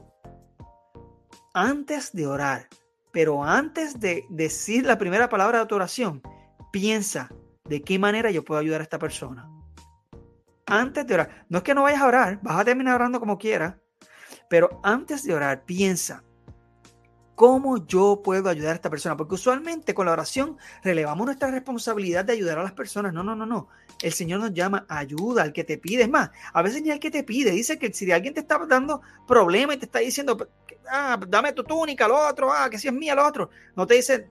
antes 1.55 2.13
de 2.13 2.29
orar, 2.29 2.69
pero 3.11 3.43
antes 3.43 3.99
de 3.99 4.27
decir 4.31 4.87
la 4.87 4.97
primera 4.97 5.29
palabra 5.29 5.59
de 5.59 5.67
tu 5.67 5.75
oración, 5.75 6.23
piensa 6.71 7.31
de 7.65 7.83
qué 7.83 7.99
manera 7.99 8.31
yo 8.31 8.45
puedo 8.45 8.61
ayudar 8.61 8.81
a 8.81 8.85
esta 8.85 9.01
persona. 9.01 9.51
Antes 10.67 11.05
de 11.05 11.15
orar. 11.15 11.47
No 11.49 11.59
es 11.59 11.65
que 11.65 11.75
no 11.75 11.83
vayas 11.83 12.01
a 12.01 12.07
orar, 12.07 12.39
vas 12.43 12.61
a 12.61 12.65
terminar 12.65 12.95
orando 12.95 13.19
como 13.19 13.39
quieras, 13.39 13.75
pero 14.49 14.81
antes 14.83 15.25
de 15.25 15.35
orar, 15.35 15.65
piensa, 15.65 16.23
¿cómo 17.35 17.85
yo 17.87 18.21
puedo 18.23 18.49
ayudar 18.49 18.73
a 18.73 18.75
esta 18.77 18.91
persona? 18.91 19.17
Porque 19.17 19.35
usualmente 19.35 19.95
con 19.95 20.07
la 20.07 20.13
oración 20.13 20.59
relevamos 20.83 21.27
nuestra 21.27 21.51
responsabilidad 21.51 22.25
de 22.25 22.35
ayudar 22.35 22.59
a 22.59 22.63
las 22.63 22.73
personas. 22.73 23.13
No, 23.13 23.23
no, 23.23 23.35
no, 23.35 23.47
no. 23.47 23.69
El 24.03 24.13
Señor 24.13 24.41
nos 24.41 24.53
llama 24.53 24.87
ayuda 24.89 25.43
al 25.43 25.53
que 25.53 25.65
te 25.65 25.79
pide. 25.79 26.05
Es 26.05 26.11
más, 26.11 26.31
a 26.53 26.63
veces 26.63 26.83
ni 26.83 26.91
al 26.91 27.01
que 27.01 27.11
te 27.11 27.25
pide. 27.25 27.51
Dice 27.51 27.79
que 27.79 27.93
si 27.93 28.11
alguien 28.13 28.35
te 28.35 28.41
está 28.41 28.59
dando 28.67 29.01
problemas 29.27 29.77
y 29.77 29.79
te 29.81 29.87
está 29.87 29.99
diciendo, 30.01 30.49
ah, 30.91 31.19
dame 31.29 31.53
tu 31.53 31.65
túnica, 31.65 32.07
lo 32.09 32.29
otro, 32.29 32.53
ah, 32.53 32.69
que 32.71 32.79
si 32.79 32.89
es 32.89 32.95
mía, 32.95 33.15
lo 33.15 33.27
otro. 33.27 33.51
No 33.77 33.87
te 33.87 33.95
dice, 33.95 34.29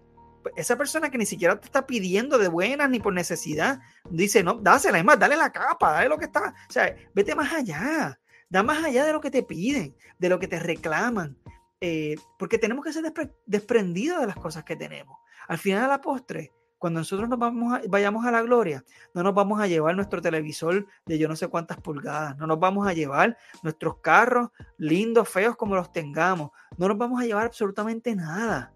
esa 0.55 0.77
persona 0.77 1.09
que 1.09 1.17
ni 1.17 1.25
siquiera 1.25 1.59
te 1.59 1.65
está 1.65 1.85
pidiendo 1.85 2.37
de 2.37 2.47
buenas 2.47 2.89
ni 2.89 2.99
por 2.99 3.13
necesidad, 3.13 3.79
dice, 4.09 4.43
no, 4.43 4.55
dásela, 4.55 4.97
es 4.97 5.05
más, 5.05 5.19
dale 5.19 5.35
la 5.35 5.51
capa, 5.51 5.93
dale 5.93 6.09
lo 6.09 6.17
que 6.17 6.25
está. 6.25 6.53
O 6.69 6.71
sea, 6.71 6.95
vete 7.13 7.35
más 7.35 7.51
allá. 7.53 8.19
Da 8.53 8.61
más 8.61 8.83
allá 8.83 9.03
de 9.03 9.13
lo 9.13 9.19
que 9.19 9.31
te 9.31 9.41
piden, 9.41 9.95
de 10.19 10.29
lo 10.29 10.37
que 10.37 10.47
te 10.47 10.59
reclaman, 10.59 11.35
eh, 11.81 12.17
porque 12.37 12.59
tenemos 12.59 12.85
que 12.85 12.93
ser 12.93 13.03
desprendidos 13.47 14.21
de 14.21 14.27
las 14.27 14.35
cosas 14.35 14.63
que 14.63 14.75
tenemos. 14.75 15.17
Al 15.47 15.57
final 15.57 15.81
de 15.81 15.87
la 15.87 16.01
postre, 16.01 16.51
cuando 16.77 16.99
nosotros 16.99 17.27
nos 17.27 17.39
vamos 17.39 17.79
vayamos 17.89 18.23
a 18.27 18.31
la 18.31 18.43
gloria, 18.43 18.85
no 19.15 19.23
nos 19.23 19.33
vamos 19.33 19.59
a 19.59 19.65
llevar 19.65 19.95
nuestro 19.95 20.21
televisor 20.21 20.85
de 21.07 21.17
yo 21.17 21.27
no 21.27 21.35
sé 21.35 21.47
cuántas 21.47 21.81
pulgadas, 21.81 22.37
no 22.37 22.45
nos 22.45 22.59
vamos 22.59 22.87
a 22.87 22.93
llevar 22.93 23.39
nuestros 23.63 23.97
carros 24.01 24.49
lindos, 24.77 25.27
feos 25.27 25.55
como 25.55 25.73
los 25.73 25.91
tengamos, 25.91 26.51
no 26.77 26.87
nos 26.87 26.97
vamos 26.99 27.23
a 27.23 27.25
llevar 27.25 27.47
absolutamente 27.47 28.15
nada. 28.15 28.71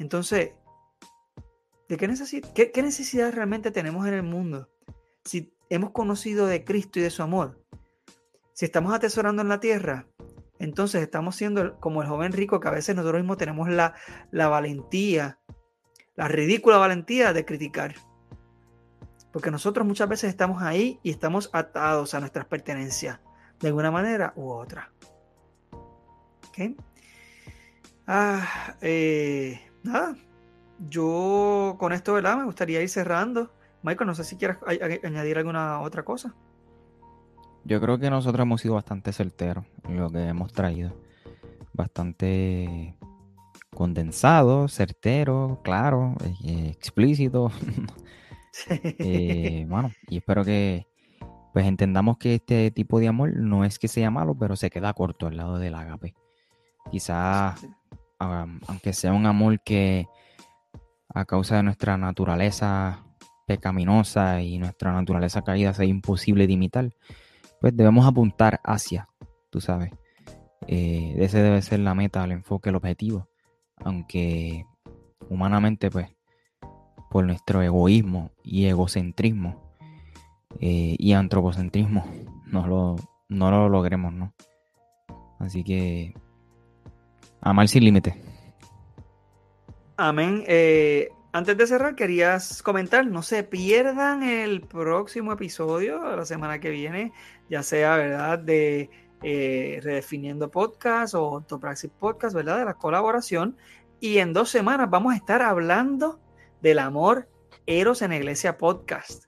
Entonces, 0.00 0.54
¿de 1.88 1.96
qué, 2.52 2.72
qué 2.72 2.82
necesidad 2.82 3.32
realmente 3.32 3.70
tenemos 3.70 4.08
en 4.08 4.14
el 4.14 4.24
mundo? 4.24 4.68
Si 5.24 5.53
hemos 5.74 5.90
conocido 5.90 6.46
de 6.46 6.64
Cristo 6.64 6.98
y 6.98 7.02
de 7.02 7.10
su 7.10 7.22
amor, 7.22 7.60
si 8.52 8.64
estamos 8.64 8.94
atesorando 8.94 9.42
en 9.42 9.48
la 9.48 9.60
tierra, 9.60 10.06
entonces 10.58 11.02
estamos 11.02 11.34
siendo 11.34 11.80
como 11.80 12.02
el 12.02 12.08
joven 12.08 12.32
rico 12.32 12.60
que 12.60 12.68
a 12.68 12.72
veces 12.72 12.94
nosotros 12.94 13.20
mismos 13.20 13.38
tenemos 13.38 13.68
la, 13.68 13.94
la 14.30 14.48
valentía, 14.48 15.40
la 16.14 16.28
ridícula 16.28 16.78
valentía 16.78 17.32
de 17.32 17.44
criticar. 17.44 17.96
Porque 19.32 19.50
nosotros 19.50 19.84
muchas 19.84 20.08
veces 20.08 20.30
estamos 20.30 20.62
ahí 20.62 21.00
y 21.02 21.10
estamos 21.10 21.50
atados 21.52 22.14
a 22.14 22.20
nuestras 22.20 22.46
pertenencias, 22.46 23.18
de 23.58 23.68
alguna 23.68 23.90
manera 23.90 24.32
u 24.36 24.50
otra. 24.50 24.92
¿Ok? 26.48 26.80
Ah, 28.06 28.76
eh, 28.80 29.60
nada, 29.82 30.14
yo 30.78 31.74
con 31.80 31.92
esto, 31.92 32.12
¿verdad? 32.12 32.36
Me 32.36 32.44
gustaría 32.44 32.80
ir 32.80 32.88
cerrando. 32.88 33.52
Michael, 33.84 34.06
no 34.06 34.14
sé 34.14 34.24
si 34.24 34.36
quieres 34.36 34.56
añadir 35.04 35.36
alguna 35.36 35.80
otra 35.80 36.04
cosa. 36.04 36.34
Yo 37.64 37.80
creo 37.82 37.98
que 37.98 38.08
nosotros 38.08 38.42
hemos 38.42 38.62
sido 38.62 38.74
bastante 38.74 39.12
certeros 39.12 39.66
en 39.84 39.98
lo 39.98 40.10
que 40.10 40.26
hemos 40.26 40.52
traído. 40.54 40.96
Bastante 41.74 42.96
condensado, 43.74 44.68
certero, 44.68 45.60
claro, 45.62 46.14
eh, 46.44 46.70
explícito. 46.70 47.52
Eh, 48.70 49.66
bueno, 49.68 49.90
y 50.08 50.18
espero 50.18 50.44
que 50.44 50.86
pues 51.52 51.66
entendamos 51.66 52.18
que 52.18 52.36
este 52.36 52.70
tipo 52.70 53.00
de 53.00 53.08
amor 53.08 53.36
no 53.36 53.64
es 53.64 53.80
que 53.80 53.88
sea 53.88 54.12
malo, 54.12 54.36
pero 54.38 54.54
se 54.54 54.70
queda 54.70 54.92
corto 54.92 55.26
al 55.26 55.36
lado 55.36 55.58
del 55.58 55.74
agape. 55.74 56.14
Quizás, 56.88 57.66
aunque 58.20 58.92
sea 58.92 59.12
un 59.12 59.26
amor 59.26 59.60
que 59.60 60.06
a 61.08 61.24
causa 61.24 61.56
de 61.56 61.64
nuestra 61.64 61.96
naturaleza 61.96 63.04
pecaminosa 63.46 64.40
y 64.40 64.58
nuestra 64.58 64.92
naturaleza 64.92 65.42
caída 65.42 65.72
sea 65.74 65.84
imposible 65.84 66.46
de 66.46 66.52
imitar, 66.52 66.90
pues 67.60 67.76
debemos 67.76 68.06
apuntar 68.06 68.60
hacia, 68.64 69.08
tú 69.50 69.60
sabes. 69.60 69.92
Eh, 70.66 71.14
ese 71.18 71.42
debe 71.42 71.60
ser 71.62 71.80
la 71.80 71.94
meta, 71.94 72.24
el 72.24 72.32
enfoque, 72.32 72.70
el 72.70 72.76
objetivo. 72.76 73.28
Aunque 73.76 74.64
humanamente, 75.28 75.90
pues, 75.90 76.08
por 77.10 77.24
nuestro 77.24 77.62
egoísmo 77.62 78.30
y 78.42 78.66
egocentrismo 78.66 79.74
eh, 80.60 80.96
y 80.98 81.12
antropocentrismo, 81.12 82.04
no 82.46 82.66
lo, 82.66 82.96
no 83.28 83.50
lo 83.50 83.68
logremos, 83.68 84.12
¿no? 84.12 84.32
Así 85.38 85.62
que, 85.62 86.14
amar 87.40 87.68
sin 87.68 87.84
límite. 87.84 88.20
Amén. 89.96 90.42
Eh, 90.46 91.08
antes 91.34 91.56
de 91.56 91.66
cerrar, 91.66 91.96
querías 91.96 92.62
comentar, 92.62 93.04
no 93.04 93.20
se 93.20 93.42
pierdan 93.42 94.22
el 94.22 94.60
próximo 94.60 95.32
episodio 95.32 96.00
la 96.14 96.24
semana 96.24 96.60
que 96.60 96.70
viene, 96.70 97.12
ya 97.50 97.64
sea, 97.64 97.96
¿verdad?, 97.96 98.38
de 98.38 98.88
eh, 99.20 99.80
Redefiniendo 99.82 100.48
Podcast 100.48 101.16
o 101.16 101.24
Ortopraxis 101.24 101.90
Podcast, 101.90 102.36
¿verdad?, 102.36 102.58
de 102.58 102.64
la 102.66 102.74
colaboración. 102.74 103.56
Y 103.98 104.18
en 104.18 104.32
dos 104.32 104.48
semanas 104.48 104.88
vamos 104.88 105.12
a 105.12 105.16
estar 105.16 105.42
hablando 105.42 106.20
del 106.62 106.78
amor 106.78 107.28
Eros 107.66 108.02
en 108.02 108.12
Iglesia 108.12 108.56
Podcast. 108.56 109.26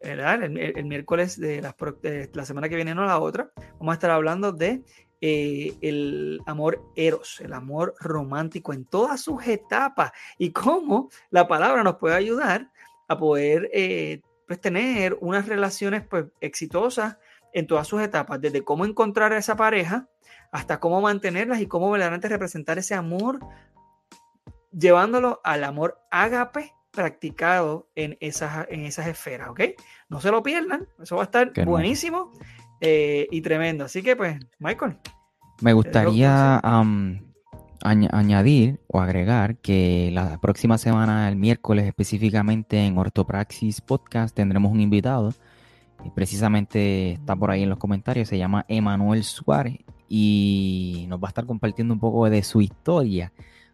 ¿verdad? 0.00 0.44
El, 0.44 0.84
miércoles 0.84 1.40
de 1.40 1.60
la, 1.60 1.74
de 2.00 2.30
la, 2.34 2.44
semana 2.44 2.68
que 2.68 2.76
viene, 2.76 2.94
no 2.94 3.04
la 3.04 3.18
otra, 3.18 3.50
vamos 3.80 3.90
a 3.90 3.94
estar 3.94 4.12
hablando 4.12 4.52
de 4.52 4.84
eh, 5.20 5.76
el 5.80 6.40
amor 6.46 6.84
eros, 6.94 7.40
el 7.40 7.52
amor 7.52 7.94
romántico 7.98 8.72
en 8.72 8.84
todas 8.84 9.20
sus 9.20 9.46
etapas 9.46 10.12
y 10.38 10.52
cómo 10.52 11.10
la 11.30 11.48
palabra 11.48 11.82
nos 11.82 11.96
puede 11.96 12.14
ayudar 12.14 12.70
a 13.08 13.18
poder 13.18 13.68
eh, 13.72 14.20
pues, 14.46 14.60
tener 14.60 15.16
unas 15.20 15.48
relaciones 15.48 16.06
pues, 16.06 16.26
exitosas 16.40 17.16
en 17.52 17.66
todas 17.66 17.88
sus 17.88 18.00
etapas, 18.00 18.40
desde 18.40 18.62
cómo 18.62 18.84
encontrar 18.84 19.32
a 19.32 19.38
esa 19.38 19.56
pareja 19.56 20.08
hasta 20.52 20.78
cómo 20.78 21.00
mantenerlas 21.00 21.60
y 21.60 21.66
cómo 21.66 21.90
verdaderamente 21.90 22.28
representar 22.28 22.78
ese 22.78 22.94
amor, 22.94 23.40
llevándolo 24.70 25.40
al 25.42 25.64
amor 25.64 26.00
ágape 26.10 26.74
practicado 26.92 27.88
en 27.94 28.16
esas, 28.20 28.66
en 28.70 28.84
esas 28.84 29.08
esferas, 29.08 29.48
¿ok? 29.48 29.60
No 30.08 30.20
se 30.20 30.30
lo 30.30 30.42
pierdan, 30.42 30.88
eso 31.02 31.16
va 31.16 31.22
a 31.22 31.24
estar 31.24 31.52
buenísimo 31.64 32.32
eh, 32.80 33.26
y 33.30 33.40
tremendo. 33.40 33.84
Así 33.84 34.02
que, 34.02 34.16
pues, 34.16 34.38
Michael. 34.58 34.96
Me 35.60 35.72
gustaría 35.72 36.60
añadir 37.82 38.80
o 38.86 39.00
agregar 39.00 39.56
que 39.56 40.10
la 40.12 40.40
próxima 40.40 40.78
semana, 40.78 41.28
el 41.28 41.36
miércoles 41.36 41.86
específicamente 41.86 42.84
en 42.84 42.96
Ortopraxis 42.96 43.80
Podcast, 43.80 44.34
tendremos 44.34 44.72
un 44.72 44.80
invitado. 44.80 45.32
Y 46.04 46.10
precisamente 46.10 47.12
está 47.12 47.34
por 47.34 47.50
ahí 47.50 47.64
en 47.64 47.70
los 47.70 47.78
comentarios, 47.78 48.28
se 48.28 48.38
llama 48.38 48.64
Emanuel 48.68 49.24
Suárez 49.24 49.78
y 50.08 51.06
nos 51.08 51.20
va 51.20 51.28
a 51.28 51.30
estar 51.30 51.44
compartiendo 51.44 51.92
un 51.92 52.00
poco 52.00 52.30
de 52.30 52.42
su 52.42 52.60
historia. 52.60 53.32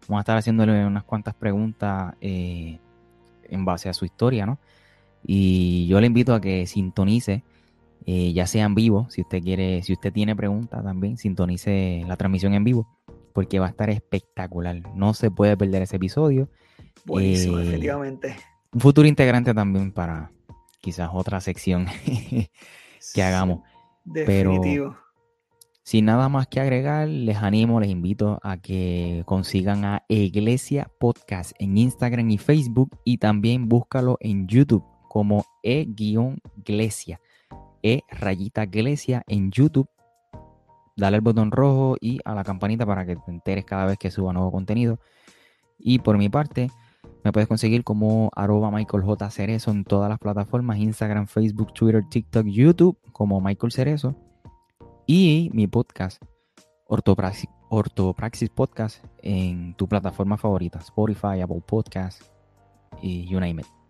Vamos 0.09 0.21
a 0.21 0.23
estar 0.23 0.39
haciéndole 0.39 0.87
unas 0.87 1.05
cuantas 1.05 1.35
preguntas 1.35 2.15
eh, 2.21 2.79
en 3.49 3.65
base 3.65 3.89
a 3.89 3.95
su 3.95 4.05
historia, 4.05 4.47
¿no? 4.47 4.59
Y 5.27 5.87
yo 5.87 6.01
le 6.01 6.07
invito 6.07 6.35
a 6.35 6.41
que 6.41 6.67
sintonice, 6.67 7.43
eh, 8.07 8.33
ya 8.33 8.47
sea 8.47 8.65
en 8.67 8.75
vivo, 8.75 9.07
si 9.11 9.23
usted 9.23 9.43
quiere, 9.43 9.83
si 9.83 9.93
usted 9.93 10.13
tiene 10.13 10.37
preguntas 10.37 10.83
también, 10.85 11.17
sintonice 11.17 12.05
la 12.07 12.17
transmisión 12.17 12.55
en 12.55 12.65
vivo, 12.65 12.87
porque 13.33 13.59
va 13.59 13.67
a 13.67 13.71
estar 13.71 13.91
espectacular. 13.91 14.83
No 14.95 15.15
se 15.15 15.31
puede 15.31 15.57
perder 15.57 15.83
ese 15.83 15.97
episodio. 15.97 16.49
Buenísimo, 17.05 17.59
eh, 17.59 17.69
efectivamente. 17.69 18.37
Un 18.73 18.81
futuro 18.81 19.09
integrante 19.09 19.55
también 19.55 19.93
para 19.93 20.31
quizás 20.81 21.11
otra 21.13 21.41
sección 21.41 21.87
que 23.15 23.23
hagamos. 23.23 23.61
Definitivo. 24.05 24.97
Sin 25.83 26.07
nada 26.07 26.31
más 26.31 26.47
que 26.47 26.61
agregar, 26.61 27.09
les 27.09 27.37
animo, 27.37 27.79
les 27.79 27.91
invito 27.91 28.39
a 28.43 28.57
que 28.57 29.23
consigan 29.27 29.85
a 29.85 30.03
Iglesia 30.09 30.91
Podcast 30.99 31.53
en 31.59 31.77
Instagram 31.77 32.31
y 32.31 32.39
Facebook 32.39 32.99
y 33.05 33.19
también 33.19 33.69
búscalo 33.69 34.17
en 34.21 34.47
YouTube 34.47 34.83
como 35.09 35.45
E-Iglesia, 35.63 37.21
E 37.85 38.03
rayita 38.09 38.65
Iglesia 38.65 39.23
en 39.27 39.51
YouTube. 39.51 39.89
Dale 40.97 41.17
al 41.17 41.21
botón 41.21 41.51
rojo 41.51 41.97
y 42.01 42.19
a 42.25 42.35
la 42.35 42.43
campanita 42.43 42.87
para 42.87 43.05
que 43.05 43.15
te 43.15 43.31
enteres 43.31 43.67
cada 43.67 43.85
vez 43.85 43.99
que 43.99 44.11
suba 44.11 44.33
nuevo 44.33 44.51
contenido. 44.51 44.99
Y 45.79 45.99
por 45.99 46.17
mi 46.17 46.31
parte, 46.31 46.71
me 47.23 47.31
puedes 47.31 47.47
conseguir 47.47 47.85
como 47.85 48.31
arroba 48.35 48.71
Michael 48.71 49.03
J. 49.03 49.31
Cerezo 49.31 49.71
en 49.71 49.85
todas 49.85 50.09
las 50.09 50.19
plataformas, 50.19 50.79
Instagram, 50.79 51.27
Facebook, 51.27 51.75
Twitter, 51.75 52.03
TikTok, 52.09 52.47
YouTube, 52.47 52.97
como 53.13 53.39
Michael 53.43 53.71
Cerezo 53.71 54.17
y 55.07 55.51
mi 55.53 55.67
podcast, 55.67 56.23
Ortopraxis, 56.87 58.49
Podcast, 58.49 59.05
en 59.23 59.75
tu 59.75 59.87
plataforma 59.87 60.39
favorita, 60.39 60.79
Spotify, 60.79 61.43
Apple 61.43 61.63
Podcast 61.67 62.23
y 63.03 63.27
you 63.27 63.39
name 63.39 63.61
it. 63.61 63.84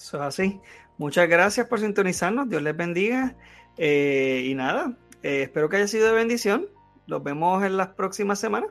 Eso 0.00 0.22
así. 0.22 0.60
Muchas 0.96 1.28
gracias 1.28 1.66
por 1.66 1.78
sintonizarnos. 1.78 2.48
Dios 2.48 2.62
les 2.62 2.76
bendiga. 2.76 3.36
Eh, 3.76 4.44
y 4.46 4.54
nada, 4.54 4.96
eh, 5.22 5.42
espero 5.42 5.68
que 5.68 5.76
haya 5.76 5.88
sido 5.88 6.06
de 6.06 6.12
bendición. 6.12 6.66
Nos 7.06 7.22
vemos 7.22 7.62
en 7.64 7.76
las 7.76 7.88
próximas 7.88 8.38
semanas. 8.38 8.70